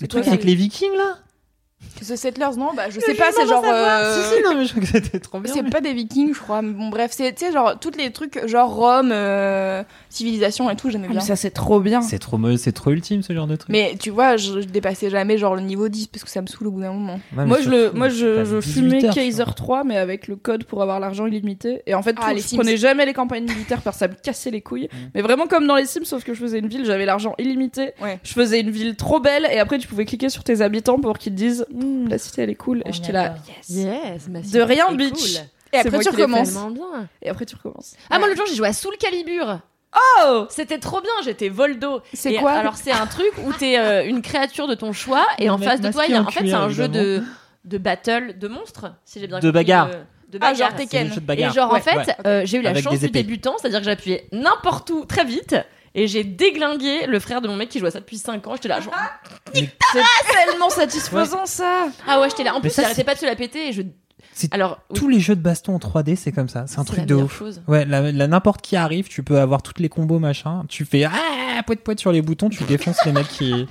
[0.00, 1.18] Le truc avec les vikings, là
[2.00, 3.62] The Settlers, non, bah je sais pas, c'est genre.
[3.64, 5.52] euh, Si, si, non, mais je crois que c'était trop bien.
[5.54, 6.60] C'est mais- pas des vikings, je crois.
[6.60, 10.74] Mais bon, bref, c'est, tu sais, genre, tous les trucs, genre Rome, euh, civilisation et
[10.74, 11.24] tout, j'aimais Ah, mais bien.
[11.26, 12.02] ça, c'est trop bien.
[12.02, 13.70] C'est trop, c'est trop ultime, ce genre de truc.
[13.70, 16.46] Mais tu vois, je, je dépassais jamais genre le niveau 10 parce que ça me
[16.48, 17.14] saoule au bout d'un moment.
[17.14, 19.52] Ouais, mais Moi, je, le, moi je, t'as je 18 fumais heures, Kaiser vois.
[19.54, 21.82] 3, mais avec le code pour avoir l'argent illimité.
[21.86, 22.56] Et en fait, Ah, tout- les je Sims.
[22.58, 24.88] prenais jamais les campagnes militaires parce que ça me cassait les couilles.
[24.92, 24.96] Mm.
[25.14, 27.92] Mais vraiment comme dans les Sims, sauf que je faisais une ville, j'avais l'argent illimité.
[28.02, 28.18] Ouais.
[28.24, 31.16] Je faisais une ville trop belle, et après, tu pouvais cliquer sur tes habitants pour
[31.18, 32.82] qu'ils te disent Hum, la cité, elle est cool.
[32.84, 33.68] Et j'étais là, yes.
[33.68, 35.12] Yes, ma De rien, bitch.
[35.14, 35.42] cool.
[35.72, 36.54] Et après, tu recommences.
[37.22, 37.94] Et après, tu recommences.
[38.10, 39.60] Ah, moi, l'autre jour, j'ai joué à Soul Calibur.
[39.94, 42.00] Oh C'était trop bien, j'étais Voldo.
[42.14, 45.26] C'est Et quoi Alors, c'est un truc où t'es euh, une créature de ton choix
[45.38, 46.88] et Le en face de toi, il y a, en fait, en c'est un jeu
[46.88, 47.22] de,
[47.66, 49.88] de battle de monstres, si j'ai bien De compris, bagarre.
[49.88, 50.56] De, de Ah, bagarre.
[50.56, 51.08] genre C'est Tekken.
[51.08, 51.52] le jeu de Et bagarre.
[51.52, 52.06] genre, en Ouais, fait, ouais.
[52.26, 55.56] euh, j'ai eu la Avec chance du débutant, c'est-à-dire que j'appuyais n'importe où très vite.
[55.94, 58.54] Et j'ai déglingué le frère de mon mec qui jouait à ça depuis 5 ans.
[58.54, 58.94] J'étais là, genre,
[59.52, 59.70] C'est
[60.32, 62.52] tellement satisfaisant, ça ah ouais, j'étais là.
[62.52, 63.68] En Mais plus, ça, il arrêtait c'est- pas de se la péter.
[63.68, 63.82] Et je...
[64.32, 66.64] C'est- Alors, oui, Tous les jeux de baston en 3D, c'est comme ça.
[66.66, 67.38] C'est un c'est truc la de meilleure ouf.
[67.38, 67.62] chose.
[67.68, 70.62] Ouais, là, là, n'importe qui arrive, tu peux avoir toutes les combos machin.
[70.68, 73.66] Tu fais ah poète poète sur les boutons, tu défonces les mecs qui.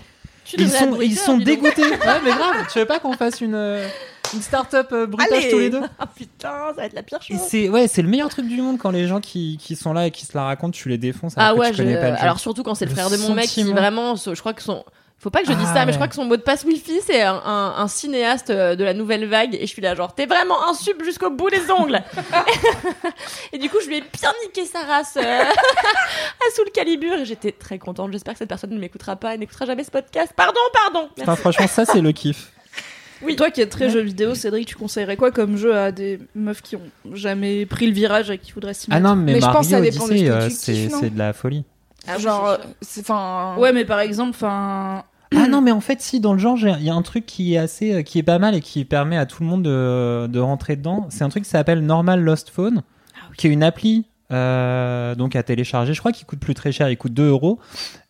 [0.46, 1.62] Tu Ils devrais sont, ils sont dis donc.
[1.76, 1.82] dégoûtés.
[1.90, 2.68] Ouais, mais grave.
[2.72, 3.88] Tu veux pas qu'on fasse une euh,
[4.34, 5.52] une start-up euh, bruitage Allez.
[5.52, 7.42] tous les deux Ah putain, ça va être la pire Et chose.
[7.48, 10.08] c'est ouais, c'est le meilleur truc du monde quand les gens qui, qui sont là
[10.08, 11.34] et qui se la racontent, tu les défonces.
[11.38, 12.22] Ah que ouais, connais je- pas le jeu.
[12.24, 13.76] alors surtout quand c'est le, Le frère de mon mec qui sentiment.
[13.80, 14.84] vraiment, je crois que son,
[15.18, 15.92] faut pas que je dise Ah ça, mais ouais.
[15.92, 18.84] je crois que son mot de passe wifi c'est un, un- un cinéaste euh, de
[18.84, 21.70] la nouvelle vague et je suis là genre t'es vraiment un sub jusqu'au bout des
[21.70, 22.02] ongles.
[23.54, 27.14] et du coup je lui ai bien niqué sa race euh, à sous le calibre
[27.20, 28.12] et j'étais très contente.
[28.12, 30.34] J'espère que cette personne ne m'écoutera pas, et n'écoutera jamais ce podcast.
[30.36, 31.10] Pardon, pardon.
[31.18, 31.42] Merci.
[31.42, 32.52] franchement, ça c'est le kiff.
[33.24, 33.36] Oui.
[33.36, 36.62] Toi qui es très jeu vidéo, Cédric, tu conseillerais quoi comme jeu à des meufs
[36.62, 36.82] qui ont
[37.14, 39.68] jamais pris le virage et qui voudraient s'y Ah mettre non, mais, Mais je pense
[39.68, 41.64] que ça dépend de Odyssey, ce que euh, c'est kiffes, non c'est de la folie.
[42.08, 43.56] Ah genre, c'est enfin.
[43.58, 45.04] Ouais, mais par exemple, enfin.
[45.34, 47.54] Ah non, mais en fait, si, dans le genre, il y a un truc qui
[47.54, 50.28] est assez, euh, qui est pas mal et qui permet à tout le monde de,
[50.28, 51.08] de rentrer dedans.
[51.10, 52.82] C'est un truc qui s'appelle Normal Lost Phone,
[53.38, 55.94] qui est une appli euh, donc à télécharger.
[55.94, 57.60] Je crois qu'il coûte plus très cher, il coûte 2 euros.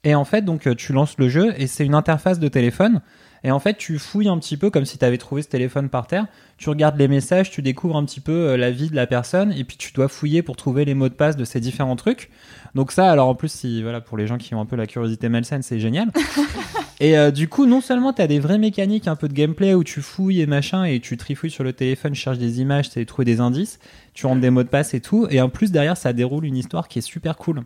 [0.03, 3.01] Et en fait, donc euh, tu lances le jeu et c'est une interface de téléphone.
[3.43, 5.89] Et en fait, tu fouilles un petit peu comme si tu avais trouvé ce téléphone
[5.89, 6.27] par terre.
[6.57, 9.51] Tu regardes les messages, tu découvres un petit peu euh, la vie de la personne
[9.51, 12.29] et puis tu dois fouiller pour trouver les mots de passe de ces différents trucs.
[12.75, 14.85] Donc ça, alors en plus, si voilà pour les gens qui ont un peu la
[14.85, 16.11] curiosité malsaine, c'est génial.
[16.99, 19.73] Et euh, du coup, non seulement tu as des vraies mécaniques, un peu de gameplay
[19.73, 23.03] où tu fouilles et machin, et tu trifouilles sur le téléphone, cherches des images, tu
[23.07, 23.79] trouver des indices,
[24.13, 25.25] tu rentres des mots de passe et tout.
[25.31, 27.63] Et en plus, derrière, ça déroule une histoire qui est super cool.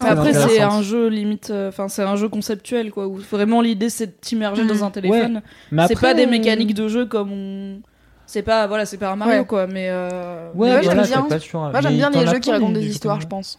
[0.00, 1.50] Après, c'est un jeu limite.
[1.50, 3.06] euh, Enfin, c'est un jeu conceptuel, quoi.
[3.06, 4.68] Où vraiment l'idée, c'est de t'immerger Mm.
[4.68, 5.42] dans un téléphone.
[5.88, 7.80] C'est pas des euh, mécaniques de jeu comme on.
[8.26, 9.46] C'est pas, voilà, c'est pas un Mario Ouais.
[9.46, 11.20] quoi, mais euh, Ouais, j'aime voilà, bien.
[11.20, 13.58] Moi, j'aime bien les jeux qui racontent des histoires, je pense.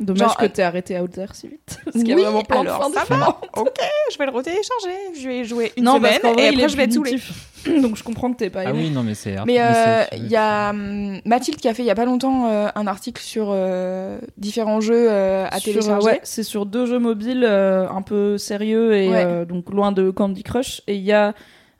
[0.00, 1.78] dommage Genre, que euh, t'aies arrêté Out There si vite.
[1.84, 3.38] Parce qu'il y a Oui, vraiment plein de alors, ça va.
[3.56, 3.76] Ok,
[4.12, 4.96] je vais le retélécharger.
[5.20, 7.18] Je vais jouer une non, semaine vrai, et après je vais être saoulée.
[7.82, 9.36] Donc je comprends que t'es pas Ah oui, non, mais c'est.
[9.46, 12.46] Mais euh, il y a hum, Mathilde qui a fait il y a pas longtemps
[12.50, 16.06] euh, un article sur euh, différents jeux euh, à Sur, télécharger.
[16.06, 19.24] ouais, c'est sur deux jeux mobiles euh, un peu sérieux et Ouais.
[19.26, 20.82] euh, donc loin de Candy Crush.
[20.86, 21.34] Et il y a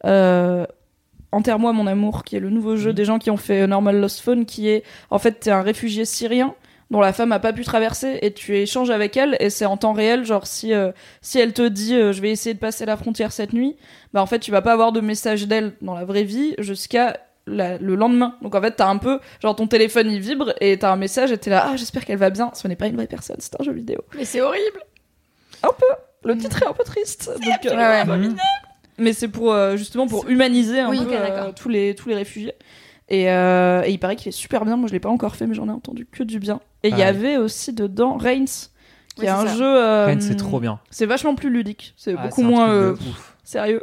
[0.05, 0.67] euh,
[1.33, 2.95] Enterre-moi mon amour, qui est le nouveau jeu Mhm.
[2.97, 6.05] des gens qui ont fait Normal Lost Phone, qui est en fait t'es un réfugié
[6.05, 6.55] syrien
[6.91, 9.77] dont la femme a pas pu traverser et tu échanges avec elle et c'est en
[9.77, 10.91] temps réel genre si euh,
[11.23, 13.77] si elle te dit euh, je vais essayer de passer la frontière cette nuit
[14.13, 17.21] bah en fait tu vas pas avoir de message d'elle dans la vraie vie jusqu'à
[17.47, 18.37] la- le lendemain.
[18.43, 21.31] Donc en fait t'as un peu genre ton téléphone il vibre et t'as un message
[21.33, 22.51] et t'es là ah j'espère qu'elle va bien.
[22.55, 24.01] Ce n'est pas une vraie personne c'est un jeu vidéo.
[24.17, 24.81] Mais c'est horrible.
[25.63, 25.87] un peu.
[26.29, 27.31] Le titre est un peu triste.
[27.43, 28.29] Donc, euh, Ouais,
[28.99, 32.15] mais c'est pour euh, justement pour humaniser un Oui, peu euh, tous les tous les
[32.17, 32.53] réfugiés
[33.11, 35.47] et, euh, et il paraît qu'il est super bien moi je l'ai pas encore fait
[35.47, 37.07] mais j'en ai entendu que du bien et il y Pareil.
[37.09, 38.45] avait aussi dedans Reigns
[39.17, 39.55] qui Oui, est un ça.
[39.57, 40.79] jeu euh, c'est trop bien.
[40.91, 42.95] c'est vachement plus ludique c'est Ah, beaucoup moins euh,
[43.45, 43.83] sérieux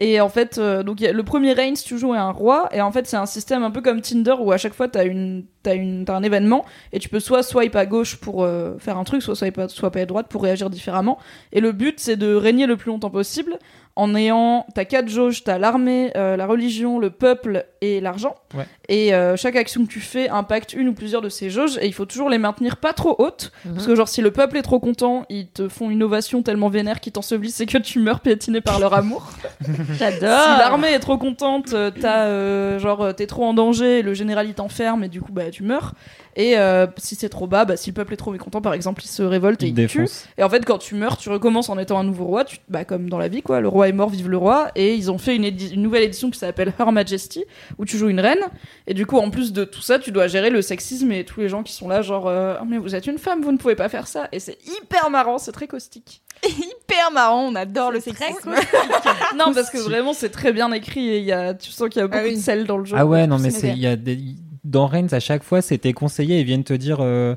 [0.00, 2.30] et en fait euh, donc il y a- le premier Reigns tu joues à un
[2.30, 4.86] roi et en fait c'est un système un peu comme Tinder où à chaque fois
[4.86, 8.44] t'as une t'as une t'as un événement et tu peux soit swipe à gauche pour
[8.44, 11.18] euh, faire un truc soit swipe à, soit à droite pour réagir différemment
[11.52, 13.58] et le but c'est de régner le plus longtemps possible
[13.98, 18.64] en ayant t'as quatre jauges t'as l'armée euh, la religion le peuple et l'argent Ouais.
[18.88, 21.86] et euh, chaque action que tu fais impacte une ou plusieurs de ces jauges et
[21.86, 24.62] il faut toujours les maintenir pas trop hautes parce que genre si le peuple est
[24.62, 28.20] trop content ils te font une ovation tellement vénère qu'ils t'ensevelissent et que tu meurs
[28.20, 29.28] piétiné par leur amour
[29.98, 30.20] J'adore.
[30.44, 34.46] si l'armée est trop contente, euh, t'as euh, genre t'es trop en danger, le général
[34.48, 35.92] il t'enferme et du coup bah tu meurs.
[36.36, 39.02] Et euh, si c'est trop bas, bah si le peuple est trop mécontent par exemple,
[39.04, 40.06] il se révolte et Il tue.
[40.36, 42.84] Et en fait quand tu meurs, tu recommences en étant un nouveau roi, tu, bah
[42.84, 44.70] comme dans la vie quoi, le roi est mort, vive le roi.
[44.76, 47.44] Et ils ont fait une, édi- une nouvelle édition qui s'appelle Her Majesty
[47.78, 48.38] où tu joues une reine.
[48.86, 51.40] Et du coup en plus de tout ça, tu dois gérer le sexisme et tous
[51.40, 53.58] les gens qui sont là genre euh, Ah, mais vous êtes une femme, vous ne
[53.58, 54.28] pouvez pas faire ça.
[54.32, 56.22] Et c'est hyper marrant, c'est très caustique.
[56.46, 58.54] Hyper marrant, on adore le sexisme.
[59.36, 62.00] non parce que vraiment c'est très bien écrit et il y a, tu sens qu'il
[62.00, 62.36] y a beaucoup oui.
[62.36, 62.94] de sel dans le jeu.
[62.98, 64.20] Ah ouais, non, mais il y a des-
[64.68, 66.40] Dans Reigns, à chaque fois, c'était conseillé.
[66.40, 66.98] Ils viennent te dire.
[67.00, 67.34] euh,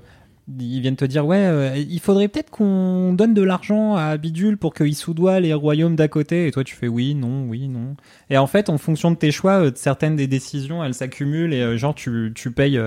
[0.60, 4.58] Ils viennent te dire, ouais, euh, il faudrait peut-être qu'on donne de l'argent à Bidule
[4.58, 6.48] pour qu'il soudoie les royaumes d'à côté.
[6.48, 7.96] Et toi, tu fais oui, non, oui, non.
[8.30, 11.78] Et en fait, en fonction de tes choix, euh, certaines des décisions, elles s'accumulent et
[11.78, 12.80] genre, tu, tu payes.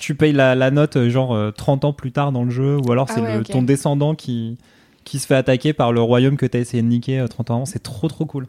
[0.00, 2.90] tu payes la, la note genre euh, 30 ans plus tard dans le jeu ou
[2.92, 4.58] alors Ah c'est ouais, ton descendant qui,
[5.04, 7.54] qui se fait attaquer par le royaume que t'as essayé de niquer euh, 30 ans
[7.56, 7.66] avant.
[7.66, 8.46] C'est trop trop cool.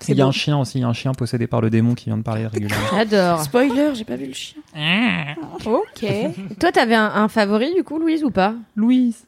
[0.00, 0.28] C'est Il y a beau.
[0.28, 2.22] un chien aussi, il y a un chien possédé par le démon qui vient de
[2.22, 2.86] parler régulièrement.
[2.92, 3.42] J'adore.
[3.42, 4.60] Spoiler, j'ai pas vu le chien.
[5.66, 6.04] Ok.
[6.60, 8.54] Toi, t'avais un, un favori du coup, Louise ou pas?
[8.76, 9.24] Louise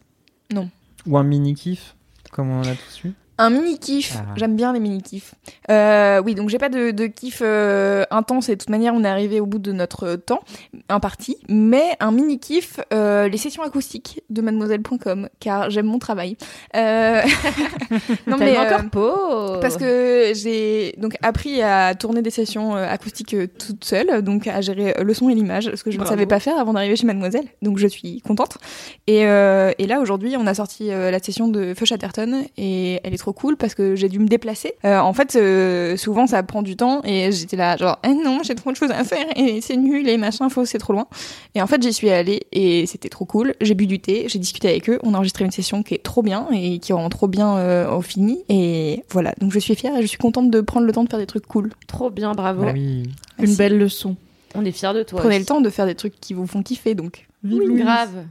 [0.52, 0.68] Non.
[1.06, 1.94] Ou un mini kiff,
[2.32, 3.12] comme on a tous eu?
[3.39, 4.16] Un mini kiff.
[4.16, 4.32] Ah.
[4.37, 5.34] J'aime bien les mini kiffs.
[5.70, 9.05] Euh, oui, donc j'ai pas de, de kiff euh, intense et de toute manière on
[9.05, 10.41] est arrivé au bout de notre temps
[10.89, 16.37] imparti, mais un mini kiff euh, les sessions acoustiques de mademoiselle.com car j'aime mon travail.
[16.76, 17.22] Euh...
[18.26, 19.61] non Tellement euh, corpo.
[19.61, 24.47] parce que j'ai donc appris à tourner des sessions euh, acoustiques euh, toute seule, donc
[24.47, 26.72] à gérer euh, le son et l'image, ce que je ne savais pas faire avant
[26.72, 28.59] d'arriver chez Mademoiselle, donc je suis contente.
[29.07, 33.01] Et, euh, et là aujourd'hui, on a sorti euh, la session de Feu Chatterton et
[33.05, 34.74] elle est trop cool parce que j'ai dû me déplacer.
[34.84, 38.40] Euh, en fait, euh, souvent ça prend du temps et j'étais là genre eh non,
[38.42, 41.06] j'ai trop de choses à faire et c'est nul et machin, faut c'est trop loin.
[41.54, 43.54] Et en fait, j'y suis allée et c'était trop cool.
[43.60, 46.02] J'ai bu du thé, j'ai discuté avec eux, on a enregistré une session qui est
[46.02, 48.38] trop bien et qui rend trop bien euh, au fini.
[48.48, 51.08] Et voilà, donc je suis fière et je suis contente de prendre le temps de
[51.08, 51.72] faire des trucs cool.
[51.86, 52.64] Trop bien, bravo.
[52.64, 53.02] Oui.
[53.38, 53.56] Une Merci.
[53.56, 54.16] belle leçon.
[54.54, 55.20] On est fiers de toi.
[55.20, 55.40] Prenez aussi.
[55.40, 57.26] le temps de faire des trucs qui vous font kiffer donc.
[57.44, 58.24] Oui, grave.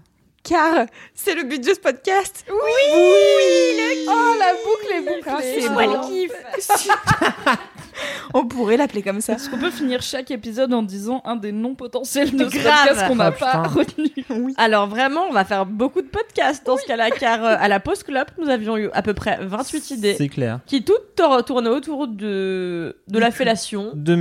[0.45, 0.85] Car
[1.15, 2.45] c'est le but de ce podcast.
[2.47, 2.55] Oui,
[2.93, 5.61] oui Oh la boucle est bouclée.
[5.61, 5.97] C'est moi le
[8.33, 9.33] On pourrait l'appeler comme ça.
[9.33, 12.87] Est-ce qu'on peut finir chaque épisode en disant un des noms potentiels de ce Grave.
[12.87, 14.09] podcast qu'on n'a Oh, pas retenu
[14.57, 17.79] Alors vraiment, on va faire beaucoup de podcasts dans ce cas-là, car euh, à la
[17.79, 20.59] pause club, nous avions eu à peu près 28 idées C'est clair.
[20.65, 23.91] qui toutes tour- tournaient autour de, de la fellation.
[23.93, 24.15] De-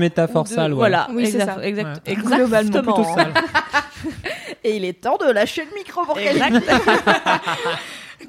[0.46, 0.76] sales, ouais.
[0.76, 1.66] Voilà, Oui, c'est exact- ça.
[1.66, 2.12] exact- Ouais.
[2.12, 2.36] exactement.
[2.36, 3.04] Globalement, Plutôt.
[4.64, 6.52] Et il est temps de lâcher le micro pour Exact.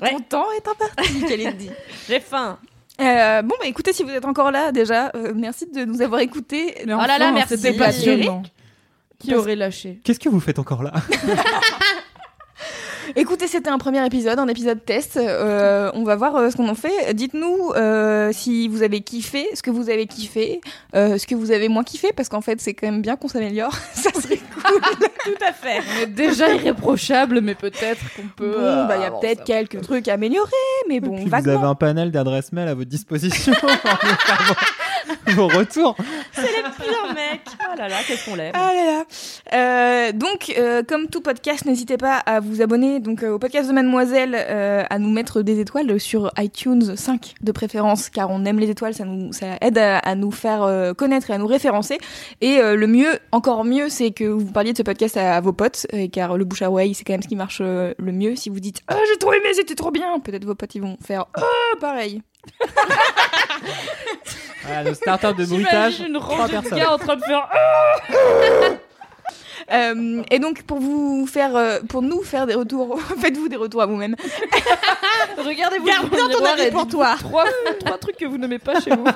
[0.01, 0.09] Ouais.
[0.11, 1.69] Ton temps est imparti, qu'elle dit.
[2.09, 2.57] J'ai faim.
[3.01, 6.21] Euh, bon, bah écoutez, si vous êtes encore là, déjà, euh, merci de nous avoir
[6.21, 6.75] écoutés.
[6.85, 7.57] Mais Oh là là, enfin, merci.
[7.57, 8.43] C'était passionnant.
[9.19, 10.91] Qui aurait lâché Qu'est-ce que vous faites encore là?
[13.15, 15.18] Écoutez, c'était un premier épisode, un épisode test.
[15.18, 17.14] Euh, on va voir euh, ce qu'on en fait.
[17.14, 20.61] Dites-nous euh, si vous avez kiffé, ce que vous avez kiffé,
[20.95, 23.27] euh, ce que vous avez moins kiffé, parce qu'en fait, c'est quand même bien qu'on
[23.27, 23.73] s'améliore.
[23.94, 24.82] Ça serait cool.
[25.23, 25.82] Tout à fait.
[25.98, 28.52] On est déjà irréprochable, mais peut-être qu'on peut.
[28.52, 30.49] Bon, euh, bah, il y a avancer peut-être quelques trucs à améliorer,
[30.90, 33.53] mais bon, Puis vous avez un panel d'adresses mail à votre disposition.
[35.36, 35.95] vos retours.
[36.34, 37.41] C'est les pires mecs.
[37.72, 38.53] Oh là là, qu'est-ce qu'on l'aime.
[38.56, 39.03] Ah là là.
[39.53, 43.68] Euh, donc, euh, comme tout podcast, n'hésitez pas à vous abonner donc euh, au podcast
[43.69, 48.45] de Mademoiselle, euh, à nous mettre des étoiles sur iTunes 5 de préférence, car on
[48.45, 51.38] aime les étoiles, ça nous ça aide à, à nous faire euh, connaître et à
[51.38, 51.98] nous référencer.
[52.41, 55.41] Et euh, le mieux, encore mieux, c'est que vous parliez de ce podcast à, à
[55.41, 57.94] vos potes, euh, car le bouche à oreille, c'est quand même ce qui marche euh,
[57.98, 58.36] le mieux.
[58.36, 60.98] Si vous dites ah j'ai trop aimé, c'était trop bien, peut-être vos potes ils vont
[61.06, 61.41] faire ah
[61.80, 62.22] pareil.
[64.63, 65.99] Voilà, le startup de bruitage.
[65.99, 66.80] Une trois rangée de personnes.
[66.80, 67.49] gars en train de faire
[69.72, 73.81] Euh, et donc pour vous faire, euh, pour nous faire des retours, faites-vous des retours
[73.81, 74.15] à vous-même.
[75.38, 77.15] Regardez-vous Garde devant bien le ton miroir avis pour toi.
[77.19, 77.45] Trois,
[77.80, 79.05] trois trucs que vous n'aimez pas chez vous.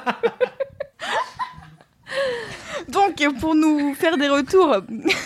[2.92, 4.78] Donc, pour nous faire des retours,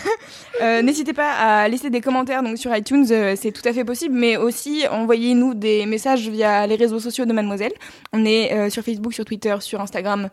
[0.62, 3.84] euh, n'hésitez pas à laisser des commentaires donc, sur iTunes, euh, c'est tout à fait
[3.84, 7.72] possible, mais aussi envoyez-nous des messages via les réseaux sociaux de Mademoiselle.
[8.12, 10.28] On est euh, sur Facebook, sur Twitter, sur Instagram.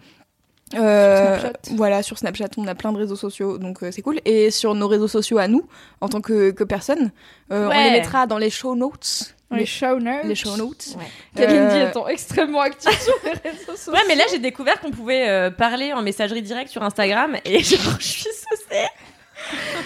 [0.76, 1.60] Euh, Snapchat.
[1.76, 4.20] Voilà, sur Snapchat, on a plein de réseaux sociaux, donc euh, c'est cool.
[4.26, 5.68] Et sur nos réseaux sociaux à nous,
[6.00, 7.12] en tant que, que personne,
[7.52, 9.36] euh, on les mettra dans les show notes.
[9.52, 10.24] Les show notes.
[10.24, 10.96] Les show notes.
[10.98, 11.06] Ouais.
[11.36, 13.94] Kalindi Euh, étant extrêmement active sur les réseaux sociaux.
[13.94, 17.62] Ouais, mais là j'ai découvert qu'on pouvait euh, parler en messagerie directe sur Instagram et
[17.64, 18.86] genre, je suis saucée.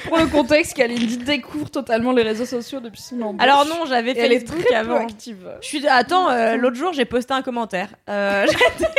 [0.10, 3.42] Pour le contexte, Kalindi découvre totalement les réseaux sociaux depuis son embauche.
[3.42, 4.98] Alors non, j'avais Et elle est Facebook très peu avant.
[5.06, 5.50] active.
[5.62, 8.92] Je suis attends, euh, l'autre jour j'ai posté un commentaire euh, j'étais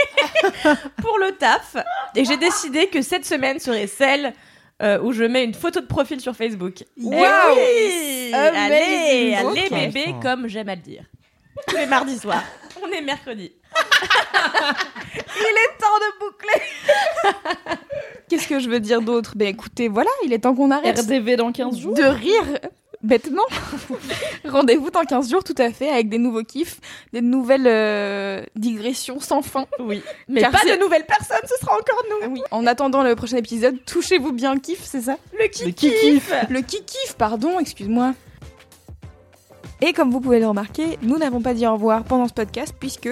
[1.03, 1.77] pour le taf
[2.15, 4.33] et j'ai décidé que cette semaine serait celle
[4.83, 6.85] euh, où je mets une photo de profil sur Facebook.
[7.01, 7.11] Wow.
[7.13, 11.05] Oui Allez, allez bébé, comme j'aime à le dire.
[11.69, 12.43] Tous les mardis soirs.
[12.83, 13.53] On est mercredi.
[15.15, 16.61] Il est temps de boucler.
[18.29, 19.33] Qu'est-ce que je veux dire d'autre?
[19.37, 20.99] Ben écoutez, voilà, il est temps qu'on arrête.
[20.99, 21.95] RDV dans 15 jours.
[21.95, 22.59] de rire
[23.07, 23.47] bêtement.
[24.45, 26.81] Rendez-vous dans 15 jours tout à fait avec des nouveaux kiffs,
[27.13, 29.67] des nouvelles euh, digressions sans fin.
[29.79, 30.03] Oui.
[30.29, 32.33] Mais Car pas de nouvelles personnes, ce sera encore nous.
[32.35, 32.43] Oui.
[32.51, 35.17] En attendant le prochain épisode, touchez-vous bien le kiff, c'est ça?
[35.39, 36.23] Le qui Le kiki.
[36.51, 38.15] Le kiff, pardon, excuse-moi.
[39.83, 42.75] Et comme vous pouvez le remarquer, nous n'avons pas dit au revoir pendant ce podcast
[42.79, 43.11] puisque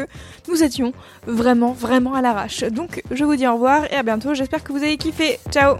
[0.48, 0.92] nous étions
[1.26, 2.64] vraiment, vraiment à l'arrache.
[2.64, 4.34] Donc je vous dis au revoir et à bientôt.
[4.34, 5.38] J'espère que vous avez kiffé.
[5.50, 5.76] Ciao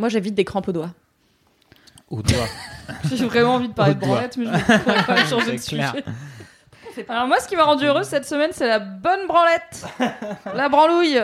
[0.00, 0.94] Moi j'évite des crampes aux doigts.
[2.08, 2.46] Au doigt.
[3.14, 5.84] J'ai vraiment envie de parler de branlette, mais je vais quand même changer de sujet.
[7.08, 9.84] Alors moi, ce qui m'a rendu heureuse cette semaine, c'est la bonne branlette.
[10.54, 11.20] La branlouille.